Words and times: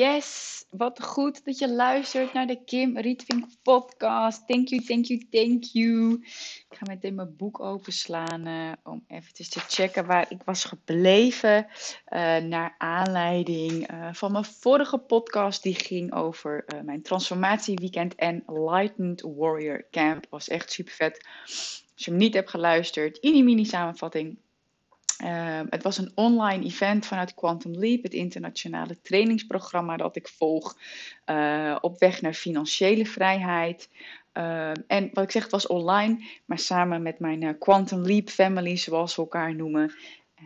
Yes, 0.00 0.64
wat 0.70 1.02
goed 1.02 1.44
dat 1.44 1.58
je 1.58 1.72
luistert 1.72 2.32
naar 2.32 2.46
de 2.46 2.64
Kim 2.64 2.98
Rietvink 2.98 3.44
podcast. 3.62 4.46
Thank 4.46 4.68
you, 4.68 4.82
thank 4.82 5.04
you, 5.04 5.26
thank 5.30 5.64
you. 5.64 6.12
Ik 6.70 6.76
ga 6.76 6.84
meteen 6.86 7.14
mijn 7.14 7.36
boek 7.36 7.60
openslaan 7.60 8.46
uh, 8.46 8.72
om 8.82 9.04
eventjes 9.08 9.48
te 9.48 9.60
checken 9.60 10.06
waar 10.06 10.26
ik 10.28 10.42
was 10.44 10.64
gebleven. 10.64 11.66
Uh, 11.66 12.36
naar 12.36 12.74
aanleiding 12.78 13.92
uh, 13.92 14.08
van 14.12 14.32
mijn 14.32 14.44
vorige 14.44 14.98
podcast 14.98 15.62
die 15.62 15.74
ging 15.74 16.14
over 16.14 16.64
mijn 16.84 17.02
transformatieweekend 17.02 18.14
en 18.14 18.42
Lightened 18.46 19.20
Warrior 19.20 19.86
Camp. 19.90 20.26
Was 20.30 20.48
echt 20.48 20.72
super 20.72 20.92
vet. 20.92 21.26
Als 21.94 22.04
je 22.04 22.10
hem 22.10 22.20
niet 22.20 22.34
hebt 22.34 22.50
geluisterd, 22.50 23.18
in 23.18 23.32
die 23.32 23.44
mini 23.44 23.64
samenvatting 23.64 24.38
Uh, 25.24 25.60
het 25.70 25.82
was 25.82 25.98
een 25.98 26.12
online 26.14 26.64
event 26.64 27.06
vanuit 27.06 27.34
Quantum 27.34 27.74
Leap, 27.74 28.02
het 28.02 28.14
internationale 28.14 29.00
trainingsprogramma 29.00 29.96
dat 29.96 30.16
ik 30.16 30.28
volg 30.28 30.76
uh, 31.26 31.76
op 31.80 31.98
weg 31.98 32.20
naar 32.20 32.34
financiële 32.34 33.06
vrijheid. 33.06 33.88
Uh, 34.34 34.70
en 34.86 35.10
wat 35.12 35.24
ik 35.24 35.30
zeg, 35.30 35.42
het 35.42 35.50
was 35.50 35.66
online, 35.66 36.24
maar 36.44 36.58
samen 36.58 37.02
met 37.02 37.18
mijn 37.18 37.42
eh, 37.42 37.58
Quantum 37.58 38.00
Leap 38.00 38.28
family, 38.28 38.76
zoals 38.76 39.16
we 39.16 39.22
elkaar 39.22 39.54
noemen, 39.54 39.94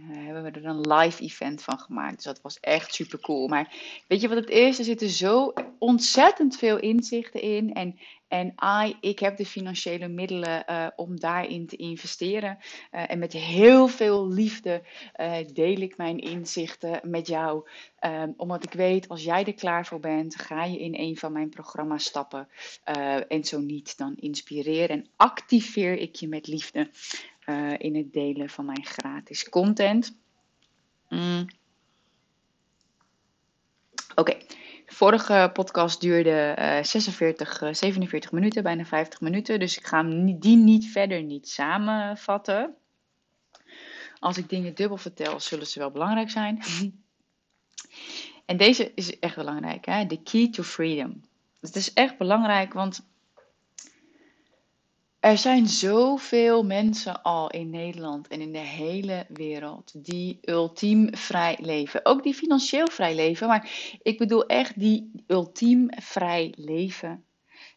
hebben 0.08 0.42
we 0.42 0.50
er 0.50 0.64
een 0.64 0.80
live 0.80 1.22
event 1.22 1.62
van 1.62 1.78
gemaakt. 1.78 2.14
Dus 2.14 2.24
dat 2.24 2.40
was 2.40 2.60
echt 2.60 2.94
super 2.94 3.20
cool. 3.20 3.48
Maar 3.48 3.72
weet 4.06 4.20
je 4.20 4.28
wat 4.28 4.36
het 4.36 4.50
is? 4.50 4.78
Er 4.78 4.84
zitten 4.84 5.08
zo 5.08 5.52
ontzettend 5.78 6.56
veel 6.56 6.78
inzichten 6.78 7.40
in. 7.40 7.72
En 7.72 7.98
en 8.34 8.54
ik 9.00 9.18
heb 9.18 9.36
de 9.36 9.46
financiële 9.46 10.08
middelen 10.08 10.64
uh, 10.70 10.86
om 10.96 11.20
daarin 11.20 11.66
te 11.66 11.77
investeren. 11.77 12.58
Uh, 12.60 13.10
en 13.10 13.18
met 13.18 13.32
heel 13.32 13.88
veel 13.88 14.28
liefde 14.28 14.82
uh, 15.20 15.36
deel 15.52 15.77
ik 15.77 15.96
mijn 15.96 16.18
inzichten 16.18 17.00
met 17.02 17.27
jou. 17.27 17.68
Um, 18.00 18.34
omdat 18.36 18.64
ik 18.64 18.72
weet, 18.72 19.08
als 19.08 19.24
jij 19.24 19.44
er 19.44 19.55
klaar 19.55 19.86
voor 19.86 20.00
bent, 20.00 20.36
ga 20.36 20.64
je 20.64 20.78
in 20.78 20.94
een 20.94 21.16
van 21.16 21.32
mijn 21.32 21.48
programma's 21.48 22.05
stappen. 22.05 22.48
en 23.28 23.44
zo 23.44 23.60
niet, 23.60 23.98
dan 23.98 24.14
inspireer 24.16 24.90
en 24.90 25.06
activeer 25.16 25.98
ik 25.98 26.14
je 26.14 26.28
met 26.28 26.46
liefde 26.46 26.90
in 27.78 27.96
het 27.96 28.12
delen 28.12 28.48
van 28.48 28.64
mijn 28.64 28.84
gratis 28.84 29.48
content. 29.48 30.16
Mm. 31.08 31.46
Oké. 34.14 34.36
De 34.94 35.00
vorige 35.00 35.50
podcast 35.52 36.00
duurde 36.00 36.56
uh, 36.58 36.82
46, 36.82 37.62
uh, 37.62 37.72
47 37.72 38.32
minuten, 38.32 38.62
bijna 38.62 38.84
50 38.84 39.20
minuten. 39.20 39.58
Dus 39.58 39.78
ik 39.78 39.86
ga 39.86 39.96
hem 39.96 40.38
die 40.38 40.56
niet 40.56 40.86
verder 40.86 41.22
niet 41.22 41.48
samenvatten. 41.48 42.74
Als 44.18 44.38
ik 44.38 44.48
dingen 44.48 44.74
dubbel 44.74 44.96
vertel, 44.96 45.40
zullen 45.40 45.66
ze 45.66 45.78
wel 45.78 45.90
belangrijk 45.90 46.30
zijn. 46.30 46.62
en 48.46 48.56
deze 48.56 48.92
is 48.94 49.18
echt 49.18 49.36
belangrijk, 49.36 49.84
hè? 49.84 50.06
The 50.06 50.22
key 50.22 50.50
to 50.50 50.62
freedom. 50.62 51.20
Het 51.60 51.77
is 51.77 51.92
echt 51.92 52.18
belangrijk, 52.18 52.72
want 52.72 53.06
er 55.24 55.39
zijn 55.39 55.67
zoveel 55.67 56.64
mensen 56.64 57.23
al 57.23 57.51
in 57.51 57.70
Nederland 57.70 58.29
en 58.29 58.40
in 58.40 58.52
de 58.52 58.58
hele 58.58 59.27
wereld 59.29 60.05
die 60.05 60.39
ultiem 60.42 61.17
vrij 61.17 61.58
leven. 61.61 62.07
Ook 62.07 62.23
die 62.23 62.35
financieel 62.35 62.89
vrij 62.90 63.14
leven, 63.14 63.48
maar 63.48 63.70
ik 64.02 64.18
bedoel 64.18 64.46
echt 64.46 64.79
die 64.80 65.11
ultiem 65.27 65.89
vrij 65.90 66.52
leven. 66.57 67.24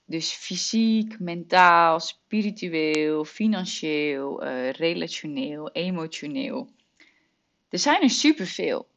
Dus 0.06 0.32
fysiek, 0.32 1.20
mentaal, 1.20 2.00
spiritueel, 2.00 3.26
financieel, 3.26 4.44
uh, 4.44 4.72
relationeel, 4.72 5.72
emotioneel. 5.72 6.70
Er 7.70 7.80
zijn 7.80 8.02
er 8.02 8.10
superveel. 8.10 8.88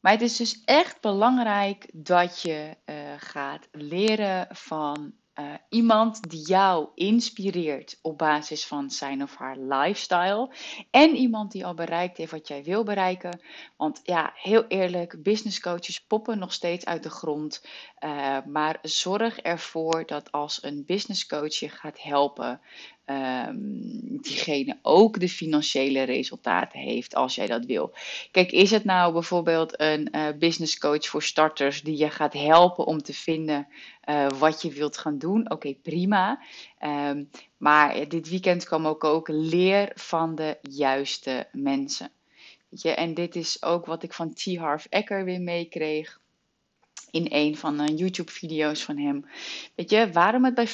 Maar 0.00 0.12
het 0.12 0.22
is 0.22 0.36
dus 0.36 0.62
echt 0.64 1.00
belangrijk 1.00 1.88
dat 1.92 2.42
je 2.42 2.76
uh, 2.86 2.94
gaat 3.18 3.68
leren 3.72 4.46
van 4.50 5.14
uh, 5.40 5.54
iemand 5.68 6.30
die 6.30 6.46
jou 6.46 6.88
inspireert 6.94 7.98
op 8.02 8.18
basis 8.18 8.66
van 8.66 8.90
zijn 8.90 9.22
of 9.22 9.36
haar 9.36 9.56
lifestyle. 9.58 10.54
En 10.90 11.16
iemand 11.16 11.52
die 11.52 11.66
al 11.66 11.74
bereikt 11.74 12.16
heeft 12.16 12.30
wat 12.30 12.48
jij 12.48 12.64
wil 12.64 12.84
bereiken. 12.84 13.40
Want 13.76 14.00
ja, 14.02 14.32
heel 14.34 14.64
eerlijk, 14.66 15.22
business 15.22 15.60
coaches 15.60 16.04
poppen 16.06 16.38
nog 16.38 16.52
steeds 16.52 16.84
uit 16.84 17.02
de 17.02 17.10
grond. 17.10 17.66
Uh, 18.04 18.38
maar 18.46 18.78
zorg 18.82 19.38
ervoor 19.38 20.06
dat 20.06 20.32
als 20.32 20.62
een 20.62 20.84
business 20.86 21.26
coach 21.26 21.54
je 21.54 21.68
gaat 21.68 22.02
helpen, 22.02 22.60
um, 23.06 24.20
diegene 24.20 24.78
ook 24.82 25.20
de 25.20 25.28
financiële 25.28 26.02
resultaten 26.02 26.78
heeft 26.78 27.14
als 27.14 27.34
jij 27.34 27.46
dat 27.46 27.64
wil. 27.64 27.94
Kijk, 28.30 28.52
is 28.52 28.70
het 28.70 28.84
nou 28.84 29.12
bijvoorbeeld 29.12 29.80
een 29.80 30.08
uh, 30.12 30.28
business 30.38 30.78
coach 30.78 31.06
voor 31.06 31.22
starters 31.22 31.82
die 31.82 31.96
je 31.96 32.10
gaat 32.10 32.32
helpen 32.32 32.86
om 32.86 33.02
te 33.02 33.14
vinden 33.14 33.68
uh, 34.08 34.28
wat 34.28 34.62
je 34.62 34.72
wilt 34.72 34.98
gaan 34.98 35.18
doen? 35.18 35.50
Oké, 35.50 35.74
prima. 35.74 36.42
Um, 36.80 37.30
maar 37.56 38.08
dit 38.08 38.28
weekend 38.28 38.64
kwam 38.64 38.86
ook 38.86 39.04
ook 39.04 39.28
leer 39.28 39.90
van 39.94 40.34
de 40.34 40.58
juiste 40.62 41.48
mensen. 41.52 42.10
En 42.82 43.14
dit 43.14 43.36
is 43.36 43.62
ook 43.62 43.86
wat 43.86 44.02
ik 44.02 44.12
van 44.12 44.34
T. 44.34 44.56
Harv 44.56 44.84
Eker 44.88 45.24
weer 45.24 45.40
meekreeg 45.40 46.20
in 47.14 47.26
een 47.28 47.56
van 47.56 47.76
de 47.76 47.94
YouTube-video's 47.94 48.82
van 48.82 48.98
hem. 48.98 49.24
Weet 49.74 49.90
je, 49.90 50.12
waarom 50.12 50.44
het, 50.44 50.54
bij 50.54 50.68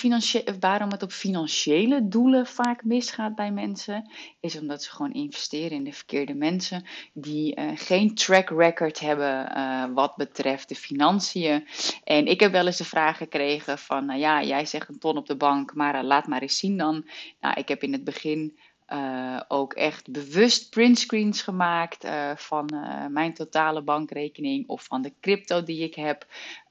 waarom 0.61 0.91
het 0.91 1.03
op 1.03 1.13
financiële 1.13 2.09
doelen 2.09 2.47
vaak 2.47 2.85
misgaat 2.85 3.35
bij 3.35 3.51
mensen, 3.51 4.11
is 4.41 4.59
omdat 4.59 4.83
ze 4.83 4.91
gewoon 4.91 5.13
investeren 5.13 5.77
in 5.77 5.85
de 5.85 5.93
verkeerde 5.93 6.35
mensen 6.35 6.85
die 7.13 7.59
uh, 7.59 7.71
geen 7.75 8.15
track 8.15 8.51
record 8.51 9.01
hebben 9.01 9.53
uh, 9.57 9.85
wat 9.95 10.17
betreft 10.17 10.69
de 10.69 10.75
financiën. 10.75 11.67
En 12.05 12.27
ik 12.27 12.41
heb 12.41 12.53
wel 12.53 12.67
eens 12.67 12.77
de 12.77 12.85
vraag 12.85 13.17
gekregen 13.17 13.79
van, 13.79 14.07
nou 14.07 14.21
ja, 14.21 14.43
jij 14.43 14.67
zegt 14.67 14.89
een 14.89 14.99
ton 14.99 15.17
op 15.17 15.27
de 15.27 15.37
bank, 15.37 15.75
maar 15.75 16.05
laat 16.05 16.27
maar 16.27 16.43
eens 16.43 16.59
zien 16.59 16.77
dan. 16.77 17.07
Nou, 17.41 17.55
ik 17.61 17.69
heb 17.69 17.83
in 17.83 17.93
het 17.93 18.05
begin 18.05 18.59
uh, 18.93 19.41
ook 19.49 19.73
echt 19.73 20.11
bewust 20.11 20.71
printscreens 20.71 21.43
gemaakt 21.43 22.05
uh, 22.05 22.37
van 22.37 22.71
uh, 22.75 23.07
mijn 23.07 23.35
totale 23.35 23.83
bankrekening 23.83 24.69
of 24.69 24.85
van 24.85 25.03
de 25.03 25.13
crypto 25.21 25.63
die 25.63 25.83
ik 25.83 25.95
heb. 25.95 26.27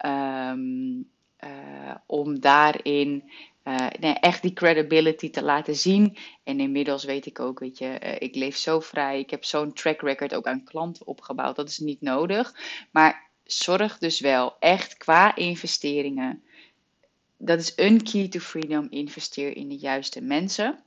Um, 0.06 1.10
om 2.06 2.40
daarin 2.40 3.32
echt 4.02 4.42
die 4.42 4.54
credibility 4.54 5.30
te 5.30 5.44
laten 5.44 5.76
zien. 5.76 6.18
En 6.44 6.60
inmiddels 6.60 7.04
weet 7.04 7.26
ik 7.26 7.40
ook, 7.40 7.60
weet 7.60 7.78
je, 7.78 7.88
ik 8.20 8.36
leef 8.36 8.58
zo 8.58 8.80
vrij. 8.80 9.20
Ik 9.20 9.30
heb 9.30 9.46
zo'n 9.46 9.74
track 9.74 10.02
record 10.02 10.36
ook 10.36 10.46
aan 10.46 10.64
klanten 10.64 11.08
opgebouwd. 11.08 11.56
Dat 11.56 11.70
is 11.70 11.78
niet 11.78 12.02
nodig. 12.02 12.56
Maar 12.92 13.30
zorg 13.44 13.98
dus 13.98 14.20
wel 14.20 14.56
echt 14.60 14.98
qua 14.98 15.36
investeringen. 15.36 16.44
Dat 17.38 17.60
is 17.60 17.74
een 17.76 18.04
key 18.04 18.28
to 18.28 18.40
freedom. 18.40 18.88
Investeer 18.90 19.56
in 19.56 19.68
de 19.68 19.78
juiste 19.78 20.22
mensen. 20.22 20.84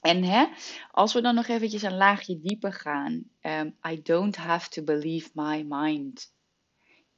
En 0.00 0.24
hè, 0.24 0.46
als 0.90 1.12
we 1.12 1.20
dan 1.20 1.34
nog 1.34 1.46
eventjes 1.46 1.82
een 1.82 1.96
laagje 1.96 2.40
dieper 2.40 2.72
gaan. 2.72 3.24
Um, 3.42 3.76
I 3.88 4.02
don't 4.02 4.36
have 4.36 4.68
to 4.68 4.82
believe 4.82 5.30
my 5.32 5.64
mind. 5.68 6.32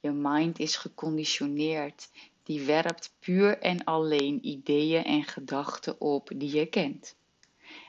Je 0.00 0.10
mind 0.10 0.58
is 0.58 0.76
geconditioneerd. 0.76 2.10
Die 2.42 2.60
werpt 2.60 3.14
puur 3.18 3.58
en 3.58 3.84
alleen 3.84 4.46
ideeën 4.46 5.04
en 5.04 5.24
gedachten 5.24 6.00
op 6.00 6.30
die 6.34 6.56
je 6.56 6.66
kent. 6.66 7.16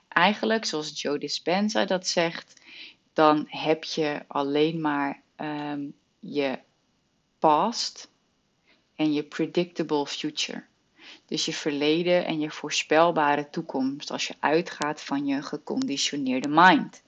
Eigenlijk, 0.08 0.66
zoals 0.66 1.02
Joe 1.02 1.18
Dispenza 1.18 1.86
dat 1.86 2.08
zegt, 2.08 2.62
dan 3.14 3.46
heb 3.48 3.84
je 3.84 4.24
alleen 4.28 4.82
maar 4.82 5.22
um, 5.38 5.94
je 6.20 6.60
past 7.40 8.12
en 8.96 9.14
je 9.14 9.24
predictable 9.24 10.08
future. 10.08 10.64
Dus 11.32 11.46
je 11.46 11.54
verleden 11.54 12.26
en 12.26 12.40
je 12.40 12.52
voorspelbare 12.52 13.50
toekomst 13.50 14.12
als 14.12 14.28
je 14.28 14.36
uitgaat 14.40 15.02
van 15.02 15.26
je 15.26 15.42
geconditioneerde 15.42 16.48
mind. 16.48 17.04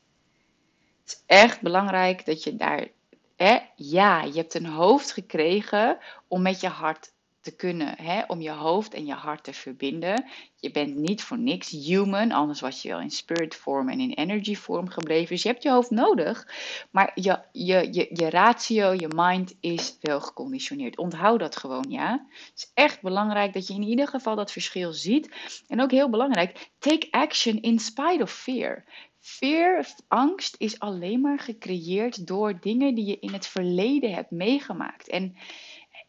Het 1.03 1.11
is 1.11 1.23
echt 1.25 1.61
belangrijk 1.61 2.25
dat 2.25 2.43
je 2.43 2.55
daar, 2.55 2.87
hè, 3.35 3.59
ja, 3.75 4.21
je 4.21 4.33
hebt 4.33 4.53
een 4.53 4.65
hoofd 4.65 5.11
gekregen 5.11 5.97
om 6.27 6.41
met 6.41 6.61
je 6.61 6.67
hart 6.67 7.12
te 7.43 7.55
kunnen, 7.55 7.95
hè, 8.01 8.21
om 8.27 8.41
je 8.41 8.51
hoofd 8.51 8.93
en 8.93 9.05
je 9.05 9.13
hart 9.13 9.43
te 9.43 9.53
verbinden. 9.53 10.25
Je 10.55 10.71
bent 10.71 10.95
niet 10.95 11.23
voor 11.23 11.37
niks 11.37 11.69
human, 11.69 12.31
anders 12.31 12.59
was 12.59 12.81
je 12.81 12.89
wel 12.89 12.99
in 12.99 13.09
spirit 13.09 13.55
vorm 13.55 13.89
en 13.89 13.99
in 13.99 14.11
energy 14.11 14.55
vorm 14.55 14.89
gebleven. 14.89 15.29
Dus 15.29 15.43
je 15.43 15.49
hebt 15.49 15.63
je 15.63 15.69
hoofd 15.69 15.89
nodig, 15.89 16.47
maar 16.91 17.11
je, 17.15 17.39
je, 17.51 17.87
je, 17.91 18.09
je 18.13 18.29
ratio, 18.29 18.93
je 18.93 19.07
mind 19.15 19.55
is 19.59 19.97
wel 20.01 20.21
geconditioneerd. 20.21 20.97
Onthoud 20.97 21.39
dat 21.39 21.55
gewoon, 21.55 21.85
ja. 21.89 22.27
Het 22.29 22.51
is 22.55 22.71
echt 22.73 23.01
belangrijk 23.01 23.53
dat 23.53 23.67
je 23.67 23.73
in 23.73 23.83
ieder 23.83 24.07
geval 24.07 24.35
dat 24.35 24.51
verschil 24.51 24.93
ziet. 24.93 25.35
En 25.67 25.81
ook 25.81 25.91
heel 25.91 26.09
belangrijk, 26.09 26.71
take 26.79 27.07
action 27.11 27.61
in 27.61 27.79
spite 27.79 28.19
of 28.21 28.31
fear. 28.31 28.85
Fear, 29.19 29.85
angst, 30.07 30.55
is 30.57 30.79
alleen 30.79 31.21
maar 31.21 31.39
gecreëerd 31.39 32.27
door 32.27 32.59
dingen 32.59 32.95
die 32.95 33.05
je 33.05 33.19
in 33.19 33.33
het 33.33 33.47
verleden 33.47 34.13
hebt 34.13 34.31
meegemaakt. 34.31 35.09
En 35.09 35.35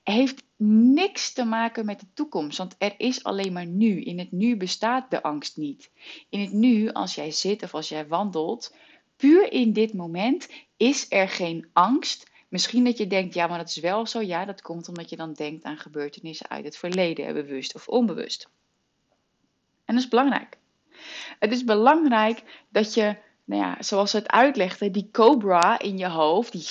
heeft 0.03 0.44
niks 0.57 1.33
te 1.33 1.45
maken 1.45 1.85
met 1.85 2.01
de 2.01 2.07
toekomst, 2.15 2.59
want 2.59 2.75
er 2.79 2.95
is 2.97 3.25
alleen 3.25 3.53
maar 3.53 3.67
nu. 3.67 4.03
In 4.03 4.19
het 4.19 4.33
nu 4.33 4.57
bestaat 4.57 5.11
de 5.11 5.23
angst 5.23 5.57
niet. 5.57 5.91
In 6.29 6.41
het 6.41 6.53
nu, 6.53 6.93
als 6.93 7.15
jij 7.15 7.31
zit 7.31 7.63
of 7.63 7.75
als 7.75 7.89
jij 7.89 8.07
wandelt, 8.07 8.75
puur 9.17 9.53
in 9.53 9.73
dit 9.73 9.95
moment 9.95 10.49
is 10.77 11.07
er 11.09 11.29
geen 11.29 11.69
angst. 11.73 12.31
Misschien 12.49 12.85
dat 12.85 12.99
je 12.99 13.07
denkt, 13.07 13.35
ja, 13.35 13.47
maar 13.47 13.59
dat 13.59 13.69
is 13.69 13.79
wel 13.79 14.07
zo. 14.07 14.21
Ja, 14.21 14.45
dat 14.45 14.63
komt 14.63 14.89
omdat 14.89 15.11
je 15.11 15.17
dan 15.17 15.33
denkt 15.33 15.65
aan 15.65 15.79
gebeurtenissen 15.79 16.49
uit 16.49 16.65
het 16.65 16.77
verleden, 16.77 17.35
bewust 17.35 17.75
of 17.75 17.89
onbewust. 17.89 18.49
En 19.85 19.95
dat 19.95 20.05
is 20.05 20.09
belangrijk. 20.09 20.59
Het 21.39 21.53
is 21.53 21.65
belangrijk 21.65 22.65
dat 22.69 22.95
je, 22.95 23.17
nou 23.45 23.63
ja, 23.63 23.83
zoals 23.83 24.11
ze 24.11 24.17
het 24.17 24.29
uitlegde, 24.31 24.91
die 24.91 25.09
cobra 25.13 25.79
in 25.79 25.99
je 25.99 26.09
hoofd, 26.09 26.53
die 26.53 26.67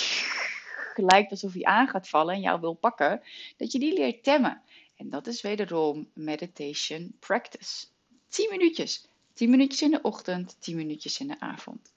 lijkt 0.97 1.31
alsof 1.31 1.53
hij 1.53 1.63
aan 1.63 1.87
gaat 1.87 2.09
vallen 2.09 2.35
en 2.35 2.41
jou 2.41 2.59
wil 2.59 2.73
pakken, 2.73 3.21
dat 3.57 3.71
je 3.71 3.79
die 3.79 3.93
leert 3.93 4.23
temmen. 4.23 4.61
En 4.95 5.09
dat 5.09 5.27
is 5.27 5.41
wederom 5.41 6.09
meditation 6.13 7.15
practice. 7.19 7.85
10 8.27 8.47
minuutjes. 8.49 9.07
10 9.33 9.49
minuutjes 9.49 9.81
in 9.81 9.91
de 9.91 10.01
ochtend, 10.01 10.55
10 10.59 10.75
minuutjes 10.75 11.19
in 11.19 11.27
de 11.27 11.39
avond. 11.39 11.91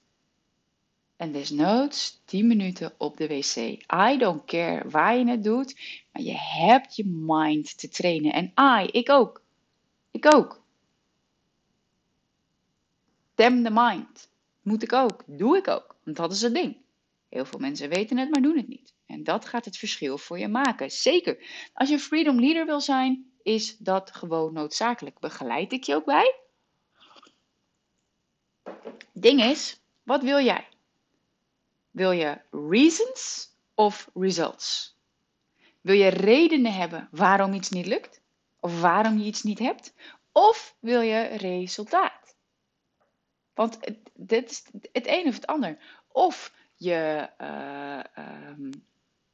En 1.15 1.31
desnoods 1.31 2.21
10 2.25 2.47
minuten 2.47 2.93
op 2.97 3.17
de 3.17 3.27
wc. 3.27 3.55
I 3.93 4.17
don't 4.17 4.45
care 4.45 4.89
waar 4.89 5.17
je 5.17 5.27
het 5.27 5.43
doet, 5.43 5.75
maar 6.11 6.21
je 6.21 6.37
hebt 6.37 6.95
je 6.95 7.05
mind 7.05 7.77
te 7.77 7.89
trainen. 7.89 8.33
En 8.33 8.53
I, 8.81 8.89
ik 8.91 9.09
ook. 9.09 9.41
Ik 10.11 10.35
ook. 10.35 10.61
Tem 13.35 13.63
the 13.63 13.69
mind. 13.71 14.29
Moet 14.61 14.83
ik 14.83 14.93
ook. 14.93 15.23
Doe 15.25 15.57
ik 15.57 15.67
ook. 15.67 15.95
Want 16.03 16.17
dat 16.17 16.31
is 16.31 16.41
het 16.41 16.53
ding. 16.53 16.77
Heel 17.29 17.45
veel 17.45 17.59
mensen 17.59 17.89
weten 17.89 18.17
het, 18.17 18.29
maar 18.29 18.41
doen 18.41 18.57
het 18.57 18.67
niet. 18.67 18.93
En 19.05 19.23
dat 19.23 19.45
gaat 19.45 19.65
het 19.65 19.77
verschil 19.77 20.17
voor 20.17 20.39
je 20.39 20.47
maken. 20.47 20.91
Zeker. 20.91 21.45
Als 21.73 21.89
je 21.89 21.99
freedom 21.99 22.39
leader 22.39 22.65
wil 22.65 22.81
zijn, 22.81 23.31
is 23.41 23.77
dat 23.77 24.15
gewoon 24.15 24.53
noodzakelijk. 24.53 25.19
Begeleid 25.19 25.71
ik 25.71 25.83
je 25.83 25.95
ook 25.95 26.05
bij? 26.05 26.35
Ding 29.13 29.43
is, 29.43 29.81
wat 30.03 30.23
wil 30.23 30.39
jij? 30.39 30.67
Wil 31.91 32.11
je 32.11 32.41
reasons 32.51 33.49
of 33.73 34.09
results? 34.13 34.95
Wil 35.81 35.95
je 35.95 36.07
redenen 36.07 36.73
hebben 36.73 37.07
waarom 37.11 37.53
iets 37.53 37.69
niet 37.69 37.85
lukt? 37.85 38.21
Of 38.59 38.81
waarom 38.81 39.17
je 39.17 39.25
iets 39.25 39.43
niet 39.43 39.59
hebt? 39.59 39.93
Of 40.31 40.75
wil 40.79 41.01
je 41.01 41.21
resultaat? 41.23 42.35
Want 43.53 43.79
dit 44.13 44.49
is 44.49 44.63
het 44.91 45.07
een 45.07 45.27
of 45.27 45.33
het 45.33 45.47
ander. 45.47 45.77
Of 46.07 46.53
je 46.77 47.29
uh, 47.41 47.99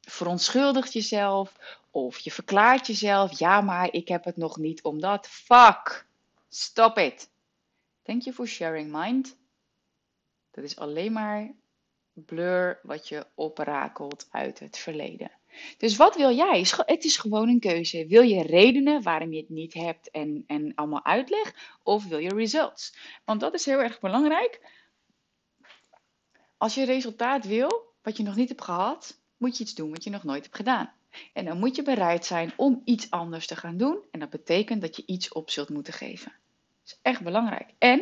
verontschuldigt 0.01 0.93
jezelf 0.93 1.77
of 1.91 2.17
je 2.17 2.31
verklaart 2.31 2.87
jezelf, 2.87 3.39
ja 3.39 3.61
maar 3.61 3.93
ik 3.93 4.07
heb 4.07 4.23
het 4.23 4.37
nog 4.37 4.57
niet 4.57 4.83
omdat. 4.83 5.27
Fuck, 5.27 6.05
stop 6.49 6.97
it. 6.97 7.29
Thank 8.01 8.21
you 8.21 8.35
for 8.35 8.47
sharing 8.47 8.91
mind. 8.91 9.37
Dat 10.51 10.63
is 10.63 10.77
alleen 10.77 11.11
maar 11.11 11.51
blur 12.13 12.79
wat 12.83 13.07
je 13.07 13.25
oprakelt 13.35 14.27
uit 14.31 14.59
het 14.59 14.77
verleden. 14.77 15.31
Dus 15.77 15.95
wat 15.95 16.15
wil 16.15 16.35
jij? 16.35 16.65
Het 16.77 17.03
is 17.03 17.17
gewoon 17.17 17.49
een 17.49 17.59
keuze. 17.59 18.07
Wil 18.07 18.21
je 18.21 18.41
redenen 18.41 19.01
waarom 19.01 19.33
je 19.33 19.39
het 19.39 19.49
niet 19.49 19.73
hebt 19.73 20.11
en, 20.11 20.43
en 20.47 20.71
allemaal 20.75 21.05
uitleg? 21.05 21.77
Of 21.83 22.07
wil 22.07 22.17
je 22.17 22.35
results? 22.35 22.95
Want 23.25 23.39
dat 23.39 23.53
is 23.53 23.65
heel 23.65 23.79
erg 23.79 23.99
belangrijk. 23.99 24.61
Als 26.63 26.73
je 26.73 26.85
resultaat 26.85 27.45
wil, 27.45 27.93
wat 28.01 28.17
je 28.17 28.23
nog 28.23 28.35
niet 28.35 28.49
hebt 28.49 28.63
gehad, 28.63 29.19
moet 29.37 29.57
je 29.57 29.63
iets 29.63 29.75
doen 29.75 29.89
wat 29.89 30.03
je 30.03 30.09
nog 30.09 30.23
nooit 30.23 30.43
hebt 30.43 30.55
gedaan. 30.55 30.93
En 31.33 31.45
dan 31.45 31.59
moet 31.59 31.75
je 31.75 31.83
bereid 31.83 32.25
zijn 32.25 32.53
om 32.55 32.81
iets 32.85 33.09
anders 33.11 33.47
te 33.47 33.55
gaan 33.55 33.77
doen. 33.77 33.97
En 34.11 34.19
dat 34.19 34.29
betekent 34.29 34.81
dat 34.81 34.95
je 34.95 35.03
iets 35.05 35.31
op 35.31 35.49
zult 35.49 35.69
moeten 35.69 35.93
geven. 35.93 36.31
Dat 36.31 36.93
is 36.93 36.99
echt 37.01 37.21
belangrijk. 37.21 37.73
En 37.77 37.99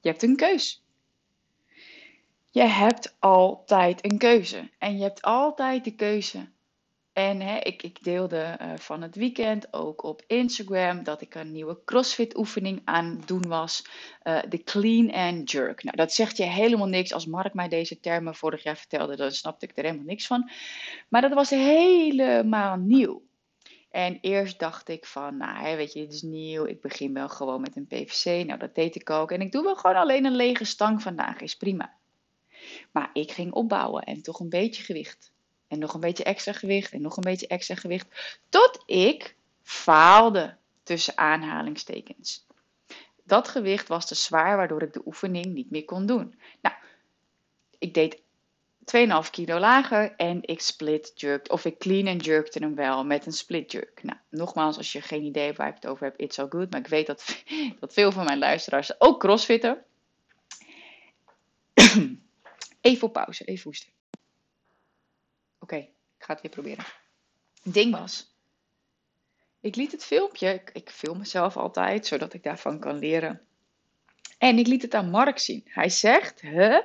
je 0.00 0.08
hebt 0.08 0.22
een 0.22 0.36
keus. 0.36 0.82
Je 2.50 2.62
hebt 2.62 3.16
altijd 3.18 4.04
een 4.04 4.18
keuze. 4.18 4.70
En 4.78 4.96
je 4.96 5.02
hebt 5.02 5.22
altijd 5.22 5.84
de 5.84 5.94
keuze 5.94 6.48
en 7.14 7.40
hè, 7.40 7.58
ik, 7.58 7.82
ik 7.82 8.02
deelde 8.02 8.58
uh, 8.60 8.72
van 8.76 9.02
het 9.02 9.16
weekend 9.16 9.72
ook 9.72 10.02
op 10.02 10.22
Instagram 10.26 11.04
dat 11.04 11.20
ik 11.20 11.34
een 11.34 11.52
nieuwe 11.52 11.78
CrossFit 11.84 12.36
oefening 12.36 12.80
aan 12.84 13.22
doen 13.26 13.48
was. 13.48 13.86
Uh, 14.24 14.38
de 14.48 14.62
clean 14.62 15.12
and 15.12 15.50
jerk. 15.50 15.82
Nou, 15.82 15.96
dat 15.96 16.12
zegt 16.12 16.36
je 16.36 16.44
helemaal 16.44 16.86
niks. 16.86 17.12
Als 17.12 17.26
Mark 17.26 17.54
mij 17.54 17.68
deze 17.68 18.00
termen 18.00 18.34
vorig 18.34 18.62
jaar 18.62 18.76
vertelde, 18.76 19.16
dan 19.16 19.32
snapte 19.32 19.66
ik 19.66 19.76
er 19.76 19.84
helemaal 19.84 20.04
niks 20.04 20.26
van. 20.26 20.50
Maar 21.08 21.20
dat 21.20 21.32
was 21.32 21.50
helemaal 21.50 22.76
nieuw. 22.76 23.22
En 23.90 24.18
eerst 24.20 24.58
dacht 24.58 24.88
ik 24.88 25.06
van, 25.06 25.36
nou 25.36 25.76
weet 25.76 25.92
je, 25.92 26.00
dit 26.00 26.12
is 26.12 26.22
nieuw. 26.22 26.64
Ik 26.64 26.80
begin 26.80 27.14
wel 27.14 27.28
gewoon 27.28 27.60
met 27.60 27.76
een 27.76 27.86
PVC. 27.86 28.46
Nou, 28.46 28.58
dat 28.58 28.74
deed 28.74 28.94
ik 28.94 29.10
ook. 29.10 29.30
En 29.30 29.40
ik 29.40 29.52
doe 29.52 29.62
wel 29.62 29.76
gewoon 29.76 29.96
alleen 29.96 30.24
een 30.24 30.36
lege 30.36 30.64
stang 30.64 31.02
vandaag, 31.02 31.40
is 31.40 31.56
prima. 31.56 31.94
Maar 32.92 33.10
ik 33.12 33.32
ging 33.32 33.52
opbouwen 33.52 34.02
en 34.02 34.22
toch 34.22 34.40
een 34.40 34.48
beetje 34.48 34.82
gewicht. 34.82 35.33
En 35.68 35.78
nog 35.78 35.94
een 35.94 36.00
beetje 36.00 36.24
extra 36.24 36.52
gewicht 36.52 36.92
en 36.92 37.00
nog 37.00 37.16
een 37.16 37.22
beetje 37.22 37.46
extra 37.46 37.74
gewicht. 37.74 38.38
Tot 38.48 38.82
ik 38.86 39.36
faalde 39.62 40.56
tussen 40.82 41.18
aanhalingstekens. 41.18 42.46
Dat 43.24 43.48
gewicht 43.48 43.88
was 43.88 44.06
te 44.06 44.14
zwaar 44.14 44.56
waardoor 44.56 44.82
ik 44.82 44.92
de 44.92 45.02
oefening 45.04 45.46
niet 45.46 45.70
meer 45.70 45.84
kon 45.84 46.06
doen. 46.06 46.38
Nou, 46.60 46.74
ik 47.78 47.94
deed 47.94 48.22
2,5 48.84 49.30
kilo 49.30 49.58
lager 49.58 50.14
en 50.16 50.38
ik 50.42 50.60
split 50.60 51.12
jerked, 51.14 51.50
of 51.50 51.64
ik 51.64 51.78
clean 51.78 52.06
en 52.06 52.16
jerkte 52.16 52.58
hem 52.58 52.74
wel 52.74 53.04
met 53.04 53.26
een 53.26 53.32
split 53.32 53.72
jerk. 53.72 54.02
Nou, 54.02 54.18
nogmaals, 54.30 54.76
als 54.76 54.92
je 54.92 55.00
geen 55.00 55.22
idee 55.22 55.44
hebt 55.44 55.56
waar 55.56 55.68
ik 55.68 55.74
het 55.74 55.86
over 55.86 56.04
heb, 56.04 56.20
it's 56.20 56.38
all 56.38 56.48
good. 56.48 56.70
Maar 56.70 56.80
ik 56.80 56.86
weet 56.86 57.06
dat, 57.06 57.42
dat 57.80 57.92
veel 57.92 58.12
van 58.12 58.24
mijn 58.24 58.38
luisteraars 58.38 59.00
ook 59.00 59.20
crossfitten. 59.20 59.84
Even 62.80 63.10
pauze, 63.10 63.44
even 63.44 63.62
hoesten. 63.62 63.92
Oké, 65.64 65.76
ik 65.76 66.24
ga 66.24 66.32
het 66.32 66.42
weer 66.42 66.50
proberen. 66.50 66.84
Het 67.62 67.74
ding 67.74 67.98
was, 67.98 68.34
ik 69.60 69.76
liet 69.76 69.92
het 69.92 70.04
filmpje, 70.04 70.62
ik, 70.72 70.90
film 70.90 71.18
mezelf 71.18 71.56
altijd, 71.56 72.06
zodat 72.06 72.34
ik 72.34 72.42
daarvan 72.42 72.78
kan 72.78 72.98
leren. 72.98 73.46
En 74.38 74.58
ik 74.58 74.66
liet 74.66 74.82
het 74.82 74.94
aan 74.94 75.10
Mark 75.10 75.38
zien. 75.38 75.62
Hij 75.64 75.88
zegt, 75.88 76.40
huh? 76.40 76.78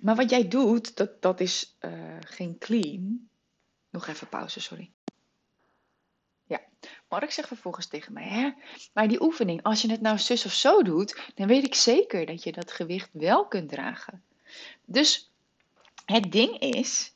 Maar 0.00 0.16
wat 0.16 0.30
jij 0.30 0.48
doet, 0.48 0.96
dat, 0.96 1.22
dat 1.22 1.40
is 1.40 1.76
uh, 1.80 2.16
geen 2.20 2.58
clean. 2.58 3.28
Nog 3.90 4.06
even 4.06 4.28
pauze, 4.28 4.60
sorry. 4.60 4.90
Ja, 6.44 6.60
Mark 7.08 7.30
zegt 7.30 7.48
vervolgens 7.48 7.86
tegen 7.86 8.12
mij, 8.12 8.28
hè? 8.28 8.52
Maar 8.92 9.08
die 9.08 9.22
oefening, 9.22 9.62
als 9.62 9.82
je 9.82 9.90
het 9.90 10.00
nou 10.00 10.18
zus 10.18 10.44
of 10.44 10.52
zo 10.52 10.82
doet, 10.82 11.32
dan 11.34 11.46
weet 11.46 11.64
ik 11.64 11.74
zeker 11.74 12.26
dat 12.26 12.42
je 12.42 12.52
dat 12.52 12.72
gewicht 12.72 13.10
wel 13.12 13.46
kunt 13.46 13.68
dragen. 13.68 14.22
Dus 14.84 15.27
het 16.12 16.32
ding 16.32 16.58
is, 16.58 17.14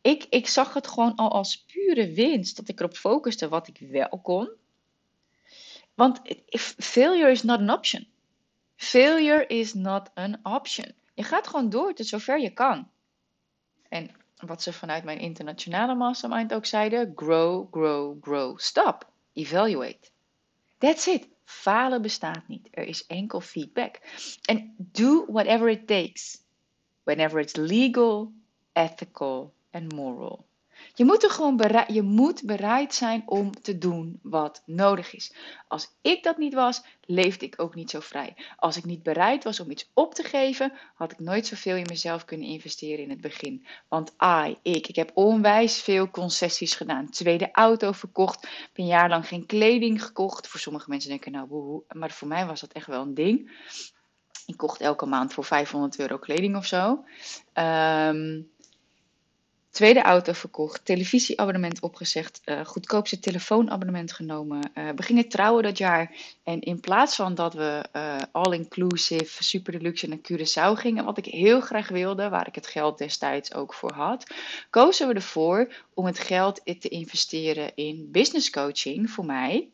ik, 0.00 0.26
ik 0.30 0.46
zag 0.46 0.74
het 0.74 0.86
gewoon 0.86 1.14
al 1.14 1.32
als 1.32 1.64
pure 1.64 2.12
winst 2.12 2.56
dat 2.56 2.68
ik 2.68 2.78
erop 2.80 2.96
focuste 2.96 3.48
wat 3.48 3.68
ik 3.68 3.78
wel 3.78 4.20
kon. 4.22 4.50
Want 5.94 6.20
failure 6.78 7.30
is 7.30 7.42
not 7.42 7.58
an 7.58 7.70
option. 7.70 8.06
Failure 8.76 9.46
is 9.46 9.74
not 9.74 10.10
an 10.14 10.38
option. 10.42 10.94
Je 11.14 11.22
gaat 11.22 11.46
gewoon 11.46 11.70
door 11.70 11.94
tot 11.94 12.06
zover 12.06 12.40
je 12.40 12.50
kan. 12.50 12.88
En 13.88 14.10
wat 14.36 14.62
ze 14.62 14.72
vanuit 14.72 15.04
mijn 15.04 15.18
internationale 15.18 15.94
mastermind 15.94 16.54
ook 16.54 16.66
zeiden: 16.66 17.12
grow, 17.16 17.72
grow, 17.72 18.22
grow. 18.22 18.58
Stop. 18.58 19.10
Evaluate. 19.32 20.10
That's 20.78 21.06
it. 21.06 21.28
Falen 21.44 22.02
bestaat 22.02 22.48
niet. 22.48 22.68
Er 22.70 22.86
is 22.86 23.06
enkel 23.06 23.40
feedback. 23.40 24.00
En 24.42 24.74
do 24.78 25.24
whatever 25.28 25.68
it 25.68 25.86
takes 25.86 26.43
whenever 27.04 27.40
it's 27.40 27.56
legal, 27.56 28.32
ethical 28.72 29.52
and 29.70 29.92
moral. 29.92 30.44
Je 30.94 31.04
moet, 31.04 31.22
er 31.22 31.30
gewoon 31.30 31.56
bereid, 31.56 31.94
je 31.94 32.02
moet 32.02 32.42
bereid 32.42 32.94
zijn 32.94 33.22
om 33.26 33.60
te 33.60 33.78
doen 33.78 34.18
wat 34.22 34.62
nodig 34.66 35.14
is. 35.14 35.34
Als 35.68 35.96
ik 36.00 36.22
dat 36.22 36.38
niet 36.38 36.54
was, 36.54 36.82
leefde 37.00 37.46
ik 37.46 37.60
ook 37.60 37.74
niet 37.74 37.90
zo 37.90 38.00
vrij. 38.00 38.36
Als 38.56 38.76
ik 38.76 38.84
niet 38.84 39.02
bereid 39.02 39.44
was 39.44 39.60
om 39.60 39.70
iets 39.70 39.90
op 39.94 40.14
te 40.14 40.22
geven, 40.22 40.72
had 40.94 41.12
ik 41.12 41.18
nooit 41.18 41.46
zoveel 41.46 41.76
in 41.76 41.86
mezelf 41.88 42.24
kunnen 42.24 42.48
investeren 42.48 43.04
in 43.04 43.10
het 43.10 43.20
begin. 43.20 43.66
Want 43.88 44.14
I, 44.46 44.56
ik, 44.62 44.88
ik 44.88 44.96
heb 44.96 45.10
onwijs 45.14 45.82
veel 45.82 46.10
concessies 46.10 46.74
gedaan. 46.74 47.10
Tweede 47.10 47.48
auto 47.52 47.92
verkocht, 47.92 48.48
een 48.74 48.86
jaar 48.86 49.08
lang 49.08 49.28
geen 49.28 49.46
kleding 49.46 50.04
gekocht. 50.04 50.48
Voor 50.48 50.60
sommige 50.60 50.90
mensen 50.90 51.10
denken 51.10 51.32
nou, 51.32 51.82
maar 51.88 52.10
voor 52.10 52.28
mij 52.28 52.46
was 52.46 52.60
dat 52.60 52.72
echt 52.72 52.86
wel 52.86 53.02
een 53.02 53.14
ding. 53.14 53.50
Ik 54.46 54.56
kocht 54.56 54.80
elke 54.80 55.06
maand 55.06 55.32
voor 55.32 55.44
500 55.44 55.98
euro 55.98 56.18
kleding 56.18 56.56
of 56.56 56.66
zo. 56.66 57.04
Um, 57.54 58.52
Tweede 59.74 60.02
auto 60.02 60.32
verkocht, 60.32 60.84
televisieabonnement 60.84 61.80
opgezegd, 61.80 62.40
uh, 62.44 62.64
goedkoopste 62.64 63.18
telefoonabonnement 63.18 64.12
genomen. 64.12 64.70
Uh, 64.74 64.88
we 64.96 65.02
gingen 65.02 65.28
trouwen 65.28 65.62
dat 65.62 65.78
jaar. 65.78 66.16
En 66.42 66.60
in 66.60 66.80
plaats 66.80 67.16
van 67.16 67.34
dat 67.34 67.54
we 67.54 67.84
uh, 67.92 68.16
all-inclusive, 68.32 69.44
super 69.44 69.72
deluxe 69.72 70.08
naar 70.08 70.18
Curaçao 70.18 70.80
gingen, 70.80 71.04
wat 71.04 71.18
ik 71.18 71.24
heel 71.24 71.60
graag 71.60 71.88
wilde, 71.88 72.28
waar 72.28 72.46
ik 72.46 72.54
het 72.54 72.66
geld 72.66 72.98
destijds 72.98 73.54
ook 73.54 73.74
voor 73.74 73.92
had, 73.92 74.34
kozen 74.70 75.08
we 75.08 75.14
ervoor 75.14 75.72
om 75.94 76.06
het 76.06 76.18
geld 76.18 76.60
te 76.80 76.88
investeren 76.88 77.74
in 77.74 78.08
business 78.10 78.50
coaching 78.50 79.10
voor 79.10 79.26
mij. 79.26 79.68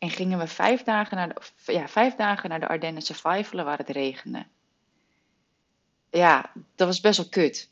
En 0.00 0.10
gingen 0.10 0.38
we 0.38 0.46
vijf 0.46 0.82
dagen 0.82 1.16
naar 1.16 1.28
de, 1.28 1.72
ja, 1.72 1.88
vijf 1.88 2.14
dagen 2.14 2.48
naar 2.48 2.60
de 2.60 2.68
Ardennen 2.68 3.02
survivalen 3.02 3.64
waar 3.64 3.78
het 3.78 3.88
regende. 3.88 4.46
Ja, 6.10 6.52
dat 6.74 6.86
was 6.86 7.00
best 7.00 7.16
wel 7.16 7.28
kut. 7.28 7.70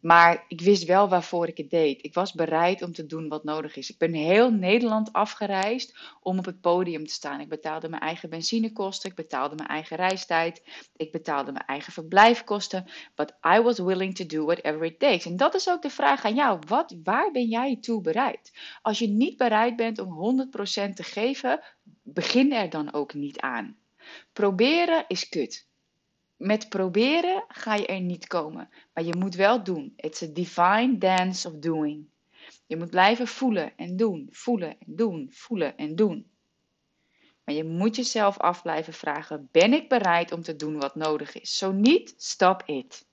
Maar 0.00 0.44
ik 0.48 0.60
wist 0.60 0.84
wel 0.84 1.08
waarvoor 1.08 1.48
ik 1.48 1.56
het 1.56 1.70
deed. 1.70 2.04
Ik 2.04 2.14
was 2.14 2.32
bereid 2.32 2.82
om 2.82 2.92
te 2.92 3.06
doen 3.06 3.28
wat 3.28 3.44
nodig 3.44 3.76
is. 3.76 3.90
Ik 3.90 3.98
ben 3.98 4.12
heel 4.12 4.50
Nederland 4.50 5.12
afgereisd 5.12 5.98
om 6.22 6.38
op 6.38 6.44
het 6.44 6.60
podium 6.60 7.06
te 7.06 7.12
staan. 7.12 7.40
Ik 7.40 7.48
betaalde 7.48 7.88
mijn 7.88 8.02
eigen 8.02 8.30
benzinekosten, 8.30 9.10
ik 9.10 9.16
betaalde 9.16 9.54
mijn 9.54 9.68
eigen 9.68 9.96
reistijd, 9.96 10.62
ik 10.96 11.12
betaalde 11.12 11.52
mijn 11.52 11.66
eigen 11.66 11.92
verblijfkosten. 11.92 12.86
But 13.14 13.34
I 13.56 13.60
was 13.60 13.78
willing 13.78 14.14
to 14.14 14.26
do 14.26 14.44
whatever 14.44 14.84
it 14.84 14.98
takes. 14.98 15.26
En 15.26 15.36
dat 15.36 15.54
is 15.54 15.70
ook 15.70 15.82
de 15.82 15.90
vraag 15.90 16.24
aan 16.24 16.34
jou. 16.34 16.58
Wat, 16.66 16.96
waar 17.02 17.30
ben 17.30 17.46
jij 17.46 17.76
toe 17.80 18.00
bereid? 18.00 18.52
Als 18.82 18.98
je 18.98 19.08
niet 19.08 19.36
bereid 19.36 19.76
bent 19.76 19.98
om 19.98 20.48
100% 20.48 20.92
te 20.94 21.02
geven, 21.02 21.60
begin 22.02 22.52
er 22.52 22.70
dan 22.70 22.92
ook 22.92 23.14
niet 23.14 23.40
aan. 23.40 23.76
Proberen 24.32 25.04
is 25.08 25.28
kut 25.28 25.68
met 26.40 26.68
proberen 26.68 27.44
ga 27.48 27.74
je 27.74 27.86
er 27.86 28.00
niet 28.00 28.26
komen. 28.26 28.68
Maar 28.92 29.04
je 29.04 29.16
moet 29.16 29.34
wel 29.34 29.62
doen. 29.62 29.92
It's 29.96 30.22
a 30.22 30.26
divine 30.26 30.98
dance 30.98 31.48
of 31.48 31.54
doing. 31.54 32.08
Je 32.66 32.76
moet 32.76 32.90
blijven 32.90 33.26
voelen 33.26 33.72
en 33.76 33.96
doen, 33.96 34.28
voelen 34.30 34.68
en 34.68 34.94
doen, 34.96 35.28
voelen 35.32 35.76
en 35.76 35.94
doen. 35.94 36.30
Maar 37.44 37.54
je 37.54 37.64
moet 37.64 37.96
jezelf 37.96 38.38
af 38.38 38.62
blijven 38.62 38.92
vragen: 38.92 39.48
ben 39.52 39.72
ik 39.72 39.88
bereid 39.88 40.32
om 40.32 40.42
te 40.42 40.56
doen 40.56 40.78
wat 40.78 40.94
nodig 40.94 41.40
is? 41.40 41.56
Zo 41.58 41.72
niet, 41.72 42.14
stop 42.16 42.62
it. 42.66 43.06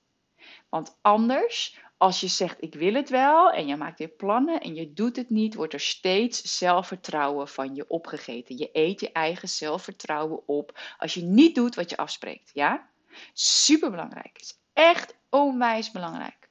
Want 0.70 0.98
anders, 1.02 1.80
als 1.98 2.20
je 2.20 2.28
zegt 2.28 2.64
ik 2.64 2.74
wil 2.74 2.94
het 2.94 3.10
wel 3.10 3.52
en 3.52 3.68
je 3.68 3.76
maakt 3.76 4.00
weer 4.00 4.08
plannen 4.08 4.62
en 4.62 4.76
je 4.76 4.94
doet 4.94 5.16
het 5.16 5.30
niet, 5.30 5.56
wordt 5.56 5.74
er 5.74 5.80
steeds 5.80 6.58
zelfvertrouwen 6.58 7.48
van 7.48 7.76
je 7.76 7.90
opgegeten. 7.90 8.58
Je 8.58 8.70
eet 8.74 9.00
je 9.00 9.12
eigen 9.12 9.50
zelfvertrouwen 9.50 10.48
op 10.48 10.80
als 10.98 11.14
je 11.14 11.22
niet 11.22 11.56
doet 11.56 11.76
wat 11.76 11.90
je 11.90 11.98
afspreekt, 11.98 12.52
ja? 12.54 12.90
Super 13.34 13.92
belangrijk. 13.92 14.38
Is 14.40 14.60
echt 14.74 15.18
onwijs 15.30 15.92
belangrijk. 15.92 16.50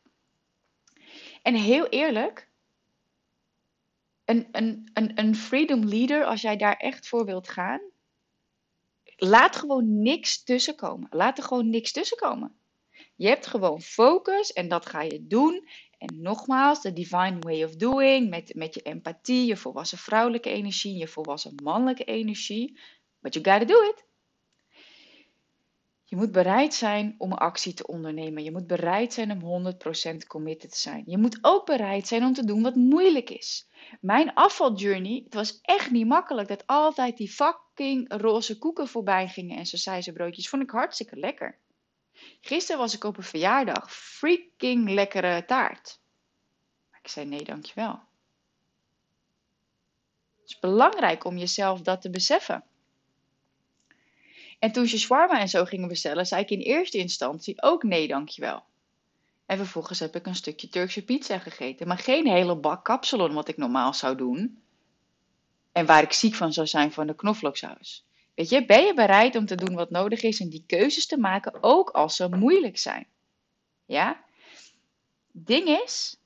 En 1.43 1.55
heel 1.55 1.87
eerlijk, 1.87 2.49
een, 4.25 4.49
een, 4.53 4.91
een, 5.15 5.35
freedom 5.35 5.85
leader, 5.85 6.25
als 6.25 6.41
jij 6.41 6.57
daar 6.57 6.77
echt 6.77 7.09
voor 7.09 7.25
wilt 7.25 7.49
gaan, 7.49 7.81
laat 9.17 9.57
gewoon 9.57 10.03
niks 10.03 10.43
tussenkomen. 10.43 11.09
Laat 11.11 11.39
er 11.39 11.45
gewoon 11.45 11.71
niks 11.71 11.93
tussenkomen. 11.93 12.57
Je 13.17 13.29
hebt 13.29 13.47
gewoon 13.47 13.83
focus 13.83 14.53
en 14.53 14.69
dat 14.69 14.87
ga 14.87 15.03
je 15.03 15.27
doen. 15.27 15.69
En 15.99 16.23
nogmaals, 16.23 16.83
de 16.83 16.93
divine 16.93 17.39
way 17.39 17.65
of 17.65 17.77
doing, 17.77 18.29
met, 18.29 18.55
met 18.55 18.75
je 18.75 18.83
empathie, 18.83 19.47
je 19.47 19.57
volwassen 19.57 19.99
vrouwelijke 19.99 20.51
energie, 20.51 20.99
je 20.99 21.09
volwassen 21.09 21.55
mannelijke 21.63 22.05
energie. 22.05 22.79
But 23.21 23.35
you 23.35 23.45
gotta 23.45 23.65
do 23.65 23.83
it. 23.83 24.06
Je 26.09 26.17
moet 26.17 26.33
bereid 26.33 26.75
zijn 26.75 27.15
om 27.19 27.33
actie 27.33 27.75
te 27.75 27.87
ondernemen. 27.87 28.43
Je 28.43 28.53
moet 28.53 28.67
bereid 28.67 29.13
zijn 29.13 29.43
om 29.43 29.75
100% 30.15 30.27
committed 30.27 30.71
te 30.71 30.79
zijn. 30.79 31.03
Je 31.07 31.19
moet 31.19 31.39
ook 31.41 31.67
bereid 31.67 32.07
zijn 32.07 32.25
om 32.25 32.33
te 32.33 32.45
doen 32.45 32.63
wat 32.63 32.75
moeilijk 32.75 33.31
is. 33.31 33.69
Mijn 34.01 34.35
afvaljourney, 34.35 35.21
het 35.25 35.35
was 35.35 35.59
echt 35.63 35.91
niet 35.91 36.07
makkelijk 36.07 36.49
dat 36.49 36.67
altijd 36.67 37.17
die 37.17 37.31
fucking 37.31 38.15
roze 38.21 38.59
koeken 38.59 38.89
voorbij 38.89 39.29
gingen 39.29 39.57
en 39.57 39.67
ze 39.67 40.13
broodjes. 40.13 40.49
Vond 40.49 40.63
ik 40.63 40.71
hartstikke 40.71 41.17
lekker. 41.17 41.59
Gisteren 42.41 42.81
was 42.81 42.95
ik 42.95 43.05
op 43.05 43.17
een 43.17 43.23
verjaardag. 43.23 43.93
Freaking 43.93 44.91
lekkere 44.91 45.45
taart. 45.45 46.01
Maar 46.91 47.01
ik 47.03 47.09
zei 47.09 47.27
nee, 47.27 47.45
dankjewel. 47.45 48.01
Het 50.37 50.49
is 50.49 50.59
belangrijk 50.59 51.25
om 51.25 51.37
jezelf 51.37 51.81
dat 51.81 52.01
te 52.01 52.11
beseffen. 52.11 52.65
En 54.59 54.73
toen 54.73 54.87
ze 54.87 54.99
shawarma 54.99 55.41
en 55.41 55.49
zo 55.49 55.65
gingen 55.65 55.89
bestellen, 55.89 56.27
zei 56.27 56.43
ik 56.43 56.51
in 56.51 56.61
eerste 56.61 56.99
instantie 56.99 57.63
ook 57.63 57.83
nee, 57.83 58.09
dankjewel. 58.09 58.65
En 59.47 59.57
vervolgens 59.57 59.99
heb 59.99 60.17
ik 60.17 60.27
een 60.27 60.35
stukje 60.35 60.69
Turkse 60.69 61.05
pizza 61.05 61.39
gegeten, 61.39 61.89
maar 61.89 61.99
geen 61.99 62.27
hele 62.27 62.57
bak 62.57 62.85
kapsalon 62.85 63.35
wat 63.35 63.49
ik 63.49 63.57
normaal 63.57 63.95
zou 63.95 64.17
doen. 64.17 64.63
En 65.73 65.87
waar 65.87 66.03
ik 66.03 66.13
ziek 66.13 66.35
van 66.35 66.53
zou 66.53 66.67
zijn 66.67 66.93
van 66.93 67.07
de 67.07 67.15
knoflooksaus. 67.15 68.05
Weet 68.35 68.49
je, 68.49 68.65
ben 68.65 68.85
je 68.85 68.95
bereid 68.95 69.37
om 69.37 69.47
te 69.47 69.55
doen 69.55 69.75
wat 69.75 69.91
nodig 69.91 70.23
is 70.23 70.41
en 70.41 70.49
die 70.49 70.65
keuzes 70.67 71.07
te 71.07 71.19
maken, 71.19 71.63
ook 71.63 71.91
als 71.91 72.17
ze 72.17 72.29
moeilijk 72.29 72.79
zijn? 72.79 73.07
Ja? 73.85 74.25
Ding 75.33 75.69
is, 75.85 76.17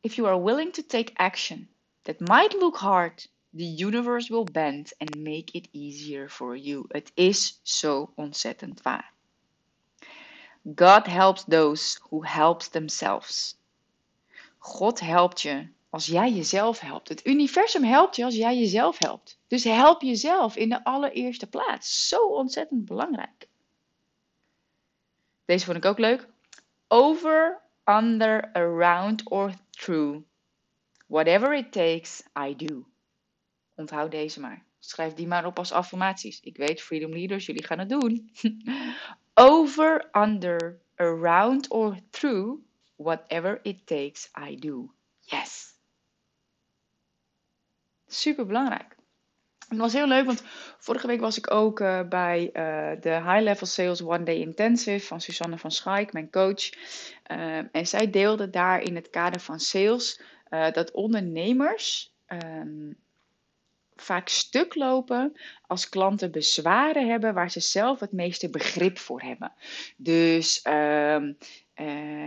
if 0.00 0.14
you 0.14 0.28
are 0.28 0.42
willing 0.42 0.72
to 0.72 0.82
take 0.86 1.14
action, 1.14 1.68
that 2.02 2.20
might 2.20 2.52
look 2.52 2.76
hard, 2.76 3.28
The 3.52 3.84
universe 3.84 4.28
will 4.28 4.44
bend 4.44 4.92
and 4.98 5.16
make 5.16 5.52
it 5.52 5.68
easier 5.72 6.28
for 6.28 6.56
you. 6.56 6.84
Het 6.88 7.10
is 7.14 7.60
zo 7.62 8.12
ontzettend 8.14 8.82
waar. 8.82 9.12
God 10.74 11.06
helps 11.06 11.44
those 11.44 11.98
who 12.08 12.24
helps 12.24 12.68
themselves. 12.68 13.56
God 14.58 15.00
helpt 15.00 15.42
je 15.42 15.68
als 15.90 16.06
jij 16.06 16.32
jezelf 16.32 16.80
helpt. 16.80 17.08
Het 17.08 17.26
universum 17.26 17.84
helpt 17.84 18.16
je 18.16 18.24
als 18.24 18.34
jij 18.34 18.58
jezelf 18.58 18.98
helpt. 18.98 19.38
Dus 19.46 19.64
help 19.64 20.02
jezelf 20.02 20.56
in 20.56 20.68
de 20.68 20.84
allereerste 20.84 21.46
plaats. 21.46 22.08
Zo 22.08 22.26
ontzettend 22.26 22.84
belangrijk. 22.84 23.48
Deze 25.44 25.64
vond 25.64 25.76
ik 25.76 25.84
ook 25.84 25.98
leuk. 25.98 26.28
Over, 26.88 27.60
under, 27.84 28.52
around 28.52 29.30
or 29.30 29.54
through. 29.70 30.22
Whatever 31.06 31.54
it 31.54 31.72
takes, 31.72 32.22
I 32.48 32.56
do. 32.56 32.86
Onthoud 33.76 34.10
deze 34.10 34.40
maar. 34.40 34.64
Schrijf 34.78 35.12
die 35.12 35.26
maar 35.26 35.46
op 35.46 35.58
als 35.58 35.72
affirmaties. 35.72 36.40
Ik 36.40 36.56
weet, 36.56 36.82
Freedom 36.82 37.12
Leaders, 37.12 37.46
jullie 37.46 37.64
gaan 37.64 37.78
het 37.78 37.88
doen. 37.88 38.30
Over, 39.34 40.08
under, 40.12 40.80
around 40.94 41.68
or 41.68 41.98
through, 42.10 42.60
whatever 42.96 43.60
it 43.62 43.86
takes, 43.86 44.30
I 44.48 44.56
do. 44.56 44.92
Yes. 45.20 45.74
Super 48.06 48.46
belangrijk. 48.46 48.96
Het 49.68 49.78
was 49.78 49.92
heel 49.92 50.06
leuk, 50.06 50.24
want 50.24 50.42
vorige 50.78 51.06
week 51.06 51.20
was 51.20 51.38
ik 51.38 51.50
ook 51.50 51.80
uh, 51.80 52.08
bij 52.08 52.42
uh, 52.42 53.00
de 53.00 53.10
High 53.10 53.40
Level 53.40 53.66
Sales 53.66 54.02
One 54.02 54.22
Day 54.22 54.36
Intensive 54.36 55.06
van 55.06 55.20
Susanne 55.20 55.58
van 55.58 55.70
Schaik, 55.70 56.12
mijn 56.12 56.30
coach. 56.30 56.70
Uh, 57.30 57.74
en 57.74 57.86
zij 57.86 58.10
deelde 58.10 58.50
daar 58.50 58.82
in 58.82 58.94
het 58.94 59.10
kader 59.10 59.40
van 59.40 59.60
sales 59.60 60.20
dat 60.72 60.90
ondernemers 60.90 62.14
um, 62.26 62.96
vaak 63.96 64.28
stuk 64.28 64.74
lopen 64.74 65.36
als 65.66 65.88
klanten 65.88 66.30
bezwaren 66.30 67.08
hebben 67.08 67.34
waar 67.34 67.50
ze 67.50 67.60
zelf 67.60 68.00
het 68.00 68.12
meeste 68.12 68.50
begrip 68.50 68.98
voor 68.98 69.20
hebben. 69.20 69.52
Dus 69.96 70.60
uh, 70.64 71.22
uh, 71.76 72.22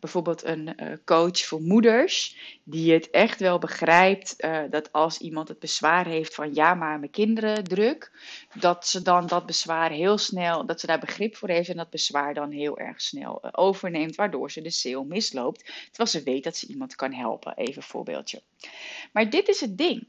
bijvoorbeeld 0.00 0.44
een 0.44 0.74
uh, 0.76 0.92
coach 1.04 1.38
voor 1.38 1.60
moeders, 1.60 2.36
die 2.64 2.92
het 2.92 3.10
echt 3.10 3.40
wel 3.40 3.58
begrijpt 3.58 4.34
uh, 4.38 4.60
dat 4.70 4.92
als 4.92 5.18
iemand 5.18 5.48
het 5.48 5.58
bezwaar 5.58 6.06
heeft 6.06 6.34
van 6.34 6.54
ja, 6.54 6.74
maar 6.74 6.98
mijn 6.98 7.10
kinderen 7.10 7.64
druk, 7.64 8.12
dat 8.58 8.86
ze 8.86 9.02
dan 9.02 9.26
dat 9.26 9.46
bezwaar 9.46 9.90
heel 9.90 10.18
snel, 10.18 10.66
dat 10.66 10.80
ze 10.80 10.86
daar 10.86 10.98
begrip 10.98 11.36
voor 11.36 11.48
heeft 11.48 11.68
en 11.68 11.76
dat 11.76 11.90
bezwaar 11.90 12.34
dan 12.34 12.50
heel 12.50 12.78
erg 12.78 13.00
snel 13.00 13.54
overneemt, 13.54 14.14
waardoor 14.14 14.50
ze 14.50 14.62
de 14.62 14.70
sale 14.70 15.04
misloopt, 15.04 15.64
terwijl 15.64 16.08
ze 16.08 16.22
weet 16.22 16.44
dat 16.44 16.56
ze 16.56 16.66
iemand 16.66 16.96
kan 16.96 17.12
helpen. 17.12 17.56
Even 17.56 17.82
voorbeeldje. 17.82 18.42
Maar 19.12 19.30
dit 19.30 19.48
is 19.48 19.60
het 19.60 19.78
ding. 19.78 20.06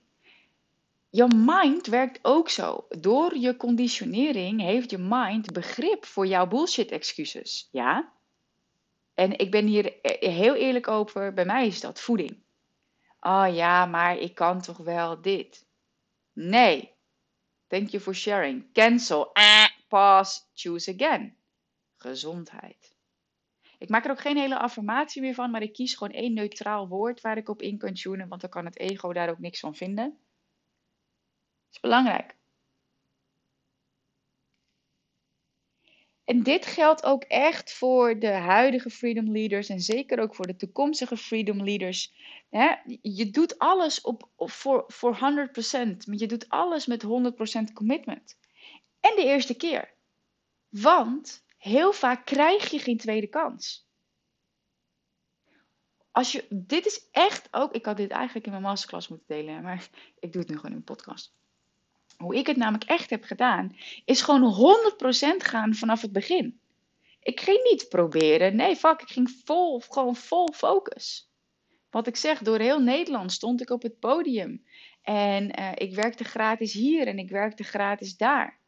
Je 1.13 1.27
mind 1.35 1.87
werkt 1.87 2.19
ook 2.21 2.49
zo. 2.49 2.85
Door 2.89 3.37
je 3.37 3.57
conditionering 3.57 4.61
heeft 4.61 4.91
je 4.91 4.97
mind 4.97 5.53
begrip 5.53 6.05
voor 6.05 6.27
jouw 6.27 6.47
bullshit 6.47 6.91
excuses. 6.91 7.69
Ja? 7.71 8.11
En 9.13 9.37
ik 9.37 9.51
ben 9.51 9.65
hier 9.65 9.93
e- 10.01 10.29
heel 10.29 10.55
eerlijk 10.55 10.87
over, 10.87 11.33
bij 11.33 11.45
mij 11.45 11.67
is 11.67 11.79
dat 11.79 11.99
voeding. 11.99 12.37
Oh 13.19 13.47
ja, 13.53 13.85
maar 13.85 14.17
ik 14.17 14.35
kan 14.35 14.61
toch 14.61 14.77
wel 14.77 15.21
dit? 15.21 15.65
Nee. 16.33 16.91
Thank 17.67 17.89
you 17.89 18.03
for 18.03 18.15
sharing. 18.15 18.73
Cancel. 18.73 19.33
Ah, 19.33 19.67
pause. 19.87 20.41
Choose 20.53 20.93
again. 20.93 21.35
Gezondheid. 21.97 22.95
Ik 23.77 23.89
maak 23.89 24.05
er 24.05 24.11
ook 24.11 24.19
geen 24.19 24.37
hele 24.37 24.59
affirmatie 24.59 25.21
meer 25.21 25.33
van, 25.33 25.51
maar 25.51 25.61
ik 25.61 25.73
kies 25.73 25.95
gewoon 25.95 26.13
één 26.13 26.33
neutraal 26.33 26.87
woord 26.87 27.21
waar 27.21 27.37
ik 27.37 27.49
op 27.49 27.61
in 27.61 27.77
kan 27.77 27.93
tunen, 27.93 28.27
want 28.27 28.41
dan 28.41 28.49
kan 28.49 28.65
het 28.65 28.79
ego 28.79 29.13
daar 29.13 29.29
ook 29.29 29.39
niks 29.39 29.59
van 29.59 29.75
vinden. 29.75 30.19
Is 31.71 31.79
belangrijk. 31.79 32.35
En 36.23 36.43
dit 36.43 36.65
geldt 36.65 37.03
ook 37.03 37.23
echt 37.23 37.73
voor 37.73 38.19
de 38.19 38.31
huidige 38.31 38.89
freedom 38.89 39.31
leaders 39.31 39.69
en 39.69 39.79
zeker 39.79 40.19
ook 40.19 40.35
voor 40.35 40.47
de 40.47 40.55
toekomstige 40.55 41.17
freedom 41.17 41.63
leaders. 41.63 42.13
je 43.01 43.29
doet 43.29 43.59
alles 43.59 44.01
op, 44.01 44.29
voor, 44.37 44.83
voor 44.87 45.15
100%, 45.15 45.19
maar 46.05 46.17
je 46.17 46.27
doet 46.27 46.49
alles 46.49 46.85
met 46.85 47.03
100% 47.03 47.07
commitment. 47.73 48.37
En 48.99 49.15
de 49.15 49.23
eerste 49.23 49.55
keer. 49.55 49.93
Want 50.69 51.43
heel 51.57 51.93
vaak 51.93 52.25
krijg 52.25 52.69
je 52.69 52.79
geen 52.79 52.97
tweede 52.97 53.27
kans. 53.27 53.89
Als 56.11 56.31
je, 56.31 56.45
dit 56.49 56.85
is 56.85 57.07
echt 57.11 57.47
ook, 57.51 57.71
ik 57.71 57.85
had 57.85 57.97
dit 57.97 58.11
eigenlijk 58.11 58.45
in 58.45 58.51
mijn 58.51 58.63
masterclass 58.63 59.07
moeten 59.07 59.27
delen, 59.27 59.61
maar 59.61 59.89
ik 60.19 60.31
doe 60.31 60.41
het 60.41 60.49
nu 60.49 60.55
gewoon 60.55 60.71
in 60.71 60.77
een 60.77 60.83
podcast. 60.83 61.33
Hoe 62.21 62.35
ik 62.35 62.47
het 62.47 62.57
namelijk 62.57 62.89
echt 62.89 63.09
heb 63.09 63.23
gedaan, 63.23 63.75
is 64.05 64.21
gewoon 64.21 64.75
100% 65.33 65.37
gaan 65.37 65.75
vanaf 65.75 66.01
het 66.01 66.11
begin. 66.11 66.59
Ik 67.19 67.39
ging 67.39 67.63
niet 67.63 67.89
proberen. 67.89 68.55
Nee, 68.55 68.75
fuck, 68.75 69.01
ik 69.01 69.09
ging 69.09 69.41
vol, 69.45 69.79
gewoon 69.79 70.15
vol 70.15 70.47
focus. 70.53 71.29
Wat 71.89 72.07
ik 72.07 72.15
zeg, 72.15 72.39
door 72.39 72.59
heel 72.59 72.79
Nederland 72.79 73.31
stond 73.31 73.61
ik 73.61 73.69
op 73.69 73.81
het 73.81 73.99
podium. 73.99 74.65
En 75.01 75.59
uh, 75.59 75.71
ik 75.75 75.95
werkte 75.95 76.23
gratis 76.23 76.73
hier 76.73 77.07
en 77.07 77.19
ik 77.19 77.29
werkte 77.29 77.63
gratis 77.63 78.17
daar. 78.17 78.59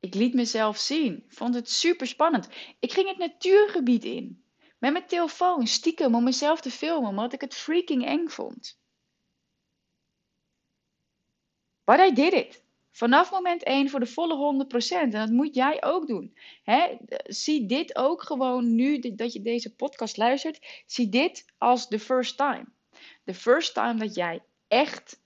Ik 0.00 0.14
liet 0.14 0.34
mezelf 0.34 0.76
zien. 0.76 1.24
Vond 1.28 1.54
het 1.54 1.70
super 1.70 2.06
spannend. 2.06 2.48
Ik 2.78 2.92
ging 2.92 3.08
het 3.08 3.18
natuurgebied 3.18 4.04
in. 4.04 4.44
Met 4.78 4.92
mijn 4.92 5.06
telefoon, 5.06 5.66
stiekem, 5.66 6.14
om 6.14 6.24
mezelf 6.24 6.60
te 6.60 6.70
filmen, 6.70 7.10
omdat 7.10 7.32
ik 7.32 7.40
het 7.40 7.54
freaking 7.54 8.06
eng 8.06 8.28
vond. 8.28 8.79
But 11.90 12.00
I 12.00 12.12
did 12.12 12.32
it. 12.32 12.62
Vanaf 12.90 13.30
moment 13.30 13.62
1 13.62 13.90
voor 13.90 14.00
de 14.00 14.06
volle 14.06 14.66
100%. 14.66 14.88
En 14.90 15.10
dat 15.10 15.30
moet 15.30 15.54
jij 15.54 15.82
ook 15.82 16.06
doen. 16.06 16.36
Zie 17.24 17.66
dit 17.66 17.96
ook 17.96 18.22
gewoon 18.22 18.74
nu 18.74 19.14
dat 19.14 19.32
je 19.32 19.40
deze 19.42 19.74
podcast 19.74 20.16
luistert. 20.16 20.82
Zie 20.86 21.08
dit 21.08 21.44
als 21.58 21.88
the 21.88 21.98
first 21.98 22.36
time. 22.36 22.64
The 23.24 23.34
first 23.34 23.74
time 23.74 23.94
dat 23.94 24.14
jij 24.14 24.42
echt 24.68 25.20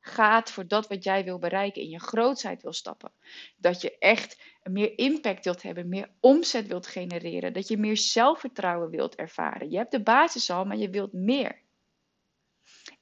gaat 0.00 0.50
voor 0.50 0.66
dat 0.66 0.88
wat 0.88 1.04
jij 1.04 1.24
wil 1.24 1.38
bereiken. 1.38 1.82
In 1.82 1.88
je 1.88 2.00
grootheid 2.00 2.62
wil 2.62 2.72
stappen. 2.72 3.12
Dat 3.56 3.80
je 3.80 3.98
echt 3.98 4.42
meer 4.62 4.98
impact 4.98 5.44
wilt 5.44 5.62
hebben. 5.62 5.88
Meer 5.88 6.10
omzet 6.20 6.66
wilt 6.66 6.86
genereren. 6.86 7.52
Dat 7.52 7.68
je 7.68 7.76
meer 7.76 7.96
zelfvertrouwen 7.96 8.90
wilt 8.90 9.14
ervaren. 9.14 9.70
Je 9.70 9.76
hebt 9.76 9.92
de 9.92 10.02
basis 10.02 10.50
al, 10.50 10.64
maar 10.64 10.76
je 10.76 10.90
wilt 10.90 11.12
meer. 11.12 11.60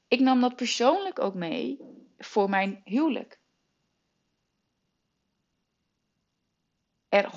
Ik 0.09 0.21
nam 0.21 0.41
dat 0.41 0.57
persoonlijk 0.57 1.19
ook 1.19 1.35
mee 1.35 1.79
voor 2.25 2.49
mijn 2.49 2.81
huwelijk. 2.85 3.39
Er 7.09 7.31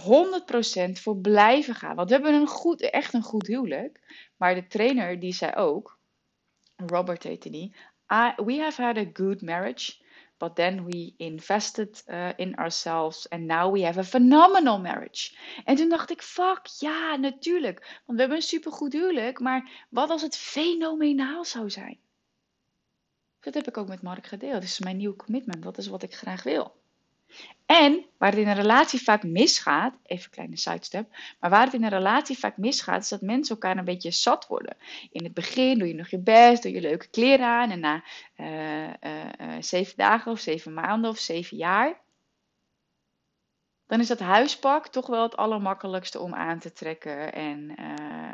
100% 0.89 0.91
voor 0.91 1.17
blijven 1.17 1.75
gaan. 1.75 1.95
Want 1.95 2.09
we 2.09 2.15
hebben 2.15 2.33
een 2.33 2.47
goed, 2.47 2.81
echt 2.81 3.13
een 3.13 3.23
goed 3.23 3.47
huwelijk. 3.47 3.99
Maar 4.37 4.55
de 4.55 4.67
trainer 4.67 5.19
die 5.19 5.33
zei 5.33 5.53
ook, 5.53 5.99
Robert 6.75 7.23
heette 7.23 7.49
die, 7.49 7.75
we 8.35 8.59
have 8.59 8.81
had 8.81 8.97
a 8.97 9.09
good 9.13 9.41
marriage. 9.41 10.01
But 10.37 10.55
then 10.55 10.85
we 10.85 11.13
invested 11.17 12.03
uh, 12.07 12.29
in 12.35 12.55
ourselves 12.55 13.29
and 13.29 13.47
now 13.47 13.73
we 13.73 13.85
have 13.85 13.99
a 13.99 14.03
phenomenal 14.03 14.79
marriage. 14.79 15.37
En 15.65 15.75
toen 15.75 15.89
dacht 15.89 16.11
ik, 16.11 16.21
fuck, 16.21 16.65
ja, 16.79 17.15
natuurlijk. 17.15 17.79
Want 17.79 18.03
we 18.05 18.19
hebben 18.19 18.37
een 18.37 18.43
supergoed 18.43 18.93
huwelijk, 18.93 19.39
maar 19.39 19.85
wat 19.89 20.09
als 20.09 20.21
het 20.21 20.37
fenomenaal 20.37 21.45
zou 21.45 21.69
zijn? 21.69 21.99
Dat 23.43 23.53
heb 23.53 23.67
ik 23.67 23.77
ook 23.77 23.87
met 23.87 24.01
Mark 24.01 24.27
gedeeld. 24.27 24.53
Dat 24.53 24.63
is 24.63 24.79
mijn 24.79 24.97
nieuwe 24.97 25.15
commitment. 25.15 25.63
Dat 25.63 25.77
is 25.77 25.87
wat 25.87 26.03
ik 26.03 26.15
graag 26.15 26.43
wil. 26.43 26.81
En 27.65 28.05
waar 28.17 28.31
het 28.31 28.39
in 28.39 28.47
een 28.47 28.55
relatie 28.55 29.01
vaak 29.01 29.23
misgaat, 29.23 29.93
even 30.03 30.25
een 30.25 30.31
kleine 30.31 30.57
sidestep, 30.57 31.09
maar 31.39 31.49
waar 31.49 31.65
het 31.65 31.73
in 31.73 31.83
een 31.83 31.89
relatie 31.89 32.37
vaak 32.37 32.57
misgaat, 32.57 33.03
is 33.03 33.09
dat 33.09 33.21
mensen 33.21 33.55
elkaar 33.55 33.77
een 33.77 33.85
beetje 33.85 34.11
zat 34.11 34.47
worden. 34.47 34.77
In 35.11 35.23
het 35.23 35.33
begin 35.33 35.79
doe 35.79 35.87
je 35.87 35.93
nog 35.93 36.07
je 36.07 36.19
best, 36.19 36.63
doe 36.63 36.71
je 36.71 36.81
leuke 36.81 37.07
kleren 37.07 37.45
aan 37.45 37.71
en 37.71 37.79
na 37.79 38.03
uh, 38.37 38.87
uh, 38.87 38.93
zeven 39.59 39.97
dagen 39.97 40.31
of 40.31 40.39
zeven 40.39 40.73
maanden 40.73 41.09
of 41.09 41.17
zeven 41.17 41.57
jaar, 41.57 42.01
dan 43.93 44.01
is 44.01 44.07
dat 44.07 44.19
huispak 44.19 44.87
toch 44.87 45.07
wel 45.07 45.23
het 45.23 45.37
allermakkelijkste 45.37 46.19
om 46.19 46.33
aan 46.33 46.59
te 46.59 46.73
trekken. 46.73 47.33
En 47.33 47.69
uh, 47.69 47.75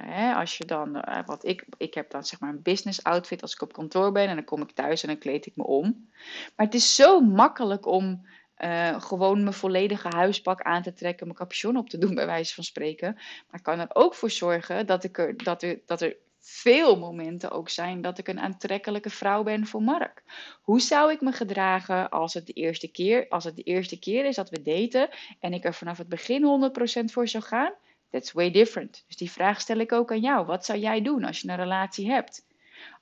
hè, 0.05 0.33
als 0.33 0.57
je 0.57 0.65
dan, 0.65 0.95
uh, 0.95 1.19
wat 1.25 1.45
ik, 1.45 1.65
ik 1.77 1.93
heb 1.93 2.11
dan 2.11 2.23
zeg 2.23 2.39
maar 2.39 2.49
een 2.49 2.61
business 2.61 3.03
outfit 3.03 3.41
als 3.41 3.53
ik 3.53 3.61
op 3.61 3.73
kantoor 3.73 4.11
ben 4.11 4.27
en 4.27 4.35
dan 4.35 4.43
kom 4.43 4.61
ik 4.61 4.71
thuis 4.71 5.01
en 5.01 5.07
dan 5.07 5.17
kleed 5.17 5.45
ik 5.45 5.55
me 5.55 5.63
om. 5.63 6.09
Maar 6.55 6.65
het 6.65 6.75
is 6.75 6.95
zo 6.95 7.19
makkelijk 7.19 7.85
om 7.85 8.27
uh, 8.57 9.01
gewoon 9.01 9.41
mijn 9.41 9.53
volledige 9.53 10.07
huispak 10.07 10.61
aan 10.61 10.81
te 10.81 10.93
trekken, 10.93 11.25
mijn 11.25 11.39
capuchon 11.39 11.77
op 11.77 11.89
te 11.89 11.97
doen, 11.97 12.15
bij 12.15 12.25
wijze 12.25 12.53
van 12.53 12.63
spreken. 12.63 13.13
Maar 13.13 13.59
ik 13.59 13.63
kan 13.63 13.79
er 13.79 13.89
ook 13.93 14.15
voor 14.15 14.31
zorgen 14.31 14.85
dat, 14.85 15.03
ik 15.03 15.17
er, 15.17 15.43
dat, 15.43 15.63
er, 15.63 15.79
dat 15.85 16.01
er 16.01 16.15
veel 16.49 16.97
momenten 16.97 17.51
ook 17.51 17.69
zijn 17.69 18.01
dat 18.01 18.17
ik 18.17 18.27
een 18.27 18.39
aantrekkelijke 18.39 19.09
vrouw 19.09 19.43
ben 19.43 19.67
voor 19.67 19.81
Mark. 19.81 20.23
Hoe 20.61 20.81
zou 20.81 21.11
ik 21.11 21.21
me 21.21 21.31
gedragen 21.31 22.09
als 22.09 22.33
het 22.33 22.45
de 22.45 22.53
eerste 22.53 22.87
keer, 22.87 23.25
als 23.29 23.43
het 23.43 23.55
de 23.55 23.63
eerste 23.63 23.99
keer 23.99 24.25
is 24.25 24.35
dat 24.35 24.49
we 24.49 24.61
daten 24.61 25.09
en 25.39 25.53
ik 25.53 25.63
er 25.63 25.73
vanaf 25.73 25.97
het 25.97 26.09
begin 26.09 26.71
100% 27.01 27.03
voor 27.05 27.27
zou 27.27 27.43
gaan? 27.43 27.73
That's 28.09 28.31
way 28.31 28.51
different. 28.51 29.03
Dus 29.07 29.15
die 29.15 29.31
vraag 29.31 29.61
stel 29.61 29.77
ik 29.77 29.91
ook 29.91 30.11
aan 30.11 30.19
jou. 30.19 30.45
Wat 30.45 30.65
zou 30.65 30.79
jij 30.79 31.01
doen 31.01 31.23
als 31.23 31.41
je 31.41 31.49
een 31.49 31.55
relatie 31.55 32.11
hebt? 32.11 32.45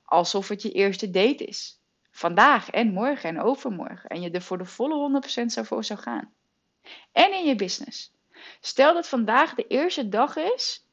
Alsof 0.04 0.48
het 0.48 0.62
je 0.62 0.72
eerste 0.72 1.10
date 1.10 1.44
is. 1.44 1.80
Vandaag 2.10 2.70
en 2.70 2.92
morgen 2.92 3.28
en 3.28 3.40
overmorgen. 3.40 4.10
En 4.10 4.20
je 4.20 4.30
er 4.30 4.42
voor 4.42 4.58
de 4.58 4.64
volle 4.64 5.22
100% 5.42 5.44
zou 5.44 5.66
voor 5.66 5.84
zou 5.84 6.00
gaan. 6.00 6.32
En 7.12 7.32
in 7.32 7.44
je 7.44 7.54
business. 7.54 8.12
Stel 8.60 8.94
dat 8.94 9.08
vandaag 9.08 9.54
de 9.54 9.66
eerste 9.66 10.08
dag 10.08 10.36
is 10.36 10.86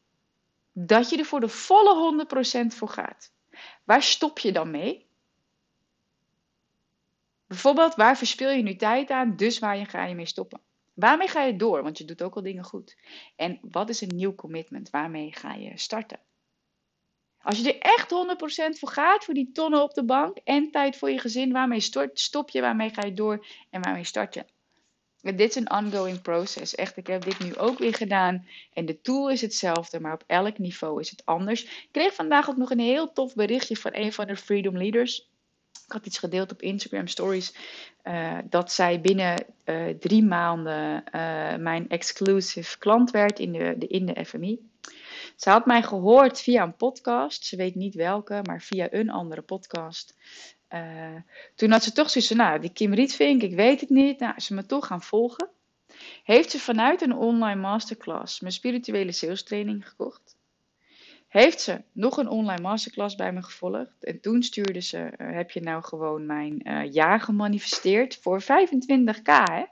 dat 0.77 1.09
je 1.09 1.17
er 1.17 1.25
voor 1.25 1.39
de 1.39 1.49
volle 1.49 2.25
100% 2.63 2.67
voor 2.67 2.89
gaat. 2.89 3.31
Waar 3.83 4.03
stop 4.03 4.39
je 4.39 4.51
dan 4.51 4.71
mee? 4.71 5.05
Bijvoorbeeld, 7.47 7.95
waar 7.95 8.17
verspil 8.17 8.49
je 8.49 8.63
nu 8.63 8.75
tijd 8.75 9.09
aan, 9.09 9.35
dus 9.35 9.59
waar 9.59 9.85
ga 9.85 10.05
je 10.05 10.15
mee 10.15 10.25
stoppen? 10.25 10.61
Waarmee 10.93 11.27
ga 11.27 11.41
je 11.41 11.55
door? 11.55 11.83
Want 11.83 11.97
je 11.97 12.05
doet 12.05 12.21
ook 12.21 12.35
al 12.35 12.41
dingen 12.41 12.63
goed. 12.63 12.97
En 13.35 13.59
wat 13.61 13.89
is 13.89 14.01
een 14.01 14.15
nieuw 14.15 14.35
commitment? 14.35 14.89
Waarmee 14.89 15.33
ga 15.33 15.53
je 15.53 15.77
starten? 15.77 16.19
Als 17.41 17.59
je 17.59 17.73
er 17.73 17.79
echt 17.79 18.11
100% 18.75 18.79
voor 18.79 18.89
gaat, 18.89 19.23
voor 19.23 19.33
die 19.33 19.51
tonnen 19.51 19.83
op 19.83 19.93
de 19.93 20.05
bank 20.05 20.37
en 20.37 20.71
tijd 20.71 20.97
voor 20.97 21.09
je 21.09 21.19
gezin, 21.19 21.51
waarmee 21.51 21.79
stop 22.13 22.49
je, 22.49 22.61
waarmee 22.61 22.89
ga 22.89 23.05
je 23.05 23.13
door 23.13 23.45
en 23.69 23.81
waarmee 23.81 24.03
start 24.03 24.33
je? 24.33 24.45
Dit 25.25 25.39
is 25.39 25.55
een 25.55 25.71
ongoing 25.71 26.21
process. 26.21 26.75
Echt, 26.75 26.97
ik 26.97 27.07
heb 27.07 27.23
dit 27.23 27.39
nu 27.39 27.55
ook 27.55 27.79
weer 27.79 27.93
gedaan. 27.93 28.47
En 28.73 28.85
de 28.85 29.01
tool 29.01 29.29
is 29.29 29.41
hetzelfde, 29.41 29.99
maar 29.99 30.13
op 30.13 30.23
elk 30.27 30.57
niveau 30.57 30.99
is 30.99 31.09
het 31.09 31.25
anders. 31.25 31.63
Ik 31.63 31.89
kreeg 31.91 32.13
vandaag 32.13 32.49
ook 32.49 32.57
nog 32.57 32.69
een 32.69 32.79
heel 32.79 33.13
tof 33.13 33.33
berichtje 33.33 33.77
van 33.77 33.91
een 33.93 34.13
van 34.13 34.27
de 34.27 34.35
Freedom 34.35 34.77
Leaders. 34.77 35.29
Ik 35.85 35.91
had 35.91 36.05
iets 36.05 36.17
gedeeld 36.17 36.51
op 36.51 36.61
Instagram 36.61 37.07
Stories. 37.07 37.55
Uh, 38.03 38.37
dat 38.49 38.71
zij 38.71 39.01
binnen 39.01 39.45
uh, 39.65 39.87
drie 39.99 40.23
maanden 40.23 41.03
uh, 41.15 41.55
mijn 41.55 41.89
exclusive 41.89 42.77
klant 42.77 43.11
werd 43.11 43.39
in 43.39 43.51
de, 43.51 43.75
de, 43.77 43.87
in 43.87 44.05
de 44.05 44.25
FMI. 44.25 44.59
Ze 45.35 45.49
had 45.49 45.65
mij 45.65 45.83
gehoord 45.83 46.41
via 46.41 46.63
een 46.63 46.75
podcast. 46.75 47.45
Ze 47.45 47.55
weet 47.55 47.75
niet 47.75 47.95
welke, 47.95 48.39
maar 48.43 48.61
via 48.61 48.87
een 48.91 49.09
andere 49.09 49.41
podcast. 49.41 50.15
Uh, 50.69 51.15
toen 51.55 51.71
had 51.71 51.83
ze 51.83 51.91
toch 51.91 52.09
zoiets 52.09 52.29
van, 52.29 52.39
nou, 52.39 52.59
die 52.59 52.73
Kim 52.73 52.93
Rietvink, 52.93 53.41
ik 53.41 53.55
weet 53.55 53.81
het 53.81 53.89
niet. 53.89 54.19
Nou, 54.19 54.39
ze 54.39 54.53
me 54.53 54.65
toch 54.65 54.87
gaan 54.87 55.01
volgen. 55.01 55.49
Heeft 56.23 56.51
ze 56.51 56.59
vanuit 56.59 57.01
een 57.01 57.13
online 57.13 57.61
masterclass 57.61 58.39
mijn 58.39 58.53
spirituele 58.53 59.11
sales 59.11 59.43
training 59.43 59.89
gekocht. 59.89 60.37
Heeft 61.27 61.61
ze 61.61 61.81
nog 61.91 62.17
een 62.17 62.27
online 62.27 62.61
masterclass 62.61 63.15
bij 63.15 63.33
me 63.33 63.43
gevolgd. 63.43 64.03
En 64.03 64.19
toen 64.19 64.43
stuurde 64.43 64.81
ze, 64.81 64.97
uh, 64.97 65.31
heb 65.31 65.51
je 65.51 65.61
nou 65.61 65.83
gewoon 65.83 66.25
mijn 66.25 66.67
uh, 66.67 66.91
ja 66.91 67.17
gemanifesteerd 67.17 68.17
voor 68.17 68.41
25k, 68.43 69.23
hè? 69.23 69.63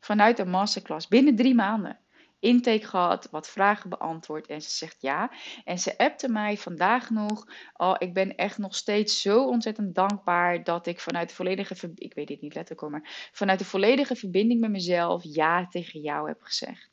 Vanuit 0.00 0.38
een 0.38 0.50
masterclass, 0.50 1.08
binnen 1.08 1.36
drie 1.36 1.54
maanden 1.54 1.98
intake 2.40 2.86
gehad, 2.86 3.28
wat 3.30 3.48
vragen 3.48 3.90
beantwoord 3.90 4.46
en 4.46 4.62
ze 4.62 4.70
zegt 4.70 4.96
ja. 5.00 5.30
En 5.64 5.78
ze 5.78 5.98
appte 5.98 6.28
mij 6.28 6.56
vandaag 6.56 7.10
nog, 7.10 7.46
oh, 7.76 7.94
ik 7.98 8.14
ben 8.14 8.34
echt 8.34 8.58
nog 8.58 8.74
steeds 8.74 9.20
zo 9.20 9.44
ontzettend 9.44 9.94
dankbaar 9.94 10.64
dat 10.64 10.86
ik 10.86 11.00
vanuit 11.00 11.28
de 11.28 11.34
volledige, 11.34 11.92
ik 11.94 12.14
weet 12.14 12.28
dit 12.28 12.40
niet 12.40 12.54
letterlijk 12.54 12.90
maar 12.90 13.30
vanuit 13.32 13.58
de 13.58 13.64
volledige 13.64 14.16
verbinding 14.16 14.60
met 14.60 14.70
mezelf 14.70 15.22
ja 15.24 15.66
tegen 15.66 16.00
jou 16.00 16.28
heb 16.28 16.42
gezegd. 16.42 16.90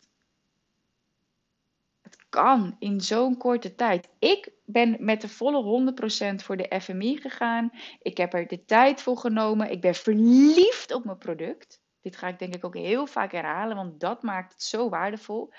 kan 2.29 2.75
in 2.79 3.01
zo'n 3.01 3.37
korte 3.37 3.75
tijd. 3.75 4.09
Ik 4.19 4.51
ben 4.65 4.97
met 4.99 5.21
de 5.21 5.29
volle 5.29 5.93
100% 6.31 6.35
voor 6.35 6.57
de 6.57 6.79
FMI 6.81 7.17
gegaan. 7.17 7.71
Ik 8.01 8.17
heb 8.17 8.33
er 8.33 8.47
de 8.47 8.65
tijd 8.65 9.01
voor 9.01 9.17
genomen. 9.17 9.71
Ik 9.71 9.81
ben 9.81 9.95
verliefd 9.95 10.93
op 10.93 11.05
mijn 11.05 11.17
product. 11.17 11.83
Dit 12.05 12.15
ga 12.15 12.27
ik 12.27 12.39
denk 12.39 12.55
ik 12.55 12.65
ook 12.65 12.75
heel 12.75 13.07
vaak 13.07 13.31
herhalen, 13.31 13.75
want 13.75 13.99
dat 13.99 14.23
maakt 14.23 14.53
het 14.53 14.63
zo 14.63 14.89
waardevol. 14.89 15.53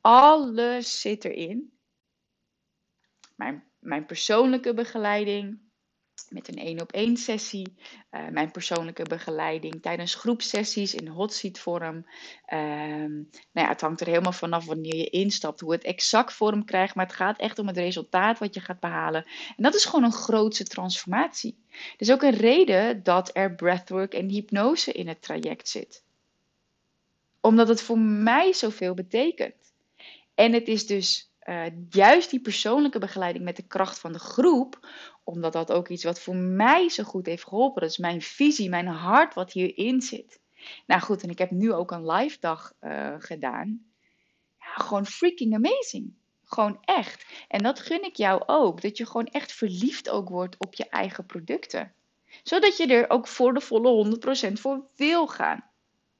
Alles 0.00 1.00
zit 1.00 1.24
erin. 1.24 1.78
Mijn, 3.34 3.70
mijn 3.78 4.06
persoonlijke 4.06 4.74
begeleiding, 4.74 5.65
met 6.28 6.48
een 6.48 6.58
één 6.58 6.80
op 6.80 6.92
één 6.92 7.16
sessie, 7.16 7.74
uh, 8.10 8.28
mijn 8.28 8.50
persoonlijke 8.50 9.02
begeleiding 9.02 9.82
tijdens 9.82 10.14
groepsessies 10.14 10.94
in 10.94 11.08
hot 11.08 11.32
seat 11.32 11.58
vorm. 11.58 12.06
Ehm, 12.46 13.12
nou 13.12 13.26
ja, 13.52 13.68
het 13.68 13.80
hangt 13.80 14.00
er 14.00 14.06
helemaal 14.06 14.32
vanaf 14.32 14.64
wanneer 14.64 14.96
je 14.96 15.10
instapt, 15.10 15.60
hoe 15.60 15.72
het 15.72 15.84
exact 15.84 16.32
vorm 16.32 16.64
krijgt, 16.64 16.94
maar 16.94 17.06
het 17.06 17.14
gaat 17.14 17.38
echt 17.38 17.58
om 17.58 17.66
het 17.66 17.76
resultaat 17.76 18.38
wat 18.38 18.54
je 18.54 18.60
gaat 18.60 18.80
behalen. 18.80 19.24
En 19.56 19.62
dat 19.62 19.74
is 19.74 19.84
gewoon 19.84 20.04
een 20.04 20.12
grootse 20.12 20.64
transformatie. 20.64 21.58
Er 21.70 21.94
is 21.96 22.12
ook 22.12 22.22
een 22.22 22.36
reden 22.36 23.02
dat 23.02 23.30
er 23.32 23.54
breathwork 23.54 24.14
en 24.14 24.28
hypnose 24.28 24.92
in 24.92 25.08
het 25.08 25.22
traject 25.22 25.68
zit. 25.68 26.04
Omdat 27.40 27.68
het 27.68 27.82
voor 27.82 27.98
mij 27.98 28.52
zoveel 28.52 28.94
betekent. 28.94 29.74
En 30.34 30.52
het 30.52 30.68
is 30.68 30.86
dus 30.86 31.30
uh, 31.48 31.64
juist 31.90 32.30
die 32.30 32.40
persoonlijke 32.40 32.98
begeleiding 32.98 33.44
met 33.44 33.56
de 33.56 33.66
kracht 33.66 33.98
van 33.98 34.12
de 34.12 34.18
groep, 34.18 34.88
omdat 35.24 35.52
dat 35.52 35.72
ook 35.72 35.88
iets 35.88 36.04
wat 36.04 36.20
voor 36.20 36.36
mij 36.36 36.88
zo 36.88 37.02
goed 37.04 37.26
heeft 37.26 37.44
geholpen. 37.44 37.80
Dat 37.80 37.90
is 37.90 37.98
mijn 37.98 38.22
visie, 38.22 38.68
mijn 38.68 38.86
hart 38.86 39.34
wat 39.34 39.52
hierin 39.52 40.00
zit. 40.00 40.40
Nou 40.86 41.00
goed, 41.00 41.22
en 41.22 41.30
ik 41.30 41.38
heb 41.38 41.50
nu 41.50 41.72
ook 41.72 41.90
een 41.90 42.10
live 42.10 42.36
dag 42.40 42.72
uh, 42.80 43.14
gedaan. 43.18 43.84
Ja, 44.58 44.84
gewoon 44.84 45.06
freaking 45.06 45.54
amazing. 45.54 46.14
Gewoon 46.44 46.78
echt. 46.84 47.26
En 47.48 47.62
dat 47.62 47.80
gun 47.80 48.04
ik 48.04 48.16
jou 48.16 48.42
ook. 48.46 48.80
Dat 48.80 48.96
je 48.96 49.06
gewoon 49.06 49.26
echt 49.26 49.52
verliefd 49.52 50.08
ook 50.08 50.28
wordt 50.28 50.56
op 50.58 50.74
je 50.74 50.88
eigen 50.88 51.26
producten. 51.26 51.94
Zodat 52.42 52.76
je 52.76 52.86
er 52.86 53.10
ook 53.10 53.26
voor 53.26 53.54
de 53.54 53.60
volle 53.60 54.18
100% 54.50 54.52
voor 54.52 54.86
wil 54.96 55.26
gaan. 55.26 55.64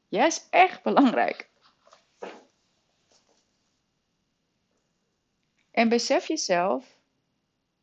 Is 0.09 0.47
echt 0.51 0.83
belangrijk. 0.83 1.51
En 5.77 5.89
besef 5.89 6.27
jezelf, 6.27 6.99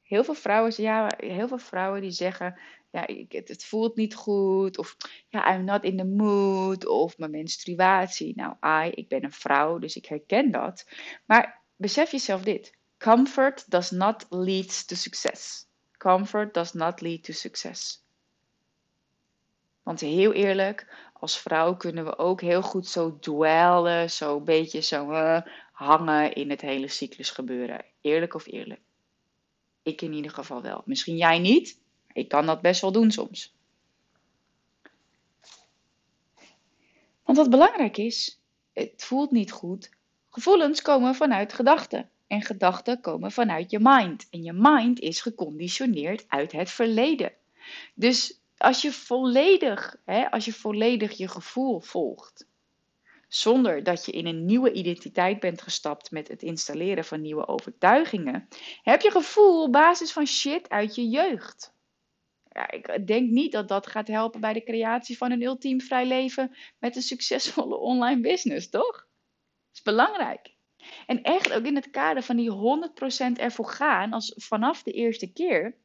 heel 0.01 0.23
veel 0.23 0.33
vrouwen, 0.33 0.73
ja, 0.77 1.11
heel 1.17 1.47
veel 1.47 1.57
vrouwen 1.57 2.01
die 2.01 2.11
zeggen, 2.11 2.59
ja, 2.89 3.07
het, 3.29 3.47
het, 3.47 3.65
voelt 3.65 3.95
niet 3.95 4.15
goed, 4.15 4.77
of 4.77 4.97
ja, 5.27 5.53
I'm 5.53 5.63
not 5.63 5.83
in 5.83 5.97
the 5.97 6.05
mood, 6.05 6.87
of 6.87 7.17
mijn 7.17 7.31
menstruatie. 7.31 8.35
Nou, 8.35 8.55
I, 8.85 8.91
ik 8.95 9.07
ben 9.07 9.23
een 9.23 9.31
vrouw, 9.31 9.77
dus 9.77 9.95
ik 9.95 10.05
herken 10.05 10.51
dat. 10.51 10.89
Maar 11.25 11.61
besef 11.75 12.11
jezelf 12.11 12.41
dit: 12.41 12.73
comfort 12.97 13.69
does 13.71 13.91
not 13.91 14.25
lead 14.29 14.87
to 14.87 14.95
success. 14.95 15.67
Comfort 15.97 16.53
does 16.53 16.73
not 16.73 17.01
lead 17.01 17.23
to 17.23 17.33
success. 17.33 18.03
Want 19.83 19.99
heel 19.99 20.33
eerlijk, 20.33 20.95
als 21.13 21.39
vrouw 21.39 21.75
kunnen 21.75 22.05
we 22.05 22.17
ook 22.17 22.41
heel 22.41 22.61
goed 22.61 22.87
zo 22.87 23.19
dwellen, 23.19 24.09
zo 24.09 24.37
een 24.37 24.43
beetje 24.43 24.81
zo 24.81 25.11
uh, 25.11 25.41
hangen 25.73 26.33
in 26.33 26.49
het 26.49 26.61
hele 26.61 26.87
cyclus 26.87 27.29
gebeuren. 27.29 27.85
Eerlijk 28.01 28.33
of 28.33 28.45
eerlijk? 28.45 28.81
Ik 29.83 30.01
in 30.01 30.13
ieder 30.13 30.31
geval 30.31 30.61
wel. 30.61 30.81
Misschien 30.85 31.17
jij 31.17 31.39
niet, 31.39 31.79
ik 32.13 32.27
kan 32.27 32.45
dat 32.45 32.61
best 32.61 32.81
wel 32.81 32.91
doen 32.91 33.11
soms. 33.11 33.55
Want 37.23 37.37
wat 37.37 37.49
belangrijk 37.49 37.97
is, 37.97 38.41
het 38.73 39.03
voelt 39.03 39.31
niet 39.31 39.51
goed. 39.51 39.89
Gevoelens 40.29 40.81
komen 40.81 41.15
vanuit 41.15 41.53
gedachten. 41.53 42.09
En 42.27 42.41
gedachten 42.41 43.01
komen 43.01 43.31
vanuit 43.31 43.71
je 43.71 43.79
mind. 43.81 44.27
En 44.29 44.43
je 44.43 44.53
mind 44.53 44.99
is 44.99 45.21
geconditioneerd 45.21 46.25
uit 46.27 46.51
het 46.51 46.69
verleden. 46.69 47.33
Dus 47.93 48.41
als 48.57 48.81
je 48.81 48.91
volledig, 48.91 49.95
hè, 50.05 50.31
als 50.31 50.45
je 50.45 50.53
volledig 50.53 51.17
je 51.17 51.27
gevoel 51.27 51.79
volgt, 51.79 52.47
zonder 53.35 53.83
dat 53.83 54.05
je 54.05 54.11
in 54.11 54.25
een 54.25 54.45
nieuwe 54.45 54.71
identiteit 54.71 55.39
bent 55.39 55.61
gestapt 55.61 56.11
met 56.11 56.27
het 56.27 56.43
installeren 56.43 57.05
van 57.05 57.21
nieuwe 57.21 57.47
overtuigingen, 57.47 58.47
heb 58.81 59.01
je 59.01 59.11
gevoel 59.11 59.63
op 59.63 59.71
basis 59.71 60.11
van 60.11 60.25
shit 60.25 60.69
uit 60.69 60.95
je 60.95 61.09
jeugd. 61.09 61.73
Ja, 62.49 62.71
ik 62.71 63.07
denk 63.07 63.29
niet 63.29 63.51
dat 63.51 63.67
dat 63.67 63.87
gaat 63.87 64.07
helpen 64.07 64.41
bij 64.41 64.53
de 64.53 64.63
creatie 64.63 65.17
van 65.17 65.31
een 65.31 65.43
ultiem 65.43 65.81
vrij 65.81 66.05
leven 66.05 66.55
met 66.79 66.95
een 66.95 67.01
succesvolle 67.01 67.77
online 67.77 68.21
business, 68.21 68.69
toch? 68.69 68.95
Dat 68.95 69.73
is 69.73 69.81
belangrijk. 69.81 70.55
En 71.05 71.21
echt 71.21 71.53
ook 71.53 71.65
in 71.65 71.75
het 71.75 71.89
kader 71.89 72.23
van 72.23 72.35
die 72.35 72.51
100% 72.51 73.39
ervoor 73.39 73.67
gaan, 73.67 74.13
als 74.13 74.33
vanaf 74.35 74.83
de 74.83 74.91
eerste 74.91 75.31
keer, 75.31 75.77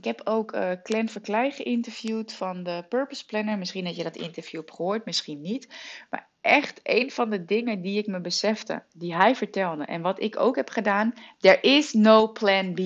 ik 0.00 0.06
heb 0.06 0.20
ook 0.24 0.54
uh, 0.54 0.72
Glenn 0.82 1.08
Verkleij 1.08 1.50
geïnterviewd 1.50 2.32
van 2.32 2.62
de 2.62 2.84
Purpose 2.88 3.26
Planner. 3.26 3.58
Misschien 3.58 3.84
dat 3.84 3.96
je 3.96 4.02
dat 4.02 4.16
interview 4.16 4.60
hebt 4.60 4.74
gehoord, 4.74 5.04
misschien 5.04 5.40
niet. 5.40 5.68
Maar 6.10 6.28
echt 6.40 6.80
een 6.82 7.10
van 7.10 7.30
de 7.30 7.44
dingen 7.44 7.82
die 7.82 7.98
ik 7.98 8.06
me 8.06 8.20
besefte, 8.20 8.82
die 8.94 9.14
hij 9.14 9.36
vertelde 9.36 9.84
en 9.84 10.02
wat 10.02 10.20
ik 10.20 10.38
ook 10.38 10.56
heb 10.56 10.70
gedaan. 10.70 11.14
There 11.38 11.60
is 11.60 11.92
no 11.92 12.32
plan 12.32 12.74
B. 12.74 12.78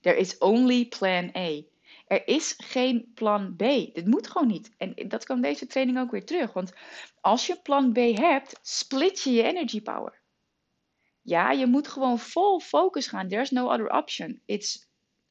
There 0.00 0.16
is 0.16 0.38
only 0.38 0.86
plan 0.86 1.30
A. 1.36 1.60
Er 2.06 2.28
is 2.28 2.54
geen 2.56 3.10
plan 3.14 3.54
B. 3.56 3.58
Dit 3.94 4.06
moet 4.06 4.26
gewoon 4.26 4.48
niet. 4.48 4.70
En 4.76 4.94
dat 5.08 5.24
kwam 5.24 5.40
deze 5.40 5.66
training 5.66 5.98
ook 5.98 6.10
weer 6.10 6.24
terug. 6.24 6.52
Want 6.52 6.72
als 7.20 7.46
je 7.46 7.60
plan 7.62 7.92
B 7.92 7.96
hebt, 7.96 8.58
split 8.62 9.22
je 9.22 9.32
je 9.32 9.42
energy 9.42 9.82
power. 9.82 10.20
Ja, 11.22 11.50
je 11.50 11.66
moet 11.66 11.88
gewoon 11.88 12.18
vol 12.18 12.60
focus 12.60 13.06
gaan. 13.06 13.28
There's 13.28 13.50
no 13.50 13.70
other 13.70 13.90
option. 13.90 14.40
It's 14.44 14.88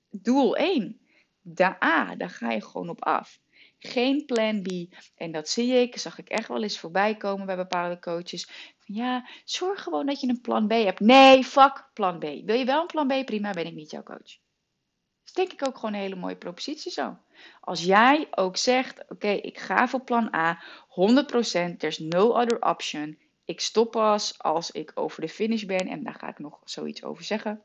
doel 0.09 0.55
1 0.55 1.05
de 1.53 1.83
A, 1.83 2.15
daar 2.15 2.29
ga 2.29 2.51
je 2.51 2.61
gewoon 2.61 2.89
op 2.89 3.03
af. 3.03 3.39
Geen 3.79 4.25
plan 4.25 4.61
B. 4.61 4.67
En 5.15 5.31
dat 5.31 5.49
zie 5.49 5.73
ik, 5.73 5.97
zag 5.97 6.17
ik 6.17 6.29
echt 6.29 6.47
wel 6.47 6.63
eens 6.63 6.79
voorbij 6.79 7.15
komen 7.17 7.45
bij 7.45 7.55
bepaalde 7.55 7.99
coaches. 7.99 8.49
Ja, 8.85 9.27
zorg 9.45 9.83
gewoon 9.83 10.05
dat 10.05 10.21
je 10.21 10.27
een 10.27 10.41
plan 10.41 10.67
B 10.67 10.71
hebt. 10.71 10.99
Nee, 10.99 11.43
fuck 11.43 11.89
plan 11.93 12.19
B. 12.19 12.21
Wil 12.21 12.55
je 12.55 12.65
wel 12.65 12.81
een 12.81 12.87
plan 12.87 13.07
B? 13.07 13.25
Prima, 13.25 13.51
ben 13.51 13.65
ik 13.65 13.73
niet 13.73 13.91
jouw 13.91 14.03
coach. 14.03 14.17
Dat 14.17 15.25
is 15.25 15.33
denk 15.33 15.51
ik 15.51 15.67
ook 15.67 15.75
gewoon 15.75 15.93
een 15.93 15.99
hele 15.99 16.15
mooie 16.15 16.35
propositie 16.35 16.91
zo. 16.91 17.17
Als 17.59 17.83
jij 17.83 18.27
ook 18.31 18.57
zegt, 18.57 19.03
oké, 19.09 19.27
ik 19.27 19.57
ga 19.59 19.87
voor 19.87 20.01
plan 20.01 20.35
A, 20.35 20.63
100%, 20.89 21.77
there's 21.77 21.97
no 21.97 22.31
other 22.41 22.61
option. 22.61 23.17
Ik 23.45 23.59
stop 23.59 23.91
pas 23.91 24.39
als 24.39 24.71
ik 24.71 24.91
over 24.95 25.21
de 25.21 25.29
finish 25.29 25.63
ben 25.63 25.87
en 25.87 26.03
daar 26.03 26.15
ga 26.15 26.27
ik 26.27 26.39
nog 26.39 26.59
zoiets 26.63 27.03
over 27.03 27.23
zeggen. 27.23 27.63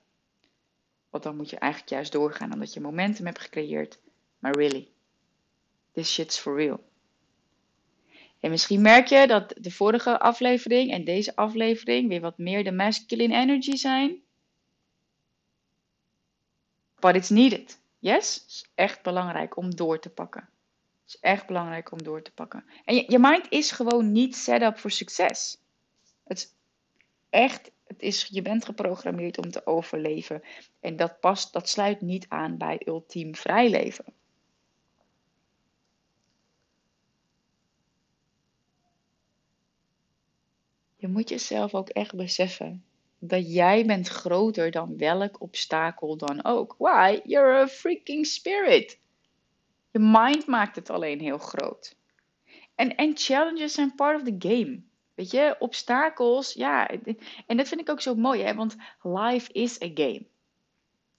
Want 1.13 1.25
dan 1.25 1.37
moet 1.37 1.51
je 1.51 1.59
eigenlijk 1.59 1.93
juist 1.93 2.13
doorgaan 2.13 2.53
omdat 2.53 2.73
je 2.73 2.81
momentum 2.81 3.27
hebt 3.27 3.41
gecreëerd. 3.41 3.99
Maar 4.39 4.57
really, 4.57 4.89
this 5.93 6.13
shit's 6.13 6.39
for 6.39 6.57
real. 6.57 6.81
En 8.41 8.51
misschien 8.51 8.81
merk 8.81 9.07
je 9.07 9.27
dat 9.27 9.55
de 9.61 9.71
vorige 9.71 10.19
aflevering 10.19 10.93
en 10.93 11.05
deze 11.05 11.37
aflevering 11.37 12.09
weer 12.09 12.21
wat 12.21 12.39
meer 12.39 12.65
de 12.65 12.73
masculine 12.73 13.35
energy 13.35 13.77
zijn. 13.77 14.23
But 16.99 17.15
it's 17.15 17.31
needed. 17.31 17.81
Yes? 17.99 18.35
Het 18.35 18.51
is 18.51 18.71
echt 18.75 19.03
belangrijk 19.03 19.57
om 19.57 19.75
door 19.75 19.99
te 19.99 20.11
pakken. 20.11 20.49
Het 21.05 21.15
is 21.15 21.21
echt 21.21 21.47
belangrijk 21.47 21.93
om 21.93 22.03
door 22.03 22.23
te 22.23 22.33
pakken. 22.33 22.65
En 22.85 22.95
je, 22.95 23.05
je 23.09 23.19
mind 23.19 23.47
is 23.49 23.71
gewoon 23.71 24.13
niet 24.13 24.37
set 24.37 24.63
up 24.63 24.79
voor 24.79 24.91
succes. 24.91 25.59
Het 26.25 26.39
is 26.39 26.55
echt 27.31 27.72
het 27.93 28.03
is, 28.03 28.29
je 28.31 28.43
bent 28.43 28.65
geprogrammeerd 28.65 29.39
om 29.39 29.51
te 29.51 29.67
overleven. 29.67 30.43
En 30.81 30.97
dat, 30.97 31.21
past, 31.21 31.53
dat 31.53 31.69
sluit 31.69 32.01
niet 32.01 32.27
aan 32.29 32.57
bij 32.59 32.81
ultiem 32.85 33.35
vrijleven. 33.35 34.05
Je 40.97 41.09
moet 41.09 41.29
jezelf 41.29 41.75
ook 41.75 41.89
echt 41.89 42.15
beseffen 42.15 42.85
dat 43.19 43.53
jij 43.53 43.87
bent 43.87 44.09
groter 44.09 44.71
dan 44.71 44.97
welk 44.99 45.41
obstakel 45.41 46.17
dan 46.17 46.45
ook. 46.45 46.75
Why? 46.79 47.21
You're 47.25 47.61
a 47.61 47.69
freaking 47.69 48.27
spirit. 48.27 48.99
Je 49.91 49.99
mind 49.99 50.47
maakt 50.47 50.77
het 50.77 50.91
alleen 50.91 51.21
heel 51.21 51.39
groot. 51.39 51.97
En, 52.75 52.97
en 52.97 53.17
challenges 53.17 53.73
zijn 53.73 53.95
part 53.95 54.21
of 54.21 54.23
the 54.23 54.49
game. 54.49 54.83
Weet 55.15 55.31
je, 55.31 55.57
obstakels, 55.59 56.53
ja. 56.53 56.89
En 57.47 57.57
dat 57.57 57.69
vind 57.69 57.81
ik 57.81 57.91
ook 57.91 58.01
zo 58.01 58.15
mooi, 58.15 58.43
hè, 58.43 58.55
want 58.55 58.77
life 59.03 59.53
is 59.53 59.83
a 59.83 59.91
game. 59.95 60.25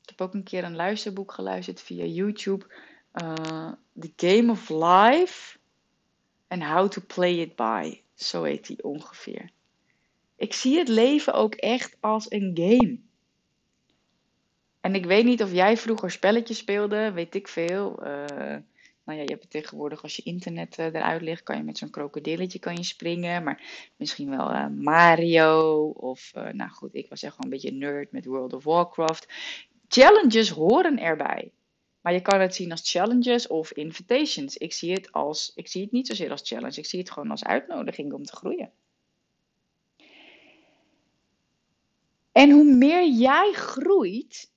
Ik 0.02 0.10
heb 0.10 0.22
ook 0.22 0.34
een 0.34 0.44
keer 0.44 0.64
een 0.64 0.76
luisterboek 0.76 1.32
geluisterd 1.32 1.82
via 1.82 2.04
YouTube. 2.04 2.66
Uh, 3.24 3.72
The 4.00 4.12
Game 4.16 4.52
of 4.52 4.70
Life 4.70 5.58
and 6.48 6.64
How 6.64 6.90
to 6.90 7.02
Play 7.08 7.34
It 7.34 7.56
By. 7.56 8.02
Zo 8.16 8.44
heet 8.44 8.68
die 8.68 8.84
ongeveer. 8.84 9.50
Ik 10.36 10.54
zie 10.54 10.78
het 10.78 10.88
leven 10.88 11.34
ook 11.34 11.54
echt 11.54 11.98
als 12.00 12.32
een 12.32 12.52
game. 12.54 12.98
En 14.82 14.96
ik 14.96 15.06
weet 15.06 15.26
niet 15.26 15.44
of 15.44 15.52
jij 15.52 15.78
vroeger 15.78 16.12
spelletjes 16.12 16.58
speelde, 16.58 17.12
weet 17.12 17.36
ik 17.36 17.48
veel. 17.48 18.08
Uh, 18.08 18.56
Nou 19.06 19.18
ja, 19.18 19.24
je 19.24 19.32
hebt 19.32 19.50
tegenwoordig 19.50 20.04
als 20.04 20.16
je 20.16 20.24
internet 20.24 20.78
eh, 20.78 20.86
eruit 20.86 21.22
ligt, 21.22 21.44
kan 21.44 21.58
je 21.58 21.64
met 21.64 21.78
zo'n 21.78 21.90
krokodilletje 21.90 22.60
kan 22.60 22.76
je 22.76 22.84
springen. 22.84 23.44
Maar 23.44 23.90
misschien 23.98 24.30
wel 24.30 24.50
eh, 24.50 24.68
Mario 24.68 25.88
of, 25.88 26.32
eh, 26.34 26.48
nou 26.48 26.70
goed, 26.70 26.96
ik 26.96 27.10
was 27.10 27.24
echt 27.24 27.36
gewoon 27.36 27.52
een 27.52 27.60
beetje 27.60 27.78
nerd 27.78 28.12
met 28.12 28.26
World 28.26 28.54
of 28.54 28.64
Warcraft. 28.64 29.28
Challenges 29.88 30.50
horen 30.50 31.00
erbij. 31.00 31.52
Maar 32.02 32.14
je 32.14 32.22
kan 32.22 32.40
het 32.42 32.56
zien 32.56 32.72
als 32.72 32.92
challenges 32.92 33.48
of 33.48 33.72
invitations. 33.72 34.58
Ik 34.58 34.74
zie 34.74 34.94
het, 34.94 35.12
als, 35.12 35.52
ik 35.56 35.68
zie 35.68 35.82
het 35.82 35.92
niet 35.92 36.08
zozeer 36.08 36.32
als 36.32 36.42
challenge. 36.44 36.78
Ik 36.78 36.86
zie 36.86 37.00
het 37.00 37.12
gewoon 37.12 37.32
als 37.32 37.44
uitnodiging 37.44 38.14
om 38.14 38.24
te 38.24 38.36
groeien. 38.36 38.72
En 42.32 42.50
hoe 42.52 42.76
meer 42.76 43.10
jij 43.10 43.52
groeit, 43.54 44.52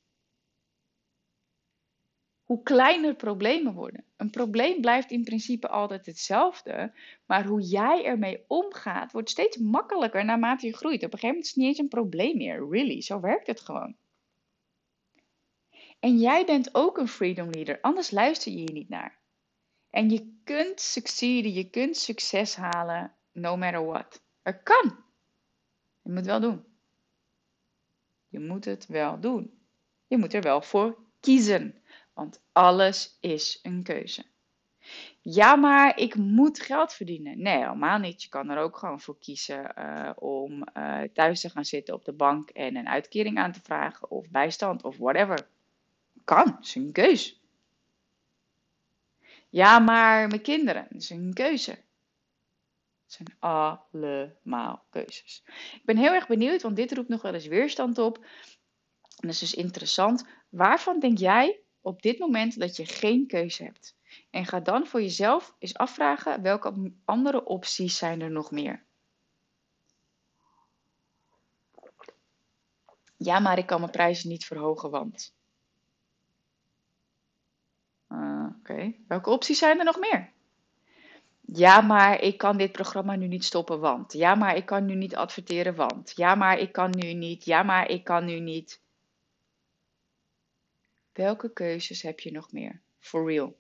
hoe 2.47 2.63
kleiner 2.63 3.15
problemen 3.15 3.75
worden. 3.75 4.05
Een 4.17 4.31
probleem 4.31 4.81
blijft 4.81 5.11
in 5.11 5.25
principe 5.25 5.69
altijd 5.69 6.07
hetzelfde, 6.07 6.93
maar 7.25 7.47
hoe 7.47 7.61
jij 7.61 8.05
ermee 8.05 8.45
omgaat 8.47 9.13
wordt 9.13 9.31
steeds 9.31 9.57
makkelijker 9.57 10.25
naarmate 10.25 10.67
je 10.67 10.77
groeit. 10.77 11.05
Op 11.05 11.13
een 11.13 11.19
gegeven 11.19 11.29
moment 11.29 11.45
is 11.45 11.51
het 11.51 11.59
niet 11.59 11.69
eens 11.69 11.79
een 11.79 11.89
probleem 11.89 12.37
meer, 12.37 12.69
really. 12.69 13.01
Zo 13.03 13.21
werkt 13.21 13.47
het 13.47 13.61
gewoon. 13.61 13.97
En 16.01 16.19
jij 16.19 16.45
bent 16.45 16.75
ook 16.75 16.99
een 16.99 17.09
freedom 17.09 17.51
leader, 17.51 17.81
anders 17.81 18.11
luister 18.11 18.53
je 18.53 18.59
hier 18.59 18.73
niet 18.73 18.89
naar. 18.89 19.19
En 19.91 20.11
je 20.11 20.39
kunt 20.45 20.81
succeeden, 20.81 21.53
je 21.53 21.71
kunt 21.71 21.97
succes 21.97 22.57
halen, 22.57 23.15
no 23.33 23.57
matter 23.57 23.87
what. 23.87 24.23
Er 24.43 24.63
kan. 24.63 24.97
Je 26.03 26.11
moet 26.11 26.17
het 26.17 26.27
wel 26.27 26.41
doen. 26.41 26.65
Je 28.29 28.39
moet 28.39 28.65
het 28.65 28.87
wel 28.87 29.21
doen. 29.21 29.59
Je 30.07 30.17
moet 30.17 30.35
er 30.35 30.43
wel 30.43 30.63
voor 30.63 30.99
kiezen. 31.21 31.75
Want 32.17 32.43
alles 32.53 33.17
is 33.21 33.59
een 33.63 33.83
keuze. 33.83 34.25
Ja, 35.21 35.57
maar 35.57 35.99
ik 35.99 36.15
moet 36.15 36.61
geld 36.61 36.93
verdienen. 36.93 37.43
Nee, 37.43 37.57
helemaal 37.57 37.99
niet. 37.99 38.23
Je 38.23 38.29
kan 38.29 38.51
er 38.51 38.59
ook 38.59 38.77
gewoon 38.77 39.01
voor 39.01 39.19
kiezen 39.19 39.73
uh, 39.79 40.11
om 40.15 40.65
uh, 40.75 41.03
thuis 41.03 41.41
te 41.41 41.51
gaan 41.51 41.65
zitten 41.65 41.95
op 41.95 42.05
de 42.05 42.13
bank 42.13 42.51
en 42.51 42.77
een 42.77 42.89
uitkering 42.89 43.39
aan 43.39 43.53
te 43.53 43.61
vragen, 43.63 44.11
of 44.11 44.31
bijstand, 44.31 44.83
of 44.83 44.97
whatever. 44.97 45.49
Kan, 46.25 46.59
is 46.61 46.75
een 46.75 46.93
keuze. 46.93 47.35
Ja, 49.49 49.79
maar 49.79 50.29
mijn 50.29 50.43
kinderen, 50.43 50.87
is 50.91 51.11
een 51.11 51.33
keuze. 51.35 51.71
Het 51.71 53.13
zijn 53.13 53.37
allemaal 53.39 54.87
keuzes. 54.91 55.43
Ik 55.75 55.85
ben 55.85 55.97
heel 55.97 56.13
erg 56.13 56.27
benieuwd, 56.27 56.63
want 56.63 56.77
dit 56.77 56.93
roept 56.93 57.09
nog 57.09 57.23
wel 57.23 57.35
eens 57.35 57.47
weerstand 57.47 57.99
op. 57.99 58.19
En 58.19 59.29
dat 59.29 59.31
is 59.31 59.39
dus 59.39 59.55
interessant. 59.55 60.27
Waarvan 60.49 61.01
denk 61.01 61.19
jij 61.19 61.61
op 61.87 62.03
dit 62.03 62.18
moment 62.18 62.59
dat 62.59 62.77
je 62.77 62.87
geen 62.87 63.27
keuze 63.27 63.64
hebt. 63.64 63.96
En 64.31 64.46
ga 64.46 64.61
dan 64.61 64.87
voor 64.87 65.01
jezelf 65.01 65.55
eens 65.59 65.75
afvragen 65.75 66.42
welke 66.42 66.92
andere 67.05 67.44
opties 67.44 67.96
zijn 67.96 68.20
er 68.20 68.31
nog 68.31 68.51
meer. 68.51 68.85
Ja, 73.16 73.38
maar 73.38 73.59
ik 73.59 73.66
kan 73.66 73.81
mijn 73.81 73.92
prijzen 73.92 74.29
niet 74.29 74.44
verhogen, 74.44 74.90
want. 74.90 75.35
Uh, 78.09 78.46
Oké, 78.59 78.94
welke 79.09 79.31
opties 79.31 79.59
zijn 79.59 79.79
er 79.79 79.85
nog 79.85 79.99
meer? 79.99 80.33
Ja, 81.40 81.81
maar 81.81 82.20
ik 82.20 82.38
kan 82.38 82.57
dit 82.57 82.72
programma 82.72 83.16
nu 83.16 83.27
niet 83.27 83.44
stoppen, 83.44 83.81
want. 83.81 84.12
Ja, 84.12 84.35
maar 84.35 84.57
ik 84.57 84.66
kan 84.66 84.85
nu 84.85 84.94
niet 84.94 85.16
adverteren, 85.16 85.75
want. 85.75 86.12
Ja, 86.16 86.35
maar 86.35 86.59
ik 86.59 86.72
kan 86.72 86.90
nu 86.90 87.12
niet. 87.12 87.44
Ja, 87.44 87.62
maar 87.62 87.90
ik 87.90 88.05
kan 88.05 88.25
nu 88.25 88.40
niet. 88.40 88.85
Welke 91.17 91.53
keuzes 91.53 92.03
heb 92.03 92.21
je 92.21 92.33
nog 92.33 92.53
meer? 92.53 92.81
For 92.99 93.27
real. 93.27 93.57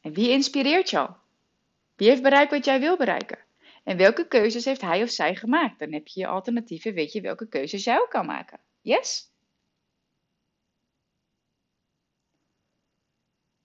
En 0.00 0.12
wie 0.12 0.30
inspireert 0.30 0.90
jou? 0.90 1.10
Wie 1.96 2.08
heeft 2.08 2.22
bereikt 2.22 2.50
wat 2.50 2.64
jij 2.64 2.80
wil 2.80 2.96
bereiken? 2.96 3.38
En 3.84 3.96
welke 3.96 4.28
keuzes 4.28 4.64
heeft 4.64 4.80
hij 4.80 5.02
of 5.02 5.10
zij 5.10 5.36
gemaakt? 5.36 5.78
Dan 5.78 5.92
heb 5.92 6.06
je 6.06 6.20
je 6.20 6.26
alternatieven, 6.26 6.94
weet 6.94 7.12
je 7.12 7.20
welke 7.20 7.48
keuzes 7.48 7.84
jij 7.84 8.00
ook 8.00 8.10
kan 8.10 8.26
maken. 8.26 8.60
Yes? 8.80 9.32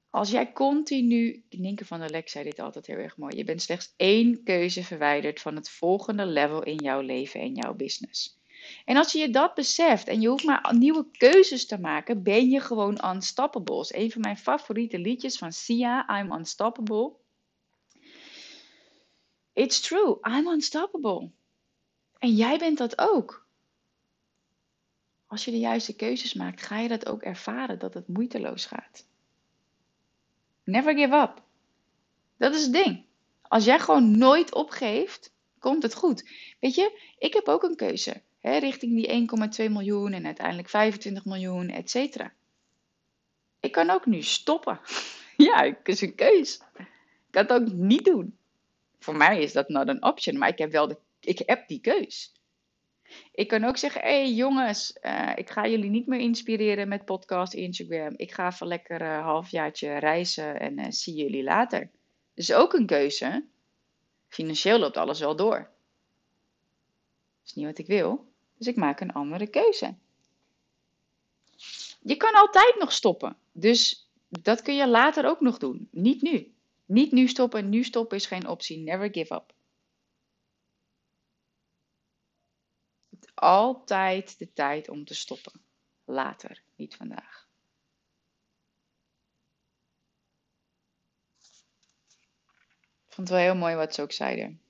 Als 0.10 0.32
jij 0.32 0.54
continu, 0.54 1.44
Nienke 1.50 1.86
van 1.86 2.00
der 2.00 2.10
Lek 2.10 2.30
zei 2.30 2.44
dit 2.44 2.60
altijd 2.60 2.88
heel 2.88 2.98
erg 2.98 3.18
mooi, 3.18 3.38
je 3.38 3.44
bent 3.44 3.62
slechts 3.62 3.94
één 3.98 4.44
keuze 4.44 4.84
verwijderd 4.84 5.42
van 5.42 5.56
het 5.56 5.70
volgende 5.70 6.26
level 6.26 6.64
in 6.64 6.76
jouw 6.76 7.02
leven 7.02 7.40
en 7.40 7.54
jouw 7.54 7.74
business. 7.74 8.42
En 8.86 8.98
als 8.98 9.12
je 9.12 9.20
je 9.20 9.30
dat 9.30 9.54
beseft 9.54 10.08
en 10.08 10.22
je 10.22 10.28
hoeft 10.28 10.44
maar 10.44 10.76
nieuwe 10.76 11.06
keuzes 11.12 11.66
te 11.66 11.80
maken, 11.80 12.24
ben 12.24 12.50
je 12.50 12.60
gewoon 12.60 13.06
unstoppable. 13.06 13.80
is 13.80 13.94
een 13.94 14.12
van 14.12 14.22
mijn 14.22 14.38
favoriete 14.38 15.00
liedjes 15.00 15.38
van 15.38 15.52
Sia, 15.52 16.20
I'm 16.20 16.32
Unstoppable. 16.32 17.12
It's 19.54 19.80
true, 19.80 20.18
I'm 20.22 20.48
unstoppable. 20.48 21.32
En 22.18 22.36
jij 22.36 22.58
bent 22.58 22.78
dat 22.78 23.00
ook. 23.00 23.46
Als 25.28 25.46
je 25.46 25.52
de 25.52 25.60
juiste 25.60 25.96
keuzes 25.96 26.34
maakt, 26.34 26.62
ga 26.62 26.80
je 26.80 26.88
dat 26.88 27.06
ook 27.06 27.22
ervaren 27.22 27.80
dat 27.80 27.94
het 27.94 28.08
moeiteloos 28.08 28.66
gaat. 28.66 29.06
Never 30.64 30.96
give 30.96 31.16
up. 31.16 31.42
Dat 32.38 32.54
is 32.54 32.64
het 32.64 32.74
ding. 32.74 33.06
Als 33.42 33.66
jij 33.66 33.80
gewoon 33.80 34.18
nooit 34.18 34.54
opgeeft, 34.54 35.34
komt 35.60 35.84
het 35.84 35.96
goed. 35.96 36.30
Weet 36.60 36.76
je, 36.76 37.14
ik 37.18 37.34
heb 37.34 37.48
ook 37.48 37.64
een 37.64 37.76
keuze 37.76 38.22
hè, 38.44 38.58
richting 38.58 38.96
die 38.96 39.28
1,2 39.68 39.72
miljoen 39.72 40.14
en 40.14 40.26
uiteindelijk 40.26 40.70
25 40.70 41.26
miljoen, 41.26 41.70
et 41.70 41.90
cetera. 41.90 42.34
Ik 43.60 43.72
kan 43.72 43.90
ook 43.90 44.06
nu 44.06 44.22
stoppen. 44.22 44.80
ja, 45.48 45.64
het 45.64 45.88
is 45.88 46.02
een 46.02 46.16
keus. 46.16 46.62
Ik 46.78 47.32
kan 47.32 47.42
het 47.42 47.52
ook 47.52 47.72
niet 47.72 48.06
doen. 48.06 48.38
Voor 49.00 49.16
mij 49.16 49.42
is 49.42 49.54
dat 49.54 49.70
not 49.70 49.88
een 49.88 50.04
option, 50.04 50.38
maar 50.38 50.50
ik 50.50 50.58
heb 50.58 50.72
wel 50.72 50.88
de, 50.88 50.98
ik 51.20 51.42
heb 51.46 51.68
die 51.68 51.80
keus. 51.80 52.32
Ik 53.32 53.48
kan 53.48 53.64
ook 53.64 53.78
zeggen, 53.78 54.02
hé 54.02 54.08
hey, 54.08 54.32
jongens, 54.32 54.98
uh, 55.02 55.32
ik 55.36 55.50
ga 55.50 55.68
jullie 55.68 55.90
niet 55.90 56.08
meer 56.08 56.20
inspireren 56.20 56.88
met 56.88 57.06
podcast, 57.06 57.54
Instagram. 57.54 58.14
Ik 58.16 58.32
ga 58.32 58.48
even 58.48 58.68
lekker 58.68 59.02
een 59.02 59.08
uh, 59.08 59.24
halfjaartje 59.24 59.98
reizen 59.98 60.60
en 60.60 60.80
uh, 60.80 60.86
zie 60.90 61.16
jullie 61.16 61.44
later. 61.44 61.80
Dat 61.80 61.90
is 62.34 62.54
ook 62.54 62.74
een 62.74 62.86
keuze. 62.86 63.46
Financieel 64.28 64.80
loopt 64.80 64.98
alles 64.98 65.20
wel 65.20 65.36
door. 65.36 65.58
Dat 65.58 67.46
is 67.46 67.54
niet 67.54 67.66
wat 67.66 67.78
ik 67.78 67.88
wil. 67.88 68.33
Dus 68.64 68.74
ik 68.74 68.80
maak 68.80 69.00
een 69.00 69.14
andere 69.14 69.48
keuze. 69.48 69.96
Je 72.02 72.18
kan 72.18 72.34
altijd 72.34 72.76
nog 72.80 72.92
stoppen. 72.92 73.38
Dus 73.52 74.10
dat 74.28 74.62
kun 74.62 74.76
je 74.76 74.88
later 74.88 75.26
ook 75.26 75.40
nog 75.42 75.58
doen. 75.58 75.88
Niet 75.92 76.22
nu. 76.22 76.56
Niet 76.86 77.12
nu 77.12 77.28
stoppen. 77.28 77.70
Nu 77.70 77.84
stoppen 77.84 78.18
is 78.18 78.26
geen 78.26 78.48
optie. 78.48 78.78
Never 78.78 79.14
give 79.14 79.34
up. 79.34 79.54
Altijd 83.34 84.40
de 84.40 84.54
tijd 84.54 84.90
om 84.90 85.06
te 85.06 85.16
stoppen. 85.16 85.62
Later, 86.06 86.64
niet 86.76 86.96
vandaag. 86.96 87.48
Ik 93.06 93.20
vond 93.20 93.28
het 93.28 93.38
wel 93.38 93.46
heel 93.46 93.56
mooi 93.56 93.76
wat 93.76 93.94
ze 93.94 94.02
ook 94.02 94.12
zeiden 94.12 94.63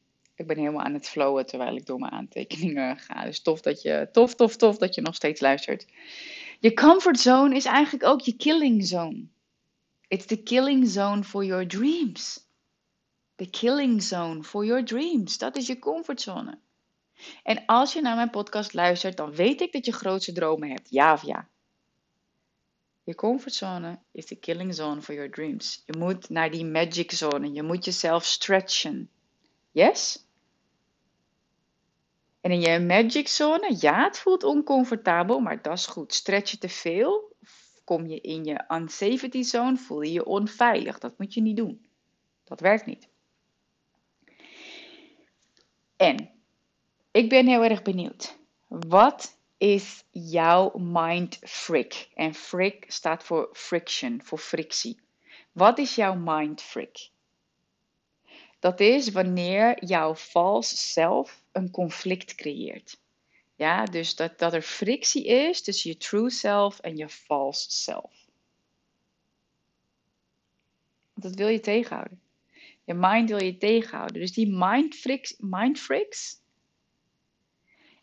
ik 0.43 0.49
ben 0.49 0.57
helemaal 0.57 0.85
aan 0.85 0.93
het 0.93 1.09
flowen 1.09 1.45
terwijl 1.45 1.75
ik 1.75 1.85
door 1.85 1.99
mijn 1.99 2.11
aantekeningen 2.11 2.97
ga. 2.97 3.25
Dus 3.25 3.41
tof 3.41 3.61
dat 3.61 3.81
je, 3.81 4.09
tof, 4.11 4.35
tof, 4.35 4.55
tof 4.55 4.77
dat 4.77 4.95
je 4.95 5.01
nog 5.01 5.15
steeds 5.15 5.41
luistert. 5.41 5.85
Je 6.59 6.73
comfort 6.73 7.19
zone 7.19 7.55
is 7.55 7.65
eigenlijk 7.65 8.05
ook 8.05 8.21
je 8.21 8.35
killing 8.35 8.85
zone. 8.85 9.25
It's 10.07 10.25
the 10.25 10.43
killing 10.43 10.87
zone 10.87 11.23
for 11.23 11.43
your 11.45 11.67
dreams. 11.67 12.47
The 13.35 13.49
killing 13.49 14.03
zone 14.03 14.43
for 14.43 14.65
your 14.65 14.85
dreams. 14.85 15.37
Dat 15.37 15.55
is 15.55 15.67
je 15.67 15.79
comfortzone. 15.79 16.59
En 17.43 17.65
als 17.65 17.93
je 17.93 18.01
naar 18.01 18.15
mijn 18.15 18.29
podcast 18.29 18.73
luistert, 18.73 19.17
dan 19.17 19.31
weet 19.31 19.61
ik 19.61 19.71
dat 19.71 19.85
je 19.85 19.91
grootste 19.91 20.31
dromen 20.31 20.69
hebt. 20.69 20.89
Ja 20.89 21.13
of 21.13 21.25
ja. 21.25 21.47
Je 23.03 23.15
comfortzone 23.15 23.99
is 24.11 24.25
de 24.25 24.35
killing 24.35 24.75
zone 24.75 25.01
for 25.01 25.15
your 25.15 25.31
dreams. 25.31 25.83
Je 25.85 25.97
moet 25.97 26.29
naar 26.29 26.51
die 26.51 26.65
magic 26.65 27.11
zone. 27.11 27.51
Je 27.51 27.63
moet 27.63 27.85
jezelf 27.85 28.25
stretchen. 28.25 29.09
Yes? 29.71 30.22
En 32.43 32.51
in 32.51 32.61
je 32.61 32.79
magic 32.79 33.27
zone, 33.27 33.75
ja, 33.79 34.03
het 34.03 34.19
voelt 34.19 34.43
oncomfortabel, 34.43 35.39
maar 35.39 35.61
dat 35.61 35.77
is 35.77 35.85
goed. 35.85 36.13
Stretch 36.13 36.51
je 36.51 36.57
te 36.57 36.69
veel, 36.69 37.35
kom 37.83 38.07
je 38.07 38.21
in 38.21 38.43
je 38.43 38.63
unsafety 38.67 39.41
zone, 39.41 39.77
voel 39.77 40.01
je 40.01 40.11
je 40.11 40.25
onveilig. 40.25 40.99
Dat 40.99 41.17
moet 41.17 41.33
je 41.33 41.41
niet 41.41 41.57
doen. 41.57 41.85
Dat 42.43 42.59
werkt 42.59 42.85
niet. 42.85 43.07
En 45.95 46.29
ik 47.11 47.29
ben 47.29 47.47
heel 47.47 47.63
erg 47.63 47.81
benieuwd. 47.81 48.37
Wat 48.67 49.37
is 49.57 50.03
jouw 50.11 50.71
mind 50.77 51.39
frick? 51.41 52.09
En 52.13 52.33
frick 52.33 52.85
staat 52.87 53.23
voor 53.23 53.49
friction, 53.53 54.21
voor 54.23 54.39
frictie. 54.39 54.99
Wat 55.51 55.77
is 55.77 55.95
jouw 55.95 56.15
mind 56.15 56.61
frick? 56.61 57.09
Dat 58.59 58.79
is 58.79 59.11
wanneer 59.11 59.85
jouw 59.85 60.15
false 60.15 60.77
self 60.77 61.42
een 61.53 61.71
conflict 61.71 62.35
creëert. 62.35 63.01
Ja, 63.55 63.85
dus 63.85 64.15
dat, 64.15 64.39
dat 64.39 64.53
er 64.53 64.61
frictie 64.61 65.25
is 65.25 65.61
tussen 65.61 65.89
je 65.89 65.97
true 65.97 66.29
self 66.29 66.79
en 66.79 66.97
je 66.97 67.09
false 67.09 67.71
self. 67.71 68.27
Dat 71.13 71.35
wil 71.35 71.47
je 71.47 71.59
tegenhouden. 71.59 72.21
Je 72.83 72.93
mind 72.93 73.29
wil 73.29 73.43
je 73.43 73.57
tegenhouden. 73.57 74.19
Dus 74.21 74.33
die 74.33 74.47
mind 74.47 74.95
freaks, 74.95 75.35
mind. 75.39 75.87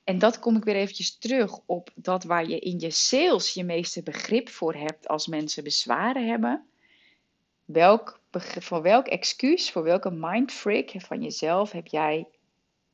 En 0.04 0.18
dat 0.18 0.38
kom 0.38 0.56
ik 0.56 0.64
weer 0.64 0.74
eventjes 0.74 1.18
terug 1.18 1.58
op 1.66 1.90
dat 1.94 2.24
waar 2.24 2.48
je 2.48 2.58
in 2.58 2.78
je 2.78 2.90
sales 2.90 3.54
je 3.54 3.64
meeste 3.64 4.02
begrip 4.02 4.48
voor 4.48 4.74
hebt 4.74 5.08
als 5.08 5.26
mensen 5.26 5.64
bezwaren 5.64 6.28
hebben. 6.28 6.68
Welk, 7.64 8.20
voor 8.58 8.82
welk 8.82 9.06
excuus, 9.06 9.70
voor 9.70 9.82
welke 9.82 10.10
mind 10.10 10.52
freak 10.52 10.90
van 10.96 11.22
jezelf 11.22 11.72
heb 11.72 11.86
jij 11.86 12.26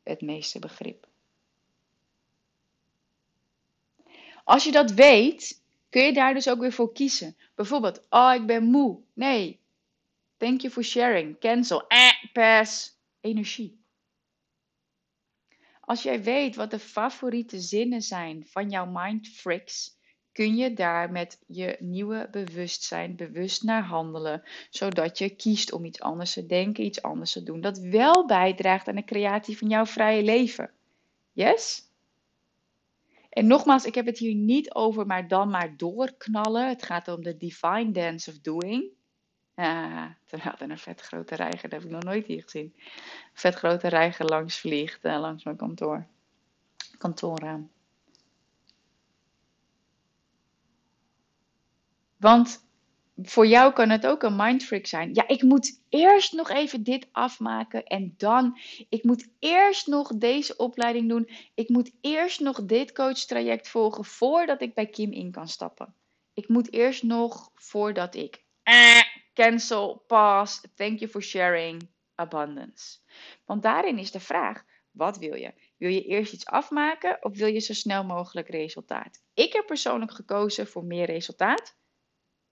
het 0.08 0.20
meeste 0.20 0.58
begrip? 0.58 1.08
Als 4.44 4.64
je 4.64 4.72
dat 4.72 4.90
weet, 4.90 5.62
kun 5.88 6.02
je 6.02 6.12
daar 6.12 6.34
dus 6.34 6.48
ook 6.48 6.60
weer 6.60 6.72
voor 6.72 6.92
kiezen. 6.92 7.36
Bijvoorbeeld, 7.54 8.06
oh 8.10 8.32
ik 8.34 8.46
ben 8.46 8.64
moe. 8.64 9.00
Nee, 9.12 9.60
thank 10.36 10.60
you 10.60 10.72
for 10.72 10.84
sharing. 10.84 11.38
Cancel. 11.38 11.86
Eh, 11.86 12.32
pass. 12.32 12.98
Energie. 13.20 13.84
Als 15.80 16.02
jij 16.02 16.22
weet 16.22 16.56
wat 16.56 16.70
de 16.70 16.78
favoriete 16.78 17.60
zinnen 17.60 18.02
zijn 18.02 18.46
van 18.46 18.70
jouw 18.70 18.86
mind 18.86 19.28
freaks, 19.28 19.95
kun 20.36 20.56
je 20.56 20.72
daar 20.72 21.12
met 21.12 21.42
je 21.46 21.76
nieuwe 21.78 22.28
bewustzijn 22.30 23.16
bewust 23.16 23.62
naar 23.62 23.82
handelen, 23.82 24.42
zodat 24.70 25.18
je 25.18 25.36
kiest 25.36 25.72
om 25.72 25.84
iets 25.84 26.00
anders 26.00 26.32
te 26.32 26.46
denken, 26.46 26.84
iets 26.84 27.02
anders 27.02 27.32
te 27.32 27.42
doen, 27.42 27.60
dat 27.60 27.78
wel 27.78 28.26
bijdraagt 28.26 28.88
aan 28.88 28.94
de 28.94 29.04
creatie 29.04 29.58
van 29.58 29.68
jouw 29.68 29.86
vrije 29.86 30.22
leven. 30.22 30.70
Yes? 31.32 31.82
En 33.30 33.46
nogmaals, 33.46 33.84
ik 33.84 33.94
heb 33.94 34.06
het 34.06 34.18
hier 34.18 34.34
niet 34.34 34.74
over 34.74 35.06
maar 35.06 35.28
dan 35.28 35.50
maar 35.50 35.76
doorknallen. 35.76 36.68
Het 36.68 36.82
gaat 36.82 37.08
om 37.08 37.22
de 37.22 37.36
divine 37.36 37.90
dance 37.90 38.30
of 38.30 38.38
doing. 38.38 38.84
Uh, 39.54 40.04
terwijl 40.24 40.54
er 40.58 40.70
een 40.70 40.78
vet 40.78 41.00
grote 41.00 41.34
reiger, 41.34 41.68
dat 41.68 41.80
heb 41.80 41.82
ik 41.82 41.94
nog 41.94 42.02
nooit 42.02 42.26
hier 42.26 42.42
gezien. 42.42 42.72
Een 42.76 42.82
vet 43.32 43.54
grote 43.54 43.88
reiger 43.88 44.24
langs 44.24 44.58
vliegt, 44.58 45.04
uh, 45.04 45.20
langs 45.20 45.44
mijn 45.44 45.56
kantoor. 45.56 46.06
Kantoorraam. 46.98 47.70
Want 52.16 52.66
voor 53.22 53.46
jou 53.46 53.72
kan 53.72 53.90
het 53.90 54.06
ook 54.06 54.22
een 54.22 54.36
mindfreak 54.36 54.86
zijn. 54.86 55.14
Ja, 55.14 55.28
ik 55.28 55.42
moet 55.42 55.82
eerst 55.88 56.32
nog 56.32 56.50
even 56.50 56.82
dit 56.82 57.08
afmaken 57.12 57.84
en 57.84 58.14
dan. 58.16 58.58
Ik 58.88 59.04
moet 59.04 59.28
eerst 59.38 59.86
nog 59.86 60.16
deze 60.16 60.56
opleiding 60.56 61.08
doen. 61.08 61.28
Ik 61.54 61.68
moet 61.68 61.90
eerst 62.00 62.40
nog 62.40 62.64
dit 62.64 62.92
coachtraject 62.92 63.68
volgen 63.68 64.04
voordat 64.04 64.62
ik 64.62 64.74
bij 64.74 64.86
Kim 64.86 65.12
in 65.12 65.30
kan 65.30 65.48
stappen. 65.48 65.94
Ik 66.34 66.48
moet 66.48 66.72
eerst 66.72 67.02
nog 67.02 67.50
voordat 67.54 68.14
ik. 68.14 68.44
Eh, 68.62 69.02
cancel, 69.34 70.04
pass, 70.06 70.60
thank 70.74 70.98
you 70.98 71.10
for 71.10 71.22
sharing, 71.22 71.88
abundance. 72.14 72.98
Want 73.44 73.62
daarin 73.62 73.98
is 73.98 74.10
de 74.10 74.20
vraag: 74.20 74.64
wat 74.90 75.18
wil 75.18 75.34
je? 75.34 75.52
Wil 75.76 75.90
je 75.90 76.04
eerst 76.04 76.32
iets 76.32 76.46
afmaken 76.46 77.24
of 77.24 77.36
wil 77.36 77.48
je 77.48 77.60
zo 77.60 77.72
snel 77.72 78.04
mogelijk 78.04 78.48
resultaat? 78.48 79.22
Ik 79.34 79.52
heb 79.52 79.66
persoonlijk 79.66 80.12
gekozen 80.12 80.66
voor 80.66 80.84
meer 80.84 81.06
resultaat 81.06 81.76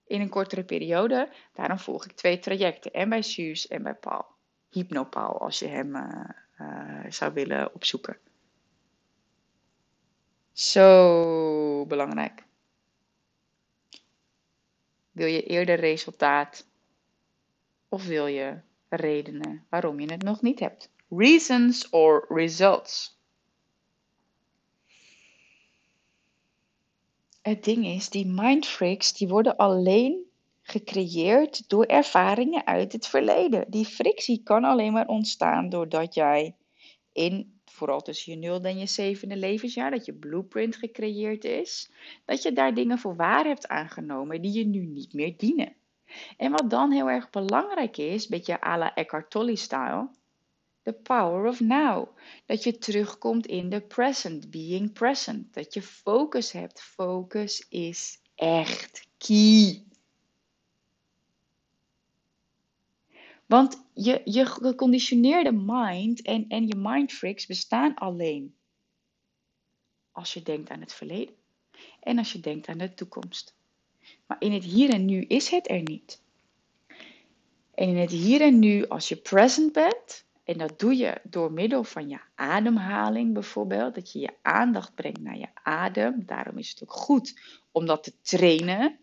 in 0.07 0.21
een 0.21 0.29
kortere 0.29 0.65
periode. 0.65 1.29
Daarom 1.53 1.79
volg 1.79 2.05
ik 2.05 2.13
twee 2.13 2.39
trajecten. 2.39 2.93
En 2.93 3.09
bij 3.09 3.23
Suus 3.23 3.69
en 3.69 3.83
bij 3.83 3.95
Paul. 3.95 4.27
Hypnopaal 4.71 5.41
als 5.41 5.59
je 5.59 5.67
hem 5.67 5.97
uh, 5.97 6.29
uh, 6.61 7.05
zou 7.11 7.33
willen 7.33 7.75
opzoeken. 7.75 8.19
Zo 10.53 11.87
belangrijk. 11.87 12.45
Wil 15.11 15.27
je 15.27 15.43
eerder 15.43 15.77
resultaat? 15.77 16.67
Of 17.89 18.07
wil 18.07 18.27
je 18.27 18.61
redenen 18.89 19.67
waarom 19.69 20.01
je 20.01 20.13
het 20.13 20.23
nog 20.23 20.43
niet 20.43 20.61
hebt? 20.61 20.91
Reasons 21.09 21.91
or 21.91 22.27
results. 22.29 23.14
Het 27.45 27.65
ding 27.65 27.87
is, 27.87 28.09
die 28.09 28.27
mindfreaks 28.27 29.13
die 29.13 29.29
worden 29.29 29.57
alleen 29.57 30.25
gecreëerd 30.63 31.69
door 31.69 31.85
ervaringen 31.85 32.67
uit 32.67 32.93
het 32.93 33.07
verleden. 33.07 33.65
Die 33.69 33.85
frictie 33.85 34.43
kan 34.43 34.65
alleen 34.65 34.93
maar 34.93 35.07
ontstaan 35.07 35.69
doordat 35.69 36.15
jij 36.15 36.55
in, 37.13 37.61
vooral 37.65 38.01
tussen 38.01 38.33
je 38.33 38.39
nulde 38.39 38.69
en 38.69 38.79
je 38.79 38.87
zevende 38.87 39.37
levensjaar, 39.37 39.91
dat 39.91 40.05
je 40.05 40.13
blueprint 40.13 40.77
gecreëerd 40.77 41.45
is, 41.45 41.91
dat 42.25 42.43
je 42.43 42.53
daar 42.53 42.75
dingen 42.75 42.99
voor 42.99 43.17
waar 43.17 43.45
hebt 43.45 43.69
aangenomen 43.69 44.43
die 44.43 44.53
je 44.53 44.67
nu 44.67 44.87
niet 44.87 45.13
meer 45.13 45.37
dienen. 45.37 45.75
En 46.37 46.51
wat 46.51 46.71
dan 46.71 46.93
heel 46.93 47.11
erg 47.11 47.31
belangrijk 47.31 47.97
is, 47.97 48.29
beetje 48.29 48.65
à 48.65 48.79
la 48.79 48.95
Eckhart 48.95 49.31
Tolle-style, 49.31 50.09
the 50.85 50.93
power 50.93 51.47
of 51.47 51.61
now. 51.61 52.09
Dat 52.47 52.63
je 52.63 52.79
terugkomt 52.79 53.47
in 53.47 53.69
de 53.69 53.81
present, 53.81 54.51
being 54.51 54.93
present. 54.93 55.55
Dat 55.55 55.75
je 55.75 55.83
focus 55.83 56.53
hebt. 56.53 56.83
Focus 56.83 57.67
is 57.69 58.21
echt 58.35 59.09
key. 59.19 59.83
Want 63.47 63.85
je, 63.95 64.21
je 64.25 64.47
geconditioneerde 64.47 65.53
mind 65.53 66.23
en, 66.23 66.49
en 66.49 66.67
je 66.67 66.77
mindfreaks 66.77 67.47
bestaan 67.47 67.95
alleen 67.95 68.55
als 70.13 70.35
je 70.35 70.43
denkt 70.43 70.71
aan 70.71 70.81
het 70.81 70.93
verleden 70.93 71.35
en 72.01 72.19
als 72.19 72.33
je 72.33 72.41
denkt 72.41 72.69
aan 72.69 72.79
de 72.79 72.95
toekomst. 72.95 73.55
Maar 74.27 74.37
in 74.41 74.53
het 74.53 74.65
hier 74.65 74.91
en 74.91 75.05
nu 75.05 75.21
is 75.23 75.49
het 75.49 75.71
er 75.71 75.83
niet. 75.83 76.23
En 77.75 77.89
in 77.89 77.97
het 77.97 78.11
hier 78.11 78.41
en 78.41 78.59
nu, 78.59 78.87
als 78.89 79.09
je 79.09 79.17
present 79.17 79.73
bent, 79.73 80.25
en 80.45 80.59
dat 80.59 80.79
doe 80.79 80.97
je 80.97 81.21
door 81.23 81.53
middel 81.53 81.85
van 81.85 82.09
je 82.09 82.21
ademhaling 82.35 83.33
bijvoorbeeld. 83.33 83.95
Dat 83.95 84.13
je 84.13 84.19
je 84.19 84.35
aandacht 84.43 84.95
brengt 84.95 85.21
naar 85.21 85.39
je 85.39 85.49
adem. 85.63 86.27
Daarom 86.27 86.59
is 86.59 86.71
het 86.71 86.83
ook 86.83 86.93
goed 86.93 87.41
om 87.73 87.87
dat 87.87 88.03
te 88.03 88.21
trainen. 88.21 88.99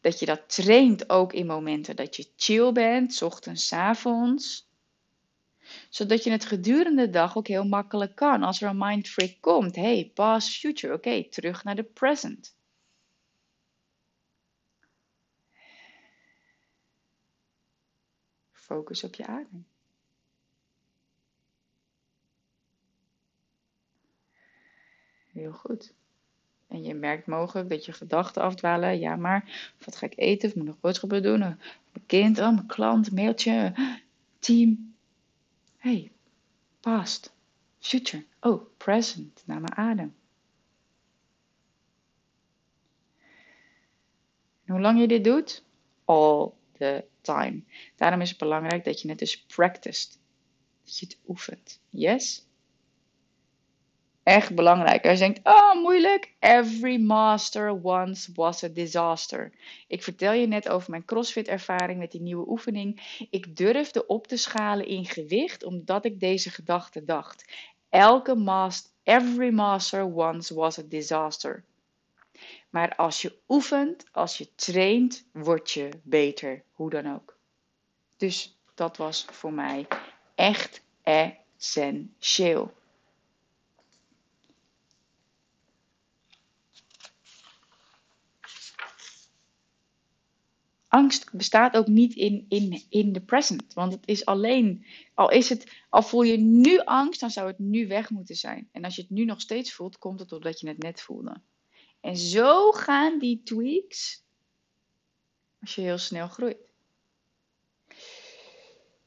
Dat 0.00 0.18
je 0.18 0.26
dat 0.26 0.48
traint 0.48 1.10
ook 1.10 1.32
in 1.32 1.46
momenten 1.46 1.96
dat 1.96 2.16
je 2.16 2.32
chill 2.36 2.72
bent, 2.72 3.22
ochtends, 3.22 3.72
avonds. 3.72 4.68
Zodat 5.90 6.24
je 6.24 6.30
het 6.30 6.44
gedurende 6.44 7.04
de 7.04 7.10
dag 7.10 7.36
ook 7.36 7.46
heel 7.46 7.64
makkelijk 7.66 8.14
kan. 8.14 8.42
Als 8.42 8.62
er 8.62 8.68
een 8.68 8.78
mindfreak 8.78 9.36
komt, 9.40 9.76
hey, 9.76 10.10
past, 10.14 10.58
future, 10.58 10.94
oké, 10.94 11.28
terug 11.28 11.64
naar 11.64 11.76
de 11.76 11.84
present. 11.84 12.56
Focus 18.52 19.04
op 19.04 19.14
je 19.14 19.26
adem. 19.26 19.66
Heel 25.36 25.52
goed. 25.52 25.92
En 26.66 26.82
je 26.82 26.94
merkt 26.94 27.26
mogelijk 27.26 27.70
dat 27.70 27.84
je 27.84 27.92
gedachten 27.92 28.42
afdwalen. 28.42 28.98
Ja, 28.98 29.16
maar 29.16 29.72
wat 29.84 29.96
ga 29.96 30.06
ik 30.06 30.18
eten? 30.18 30.48
Of 30.48 30.54
moet 30.54 30.64
nog 30.64 30.80
boodschappen 30.80 31.22
doen? 31.22 31.38
Mijn 31.38 32.06
kind, 32.06 32.38
oh, 32.38 32.54
mijn 32.54 32.66
klant, 32.66 33.12
mailtje, 33.12 33.74
team. 34.38 34.94
Hey, 35.76 36.12
past, 36.80 37.32
future. 37.78 38.24
Oh, 38.40 38.66
present, 38.76 39.42
naar 39.46 39.60
mijn 39.60 39.76
adem. 39.76 40.14
Hoe 44.66 44.80
lang 44.80 45.00
je 45.00 45.08
dit 45.08 45.24
doet? 45.24 45.64
All 46.04 46.50
the 46.72 47.04
time. 47.20 47.62
Daarom 47.96 48.20
is 48.20 48.28
het 48.28 48.38
belangrijk 48.38 48.84
dat 48.84 49.00
je 49.00 49.08
het 49.08 49.18
dus 49.18 49.42
practiced. 49.42 50.18
Dat 50.84 50.98
je 50.98 51.06
het 51.06 51.18
oefent. 51.28 51.80
Yes? 51.90 52.45
Echt 54.26 54.54
belangrijk. 54.54 55.04
Je 55.04 55.16
denkt, 55.16 55.40
oh 55.42 55.74
moeilijk, 55.74 56.32
every 56.38 57.00
master 57.00 57.80
once 57.82 58.32
was 58.34 58.64
a 58.64 58.68
disaster. 58.68 59.52
Ik 59.86 60.02
vertel 60.02 60.32
je 60.32 60.46
net 60.46 60.68
over 60.68 60.90
mijn 60.90 61.04
CrossFit 61.04 61.48
ervaring 61.48 61.98
met 61.98 62.10
die 62.10 62.20
nieuwe 62.20 62.48
oefening. 62.48 63.16
Ik 63.30 63.56
durfde 63.56 64.06
op 64.06 64.26
te 64.26 64.36
schalen 64.36 64.86
in 64.86 65.04
gewicht 65.04 65.64
omdat 65.64 66.04
ik 66.04 66.20
deze 66.20 66.50
gedachte 66.50 67.04
dacht. 67.04 67.52
Elke 67.88 68.34
master, 68.34 68.90
every 69.02 69.50
master 69.50 70.04
once 70.04 70.54
was 70.54 70.78
a 70.78 70.82
disaster. 70.88 71.64
Maar 72.70 72.94
als 72.94 73.22
je 73.22 73.38
oefent, 73.48 74.04
als 74.12 74.38
je 74.38 74.54
traint, 74.54 75.24
word 75.32 75.70
je 75.70 75.88
beter, 76.02 76.62
hoe 76.72 76.90
dan 76.90 77.14
ook. 77.14 77.36
Dus 78.16 78.58
dat 78.74 78.96
was 78.96 79.26
voor 79.30 79.52
mij 79.52 79.86
echt 80.34 80.82
essentieel. 81.02 82.72
Angst 90.88 91.32
bestaat 91.32 91.76
ook 91.76 91.86
niet 91.86 92.14
in, 92.14 92.46
in, 92.48 92.84
in 92.88 93.12
de 93.12 93.20
present. 93.20 93.74
Want 93.74 93.92
het 93.92 94.06
is 94.06 94.24
alleen, 94.24 94.86
al, 95.14 95.30
is 95.30 95.48
het, 95.48 95.72
al 95.88 96.02
voel 96.02 96.22
je 96.22 96.36
nu 96.36 96.78
angst, 96.78 97.20
dan 97.20 97.30
zou 97.30 97.46
het 97.46 97.58
nu 97.58 97.86
weg 97.86 98.10
moeten 98.10 98.36
zijn. 98.36 98.68
En 98.72 98.84
als 98.84 98.96
je 98.96 99.02
het 99.02 99.10
nu 99.10 99.24
nog 99.24 99.40
steeds 99.40 99.72
voelt, 99.72 99.98
komt 99.98 100.20
het 100.20 100.32
omdat 100.32 100.60
je 100.60 100.68
het 100.68 100.78
net 100.78 101.02
voelde. 101.02 101.42
En 102.00 102.16
zo 102.16 102.72
gaan 102.72 103.18
die 103.18 103.42
tweaks 103.42 104.24
als 105.60 105.74
je 105.74 105.80
heel 105.80 105.98
snel 105.98 106.28
groeit. 106.28 106.58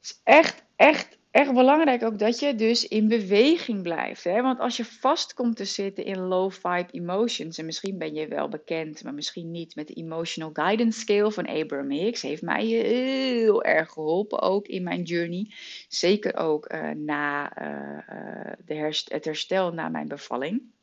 is 0.02 0.20
echt, 0.24 0.64
echt, 0.76 1.19
echt 1.32 1.54
belangrijk 1.54 2.04
ook 2.04 2.20
dat 2.20 2.40
je 2.40 2.56
dus 2.56 2.88
in 2.88 3.08
beweging 3.08 3.82
blijft. 3.84 4.24
Hè? 4.24 4.42
Want 4.42 4.60
als 4.60 4.78
je 4.78 4.86
vast 4.86 5.34
komt 5.34 5.56
te 5.56 5.66
zitten 5.66 6.06
in 6.06 6.20
low 6.20 6.52
vibe 6.52 6.92
emotions, 6.92 7.58
en 7.58 7.66
misschien 7.66 7.98
ben 7.98 8.14
je 8.14 8.28
wel 8.28 8.50
bekend, 8.50 9.04
maar 9.04 9.14
misschien 9.14 9.52
niet 9.52 9.76
met 9.76 9.88
de 9.88 9.94
Emotional 9.94 10.50
Guidance 10.54 11.00
Scale 11.00 11.32
van 11.32 11.48
Abraham 11.48 11.92
Hicks, 11.92 12.22
heeft 12.22 12.42
mij 12.42 12.66
heel 12.66 13.64
erg 13.64 13.90
geholpen 13.90 14.42
ook 14.42 14.68
in 14.68 14.84
mijn 14.84 15.02
journey. 15.02 15.54
Zeker 15.88 16.36
ook 16.36 16.74
uh, 16.74 16.90
na 16.90 17.62
uh, 17.62 18.54
de 18.66 18.74
herst 18.74 19.12
het 19.12 19.26
herstel 19.26 19.74
na 19.74 19.90
mijn 19.90 20.08
bevalling. 20.08 20.78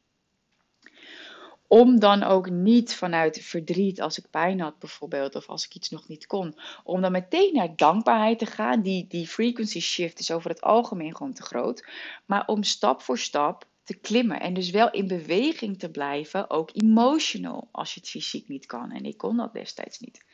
Om 1.69 2.01
dan 2.01 2.23
ook 2.23 2.51
niet 2.51 2.95
vanuit 2.95 3.41
verdriet 3.43 4.01
als 4.01 4.19
ik 4.19 4.31
pijn 4.31 4.61
had 4.61 4.79
bijvoorbeeld, 4.79 5.35
of 5.35 5.49
als 5.49 5.65
ik 5.65 5.75
iets 5.75 5.91
nog 5.91 6.09
niet 6.09 6.27
kon, 6.27 6.59
om 6.85 7.01
dan 7.01 7.13
meteen 7.13 7.55
naar 7.55 7.77
dankbaarheid 7.77 8.39
te 8.39 8.47
gaan. 8.47 8.83
Die, 8.83 9.07
die 9.09 9.27
frequency 9.27 9.81
shift 9.81 10.19
is 10.19 10.31
over 10.31 10.51
het 10.51 10.61
algemeen 10.61 11.17
gewoon 11.17 11.33
te 11.33 11.43
groot. 11.43 11.87
Maar 12.27 12.47
om 12.47 12.63
stap 12.63 13.03
voor 13.03 13.19
stap 13.19 13.67
te 13.87 13.95
klimmen 13.95 14.41
en 14.41 14.55
dus 14.55 14.71
wel 14.71 14.91
in 14.91 15.07
beweging 15.07 15.79
te 15.79 15.91
blijven, 15.91 16.51
ook 16.51 16.71
emotional, 16.73 17.69
als 17.73 17.95
je 17.95 18.01
het 18.01 18.09
fysiek 18.09 18.49
niet 18.49 18.67
kan. 18.67 18.91
En 18.93 19.05
ik 19.05 19.17
kon 19.17 19.37
dat 19.37 19.53
destijds 19.53 19.99
niet. 19.99 20.25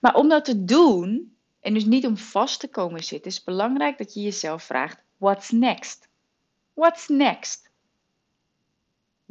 Maar 0.00 0.14
om 0.14 0.28
dat 0.28 0.44
te 0.44 0.64
doen, 0.64 1.36
en 1.60 1.74
dus 1.74 1.84
niet 1.84 2.06
om 2.06 2.16
vast 2.16 2.60
te 2.60 2.68
komen 2.68 3.04
zitten, 3.04 3.30
is 3.30 3.44
belangrijk 3.44 3.98
dat 3.98 4.14
je 4.14 4.20
jezelf 4.20 4.62
vraagt: 4.62 5.02
what's 5.16 5.50
next? 5.50 6.08
What's 6.74 7.08
next? 7.08 7.70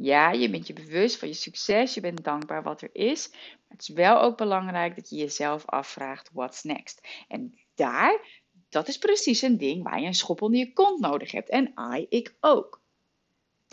Ja, 0.02 0.30
je 0.30 0.50
bent 0.50 0.66
je 0.66 0.72
bewust 0.72 1.16
van 1.16 1.28
je 1.28 1.34
succes, 1.34 1.94
je 1.94 2.00
bent 2.00 2.24
dankbaar 2.24 2.62
wat 2.62 2.82
er 2.82 2.90
is. 2.92 3.28
Maar 3.30 3.68
het 3.68 3.80
is 3.80 3.88
wel 3.88 4.20
ook 4.20 4.36
belangrijk 4.36 4.94
dat 4.94 5.08
je 5.10 5.16
jezelf 5.16 5.66
afvraagt: 5.66 6.30
what's 6.32 6.62
next? 6.62 7.08
En 7.28 7.58
daar, 7.74 8.42
dat 8.68 8.88
is 8.88 8.98
precies 8.98 9.42
een 9.42 9.58
ding 9.58 9.82
waar 9.82 10.00
je 10.00 10.06
een 10.06 10.14
schop 10.14 10.42
onder 10.42 10.58
je 10.58 10.72
kont 10.72 11.00
nodig 11.00 11.30
hebt. 11.30 11.48
En 11.48 11.74
I, 11.94 12.06
ik 12.08 12.36
ook. 12.40 12.81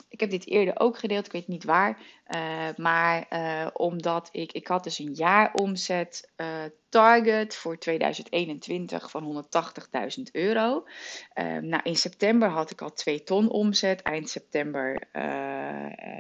Ik 0.08 0.20
heb 0.20 0.30
dit 0.30 0.48
eerder 0.48 0.80
ook 0.80 0.98
gedeeld, 0.98 1.26
ik 1.26 1.32
weet 1.32 1.48
niet 1.48 1.64
waar. 1.64 2.02
Uh, 2.36 2.68
maar 2.76 3.26
uh, 3.30 3.68
omdat 3.74 4.30
ik, 4.32 4.52
ik 4.52 4.68
had 4.68 4.84
dus 4.84 5.00
een 5.00 5.14
jaaromzet 5.14 6.32
uh, 6.38 6.48
target 6.90 7.56
voor 7.56 7.78
2021 7.78 9.10
van 9.10 9.46
180.000 10.18 10.22
euro. 10.32 10.86
nou, 11.62 11.80
in 11.84 11.96
september 11.96 12.50
had 12.50 12.72
ik 12.72 12.82
al 12.82 12.94
2 12.94 13.24
ton 13.24 13.50
omzet. 13.50 14.02
Eind 14.02 14.30
september, 14.30 15.08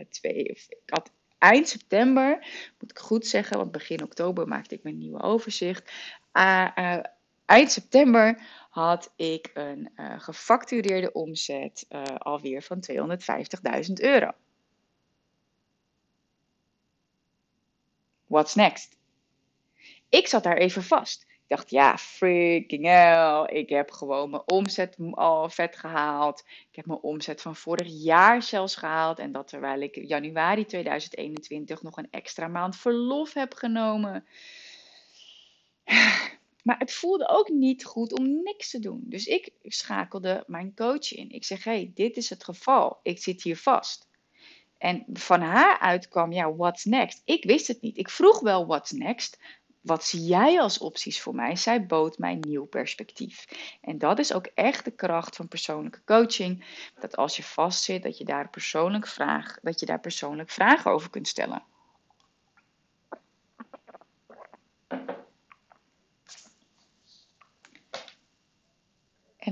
twee, 0.09 0.43
ik 0.43 0.79
had 0.85 1.11
eind 1.37 1.67
september, 1.67 2.45
moet 2.79 2.91
ik 2.91 2.99
goed 2.99 3.27
zeggen, 3.27 3.57
want 3.57 3.71
begin 3.71 4.03
oktober 4.03 4.47
maakte 4.47 4.75
ik 4.75 4.83
mijn 4.83 4.97
nieuwe 4.97 5.21
overzicht. 5.21 5.91
eind 7.45 7.71
september 7.71 8.41
had 8.69 9.13
ik 9.15 9.51
een 9.53 9.91
uh, 9.95 10.19
gefactureerde 10.19 11.11
omzet 11.11 11.85
uh, 11.89 12.03
alweer 12.17 12.61
van 12.61 12.83
250.000 12.91 13.93
euro. 13.93 14.31
What's 18.25 18.55
next? 18.55 18.97
Ik 20.09 20.27
zat 20.27 20.43
daar 20.43 20.57
even 20.57 20.83
vast. 20.83 21.21
Ik 21.21 21.55
dacht, 21.55 21.69
ja, 21.69 21.97
freaking 21.97 22.85
hell. 22.85 23.57
Ik 23.57 23.69
heb 23.69 23.91
gewoon 23.91 24.29
mijn 24.29 24.43
omzet 24.45 24.95
al 25.11 25.49
vet 25.49 25.75
gehaald. 25.75 26.43
Ik 26.47 26.75
heb 26.75 26.85
mijn 26.85 26.99
omzet 26.99 27.41
van 27.41 27.55
vorig 27.55 27.87
jaar 28.03 28.41
zelfs 28.43 28.75
gehaald. 28.75 29.19
En 29.19 29.31
dat 29.31 29.47
terwijl 29.47 29.81
ik 29.81 29.95
januari 29.95 30.65
2021 30.65 31.81
nog 31.81 31.97
een 31.97 32.07
extra 32.11 32.47
maand 32.47 32.75
verlof 32.75 33.33
heb 33.33 33.53
genomen. 33.53 34.25
Maar 36.69 36.79
het 36.79 36.93
voelde 36.93 37.27
ook 37.27 37.49
niet 37.49 37.85
goed 37.85 38.19
om 38.19 38.43
niks 38.43 38.69
te 38.69 38.79
doen. 38.79 39.01
Dus 39.05 39.25
ik 39.25 39.51
schakelde 39.63 40.43
mijn 40.47 40.75
coach 40.75 41.13
in. 41.13 41.29
Ik 41.29 41.43
zeg: 41.43 41.63
hey, 41.63 41.91
dit 41.93 42.17
is 42.17 42.29
het 42.29 42.43
geval. 42.43 42.99
Ik 43.03 43.19
zit 43.19 43.43
hier 43.43 43.57
vast. 43.57 44.07
En 44.77 45.05
van 45.13 45.41
haar 45.41 45.79
uit 45.79 46.07
kwam, 46.07 46.31
ja, 46.31 46.55
what's 46.55 46.85
next? 46.85 47.21
Ik 47.25 47.43
wist 47.43 47.67
het 47.67 47.81
niet. 47.81 47.97
Ik 47.97 48.09
vroeg 48.09 48.39
wel 48.39 48.65
what's 48.65 48.91
next. 48.91 49.39
Wat 49.81 50.03
zie 50.03 50.21
jij 50.21 50.61
als 50.61 50.77
opties 50.77 51.21
voor 51.21 51.35
mij? 51.35 51.55
Zij 51.55 51.85
bood 51.85 52.17
mij 52.17 52.35
nieuw 52.35 52.65
perspectief. 52.65 53.45
En 53.81 53.97
dat 53.97 54.19
is 54.19 54.33
ook 54.33 54.45
echt 54.45 54.85
de 54.85 54.91
kracht 54.91 55.35
van 55.35 55.47
persoonlijke 55.47 56.03
coaching. 56.05 56.65
Dat 56.99 57.17
als 57.17 57.35
je 57.35 57.43
vastzit, 57.43 58.03
dat 58.03 58.17
je 58.17 58.25
daar 58.25 58.49
persoonlijk 58.49 59.07
vraag, 59.07 59.59
dat 59.61 59.79
je 59.79 59.85
daar 59.85 59.99
persoonlijk 59.99 60.49
vragen 60.49 60.91
over 60.91 61.09
kunt 61.09 61.27
stellen. 61.27 61.63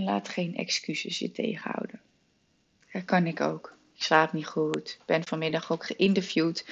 Laat 0.07 0.29
geen 0.29 0.55
excuses 0.55 1.19
je 1.19 1.31
tegenhouden. 1.31 2.01
Dat 2.91 3.05
kan 3.05 3.27
ik 3.27 3.41
ook. 3.41 3.75
Ik 3.95 4.03
slaap 4.03 4.33
niet 4.33 4.45
goed. 4.45 4.89
Ik 4.99 5.05
ben 5.05 5.27
vanmiddag 5.27 5.71
ook 5.71 5.85
geïnterviewd 5.85 6.65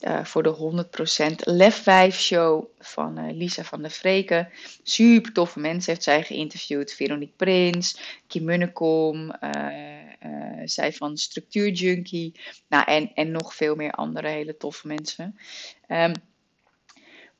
uh, 0.00 0.24
voor 0.24 0.42
de 0.42 0.86
100% 1.22 1.34
Lef 1.36 1.82
5 1.82 2.20
show 2.20 2.64
van 2.78 3.18
uh, 3.18 3.32
Lisa 3.32 3.64
van 3.64 3.82
der 3.82 3.90
Vreken. 3.90 4.48
Super 4.82 5.32
toffe 5.32 5.60
mensen 5.60 5.92
heeft 5.92 6.04
zij 6.04 6.22
geïnterviewd. 6.22 6.92
Veronique 6.92 7.36
Prins, 7.36 8.20
Kim 8.26 8.44
Munnekom, 8.44 9.32
uh, 9.40 10.62
zij 10.64 10.92
van 10.92 11.16
Structuur 11.16 11.70
Junkie. 11.70 12.40
Nou, 12.68 12.84
en, 12.84 13.14
en 13.14 13.30
nog 13.30 13.54
veel 13.54 13.74
meer 13.74 13.92
andere 13.92 14.28
hele 14.28 14.56
toffe 14.56 14.86
mensen. 14.86 15.38
Um, 15.88 16.12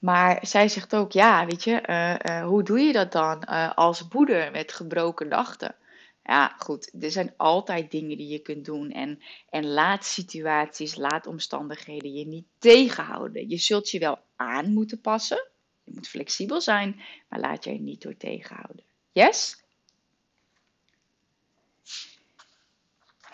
maar 0.02 0.38
zij 0.46 0.68
zegt 0.68 0.94
ook, 0.94 1.12
ja, 1.12 1.46
weet 1.46 1.64
je, 1.64 1.82
uh, 1.88 2.14
uh, 2.22 2.46
hoe 2.46 2.62
doe 2.62 2.80
je 2.80 2.92
dat 2.92 3.12
dan 3.12 3.42
uh, 3.48 3.72
als 3.74 4.08
moeder 4.12 4.50
met 4.50 4.72
gebroken 4.72 5.28
nachten? 5.28 5.74
Ja, 6.22 6.54
goed, 6.58 6.92
er 7.00 7.10
zijn 7.10 7.34
altijd 7.36 7.90
dingen 7.90 8.16
die 8.16 8.28
je 8.28 8.38
kunt 8.38 8.64
doen. 8.64 8.90
En, 8.90 9.22
en 9.50 9.66
laat 9.66 10.04
situaties, 10.04 10.96
laat 10.96 11.26
omstandigheden 11.26 12.12
je 12.12 12.26
niet 12.26 12.46
tegenhouden. 12.58 13.48
Je 13.48 13.56
zult 13.56 13.90
je 13.90 13.98
wel 13.98 14.18
aan 14.36 14.72
moeten 14.72 15.00
passen. 15.00 15.48
Je 15.84 15.92
moet 15.94 16.08
flexibel 16.08 16.60
zijn, 16.60 17.00
maar 17.28 17.40
laat 17.40 17.64
je 17.64 17.70
er 17.70 17.78
niet 17.78 18.02
door 18.02 18.16
tegenhouden. 18.16 18.84
Yes? 19.12 19.62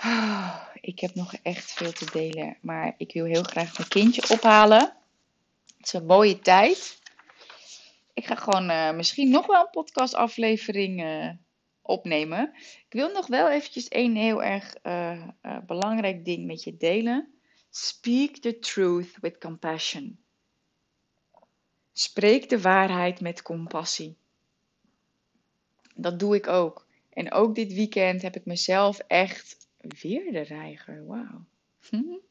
Oh, 0.04 0.56
ik 0.80 1.00
heb 1.00 1.14
nog 1.14 1.34
echt 1.42 1.72
veel 1.72 1.92
te 1.92 2.10
delen, 2.12 2.56
maar 2.60 2.94
ik 2.96 3.12
wil 3.12 3.24
heel 3.24 3.42
graag 3.42 3.78
mijn 3.78 3.88
kindje 3.88 4.28
ophalen. 4.28 4.97
Het 5.78 5.86
is 5.86 5.92
een 5.92 6.06
mooie 6.06 6.38
tijd. 6.38 6.98
Ik 8.14 8.26
ga 8.26 8.34
gewoon 8.34 8.70
uh, 8.70 8.92
misschien 8.92 9.30
nog 9.30 9.46
wel 9.46 9.60
een 9.60 9.70
podcastaflevering 9.70 11.02
uh, 11.02 11.30
opnemen. 11.82 12.52
Ik 12.56 12.92
wil 12.92 13.12
nog 13.12 13.26
wel 13.26 13.50
eventjes 13.50 13.88
één 13.88 14.14
heel 14.14 14.42
erg 14.42 14.74
uh, 14.82 15.28
belangrijk 15.66 16.24
ding 16.24 16.46
met 16.46 16.62
je 16.62 16.76
delen. 16.76 17.32
Speak 17.70 18.36
the 18.36 18.58
truth 18.58 19.16
with 19.20 19.38
compassion. 19.38 20.18
Spreek 21.92 22.48
de 22.48 22.60
waarheid 22.60 23.20
met 23.20 23.42
compassie. 23.42 24.16
Dat 25.94 26.18
doe 26.18 26.36
ik 26.36 26.46
ook. 26.46 26.86
En 27.10 27.32
ook 27.32 27.54
dit 27.54 27.72
weekend 27.72 28.22
heb 28.22 28.36
ik 28.36 28.44
mezelf 28.44 28.98
echt 28.98 29.68
weer 29.78 30.32
de 30.32 30.40
reiger. 30.40 31.06
Wauw. 31.06 31.44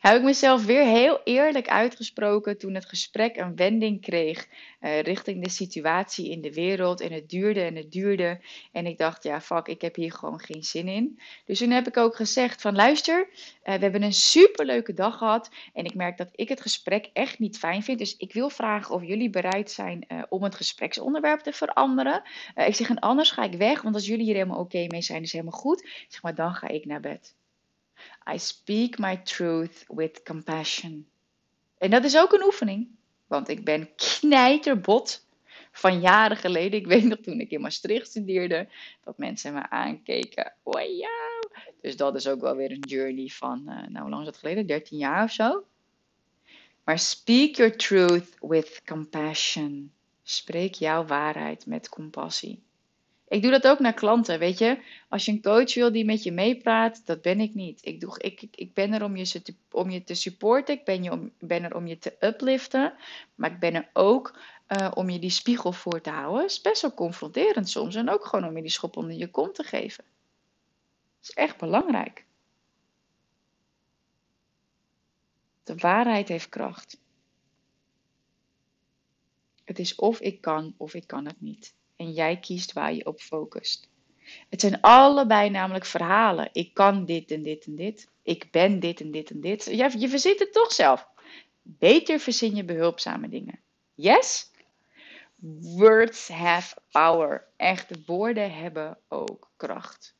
heb 0.00 0.16
ik 0.16 0.22
mezelf 0.22 0.64
weer 0.64 0.84
heel 0.84 1.20
eerlijk 1.24 1.68
uitgesproken 1.68 2.58
toen 2.58 2.74
het 2.74 2.84
gesprek 2.84 3.36
een 3.36 3.56
wending 3.56 4.00
kreeg 4.00 4.48
uh, 4.82 5.00
richting 5.00 5.44
de 5.44 5.50
situatie 5.50 6.30
in 6.30 6.40
de 6.40 6.52
wereld. 6.52 7.00
En 7.00 7.12
het 7.12 7.28
duurde 7.28 7.60
en 7.60 7.76
het 7.76 7.92
duurde. 7.92 8.40
En 8.72 8.86
ik 8.86 8.98
dacht, 8.98 9.22
ja, 9.22 9.40
fuck, 9.40 9.66
ik 9.66 9.80
heb 9.80 9.94
hier 9.94 10.12
gewoon 10.12 10.40
geen 10.40 10.62
zin 10.62 10.88
in. 10.88 11.20
Dus 11.44 11.58
toen 11.58 11.70
heb 11.70 11.86
ik 11.86 11.96
ook 11.96 12.16
gezegd 12.16 12.60
van, 12.60 12.74
luister, 12.74 13.28
uh, 13.28 13.36
we 13.62 13.70
hebben 13.70 14.02
een 14.02 14.12
superleuke 14.12 14.92
dag 14.92 15.18
gehad. 15.18 15.50
En 15.72 15.84
ik 15.84 15.94
merk 15.94 16.16
dat 16.16 16.28
ik 16.32 16.48
het 16.48 16.60
gesprek 16.60 17.10
echt 17.12 17.38
niet 17.38 17.58
fijn 17.58 17.82
vind. 17.82 17.98
Dus 17.98 18.16
ik 18.16 18.32
wil 18.32 18.50
vragen 18.50 18.94
of 18.94 19.02
jullie 19.04 19.30
bereid 19.30 19.70
zijn 19.70 20.04
uh, 20.08 20.22
om 20.28 20.42
het 20.42 20.54
gespreksonderwerp 20.54 21.40
te 21.40 21.52
veranderen. 21.52 22.22
ik 22.54 22.74
zeg, 22.74 22.88
en 22.88 22.98
anders 22.98 23.30
ga 23.30 23.44
ik 23.44 23.54
weg, 23.54 23.82
want 23.82 23.94
als 23.94 24.06
jullie 24.06 24.24
hier 24.24 24.34
helemaal 24.34 24.58
oké 24.58 24.86
mee 24.88 25.02
zijn, 25.02 25.22
is 25.22 25.32
helemaal 25.32 25.60
goed. 25.60 25.88
Zeg 26.08 26.22
maar, 26.22 26.34
dan 26.34 26.54
ga 26.54 26.68
ik 26.68 26.84
naar 26.84 27.00
bed. 27.00 27.34
I 28.30 28.38
speak 28.38 28.98
my 28.98 29.16
truth 29.16 29.84
with 29.88 30.22
compassion. 30.22 31.06
En 31.78 31.90
dat 31.90 32.04
is 32.04 32.16
ook 32.16 32.32
een 32.32 32.44
oefening, 32.44 32.88
want 33.26 33.48
ik 33.48 33.64
ben 33.64 33.94
knijterbot 33.96 35.26
van 35.72 36.00
jaren 36.00 36.36
geleden. 36.36 36.78
Ik 36.78 36.86
weet 36.86 37.04
nog 37.04 37.18
toen 37.18 37.40
ik 37.40 37.50
in 37.50 37.60
Maastricht 37.60 38.06
studeerde, 38.06 38.68
dat 39.04 39.18
mensen 39.18 39.52
me 39.52 39.70
aankeken. 39.70 40.52
Ja. 40.96 41.40
Dus 41.80 41.96
dat 41.96 42.14
is 42.14 42.28
ook 42.28 42.40
wel 42.40 42.56
weer 42.56 42.70
een 42.70 42.84
journey 42.88 43.28
van, 43.28 43.62
uh, 43.66 43.74
nou 43.74 44.00
hoe 44.00 44.10
lang 44.10 44.20
is 44.20 44.26
dat 44.26 44.36
geleden? 44.36 44.66
13 44.66 44.98
jaar 44.98 45.24
of 45.24 45.32
zo. 45.32 45.64
Maar 46.84 46.98
speak 46.98 47.54
your 47.54 47.76
truth 47.76 48.36
with 48.40 48.82
compassion. 48.84 49.92
Spreek 50.22 50.74
jouw 50.74 51.04
waarheid 51.04 51.66
met 51.66 51.88
compassie. 51.88 52.62
Ik 53.32 53.42
doe 53.42 53.50
dat 53.50 53.66
ook 53.66 53.78
naar 53.78 53.94
klanten, 53.94 54.38
weet 54.38 54.58
je. 54.58 54.82
Als 55.08 55.24
je 55.24 55.32
een 55.32 55.42
coach 55.42 55.74
wil 55.74 55.92
die 55.92 56.04
met 56.04 56.22
je 56.22 56.32
meepraat, 56.32 57.06
dat 57.06 57.22
ben 57.22 57.40
ik 57.40 57.54
niet. 57.54 57.86
Ik, 57.86 58.00
doe, 58.00 58.18
ik, 58.18 58.42
ik 58.50 58.74
ben 58.74 58.92
er 58.92 59.04
om 59.04 59.16
je, 59.16 59.42
om 59.70 59.90
je 59.90 60.04
te 60.04 60.14
supporten, 60.14 60.74
ik 60.74 60.84
ben, 60.84 61.02
je 61.02 61.10
om, 61.10 61.32
ben 61.38 61.64
er 61.64 61.74
om 61.74 61.86
je 61.86 61.98
te 61.98 62.16
upliften. 62.20 62.94
Maar 63.34 63.50
ik 63.52 63.58
ben 63.58 63.74
er 63.74 63.90
ook 63.92 64.38
eh, 64.66 64.90
om 64.94 65.10
je 65.10 65.18
die 65.18 65.30
spiegel 65.30 65.72
voor 65.72 66.00
te 66.00 66.10
houden. 66.10 66.44
is 66.44 66.60
best 66.60 66.82
wel 66.82 66.94
confronterend 66.94 67.68
soms. 67.68 67.94
En 67.94 68.08
ook 68.08 68.24
gewoon 68.24 68.48
om 68.48 68.56
je 68.56 68.62
die 68.62 68.70
schop 68.70 68.96
onder 68.96 69.16
je 69.16 69.30
kont 69.30 69.54
te 69.54 69.62
geven. 69.62 70.04
Dat 71.20 71.30
is 71.30 71.30
echt 71.30 71.58
belangrijk. 71.58 72.24
De 75.64 75.76
waarheid 75.76 76.28
heeft 76.28 76.48
kracht. 76.48 77.00
Het 79.64 79.78
is 79.78 79.94
of 79.94 80.20
ik 80.20 80.40
kan 80.40 80.74
of 80.76 80.94
ik 80.94 81.06
kan 81.06 81.26
het 81.26 81.40
niet. 81.40 81.74
En 82.02 82.12
jij 82.12 82.38
kiest 82.38 82.72
waar 82.72 82.94
je 82.94 83.06
op 83.06 83.20
focust. 83.20 83.88
Het 84.48 84.60
zijn 84.60 84.80
allebei 84.80 85.50
namelijk 85.50 85.84
verhalen. 85.84 86.48
Ik 86.52 86.74
kan 86.74 87.04
dit 87.04 87.30
en 87.30 87.42
dit 87.42 87.64
en 87.66 87.76
dit. 87.76 88.08
Ik 88.22 88.50
ben 88.50 88.80
dit 88.80 89.00
en 89.00 89.10
dit 89.10 89.30
en 89.30 89.40
dit. 89.40 89.64
Je, 89.64 89.98
je 89.98 90.08
verzint 90.08 90.38
het 90.38 90.52
toch 90.52 90.72
zelf. 90.72 91.08
Beter 91.62 92.18
verzin 92.18 92.54
je 92.54 92.64
behulpzame 92.64 93.28
dingen. 93.28 93.60
Yes? 93.94 94.50
Words 95.76 96.28
have 96.28 96.76
power. 96.90 97.46
Echte 97.56 98.02
woorden 98.06 98.54
hebben 98.54 98.98
ook 99.08 99.50
kracht. 99.56 100.14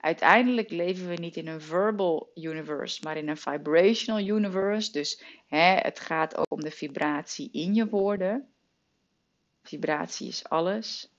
Uiteindelijk 0.00 0.70
leven 0.70 1.08
we 1.08 1.14
niet 1.14 1.36
in 1.36 1.46
een 1.46 1.60
verbal 1.60 2.30
universe, 2.34 3.00
maar 3.02 3.16
in 3.16 3.28
een 3.28 3.36
vibrational 3.36 4.26
universe. 4.26 4.92
Dus 4.92 5.22
hè, 5.46 5.74
het 5.74 6.00
gaat 6.00 6.36
ook 6.36 6.52
om 6.52 6.60
de 6.60 6.70
vibratie 6.70 7.48
in 7.52 7.74
je 7.74 7.88
woorden. 7.88 8.48
Vibratie 9.62 10.28
is 10.28 10.48
alles, 10.48 11.12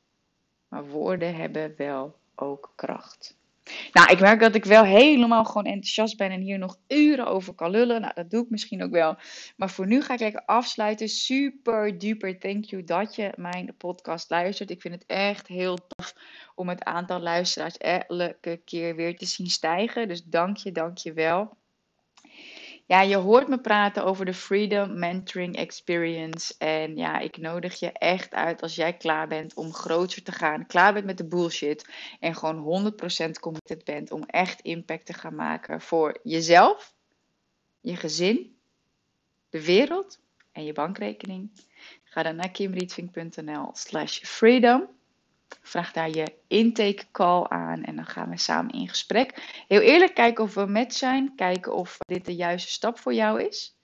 maar 0.70 0.86
woorden 0.86 1.36
hebben 1.36 1.74
wel 1.78 2.16
ook 2.36 2.72
kracht. 2.76 3.38
Nou, 3.92 4.12
ik 4.12 4.20
merk 4.20 4.40
dat 4.40 4.56
ik 4.56 4.66
wel 4.66 4.84
helemaal 4.84 5.46
gewoon 5.46 5.66
enthousiast 5.66 6.18
ben 6.18 6.32
en 6.32 6.42
hier 6.42 6.58
nog 6.58 6.78
uren 6.88 7.28
over 7.28 7.54
kan 7.54 7.70
lullen. 7.70 8.02
Nou, 8.02 8.14
dat 8.14 8.30
doe 8.30 8.44
ik 8.44 8.50
misschien 8.50 8.84
ook 8.84 8.92
wel. 8.92 9.18
Maar 9.56 9.70
voor 9.70 9.88
nu 9.88 10.02
ga 10.02 10.14
ik 10.14 10.20
lekker 10.20 10.46
afsluiten. 10.46 11.10
Super 11.10 11.98
duper 11.98 12.40
thank 12.40 12.66
you 12.66 12.84
dat 12.84 13.16
je 13.16 13.32
mijn 13.36 13.76
podcast 13.78 14.30
luistert. 14.30 14.70
Ik 14.70 14.82
vind 14.82 14.94
het 14.94 15.06
echt 15.06 15.48
heel 15.48 15.78
tof 15.88 16.14
om 16.56 16.70
het 16.70 16.84
aantal 16.84 17.20
luisteraars 17.20 17.78
elke 17.78 18.62
keer 18.66 18.96
weer 18.96 19.18
te 19.18 19.26
zien 19.26 19.50
stijgen. 19.50 20.08
Dus 20.08 20.24
dank 20.24 20.58
je, 20.58 20.72
dank 20.72 20.98
je 20.98 21.14
wel. 21.14 21.58
Ja, 22.90 23.02
je 23.02 23.16
hoort 23.16 23.48
me 23.48 23.60
praten 23.60 24.06
over 24.06 24.26
de 24.26 24.34
Freedom 24.34 25.00
Mentoring 25.00 25.56
Experience. 25.56 26.54
En 26.58 26.96
ja, 26.96 27.20
ik 27.20 27.38
nodig 27.38 27.80
je 27.80 27.92
echt 27.92 28.34
uit 28.34 28.62
als 28.62 28.76
jij 28.76 28.98
klaar 28.98 29.28
bent 29.28 29.54
om 29.54 29.74
groter 29.74 30.24
te 30.24 30.32
gaan. 30.32 30.66
Klaar 30.66 30.94
bent 30.94 31.06
met 31.06 31.18
de 31.18 31.28
bullshit. 31.28 31.90
En 32.20 32.36
gewoon 32.36 32.92
100% 33.28 33.30
committed 33.40 33.84
bent 33.84 34.12
om 34.12 34.24
echt 34.24 34.62
impact 34.62 35.06
te 35.06 35.14
gaan 35.14 35.36
maken 35.36 35.82
voor 35.82 36.20
jezelf, 36.24 36.94
je 37.82 37.96
gezin, 37.96 38.58
de 39.50 39.66
wereld 39.66 40.20
en 40.52 40.66
je 40.66 40.74
bankrekening. 40.74 41.52
Ga 42.04 42.24
dan 42.24 42.36
naar 42.36 42.52
kimrietvink.nl 42.52 43.70
slash 43.74 44.20
freedom. 44.20 44.99
Vraag 45.62 45.92
daar 45.92 46.10
je 46.10 46.34
intake 46.48 47.04
call 47.12 47.46
aan 47.48 47.84
en 47.84 47.96
dan 47.96 48.06
gaan 48.06 48.30
we 48.30 48.38
samen 48.38 48.74
in 48.74 48.90
gesprek. 48.90 49.64
Heel 49.68 49.82
eerlijk, 49.82 50.14
kijken 50.14 50.44
of 50.44 50.54
we 50.54 50.66
met 50.66 50.94
zijn. 50.94 51.34
Kijken 51.36 51.74
of 51.74 51.98
dit 51.98 52.26
de 52.26 52.36
juiste 52.36 52.72
stap 52.72 53.00
voor 53.00 53.14
jou 53.14 53.44
is. 53.44 53.78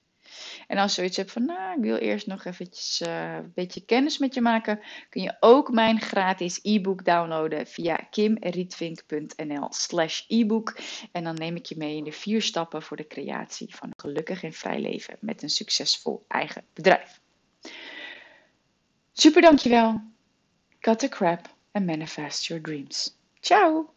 En 0.68 0.78
als 0.78 0.89
je 0.89 0.95
zoiets 0.95 1.18
hebt 1.18 1.32
van, 1.32 1.45
nou, 1.45 1.78
ik 1.78 1.84
wil 1.84 1.95
eerst 1.95 2.28
nog 2.28 2.45
eventjes 2.45 3.01
uh, 3.01 3.34
een 3.36 3.51
beetje 3.55 3.86
kennis 3.86 4.18
met 4.18 4.34
je 4.34 4.41
maken, 4.41 4.80
kun 5.09 5.22
je 5.22 5.38
ook 5.39 5.72
mijn 5.72 6.01
gratis 6.01 6.59
e-book 6.61 7.05
downloaden 7.05 7.68
via 7.68 7.95
kimrietvink.nl 7.95 9.68
slash 9.70 10.24
e-book. 10.28 10.78
En 11.11 11.24
dan 11.24 11.36
neem 11.36 11.55
ik 11.55 11.66
je 11.66 11.78
mee 11.78 11.97
in 11.97 12.03
de 12.03 12.11
vier 12.11 12.41
stappen 12.41 12.82
voor 12.82 12.97
de 12.97 13.07
creatie 13.07 13.76
van 13.76 13.88
een 13.88 14.09
gelukkig 14.09 14.43
en 14.43 14.53
vrij 14.53 14.80
leven 14.80 15.18
met 15.20 15.43
een 15.43 15.49
succesvol 15.49 16.26
eigen 16.28 16.63
bedrijf. 16.74 17.20
Super 19.13 19.41
dankjewel. 19.41 20.01
Cut 20.80 20.99
the 20.99 21.09
crap 21.09 21.54
and 21.76 21.86
manifest 21.86 22.49
your 22.49 22.59
dreams. 22.59 23.11
Ciao! 23.41 23.91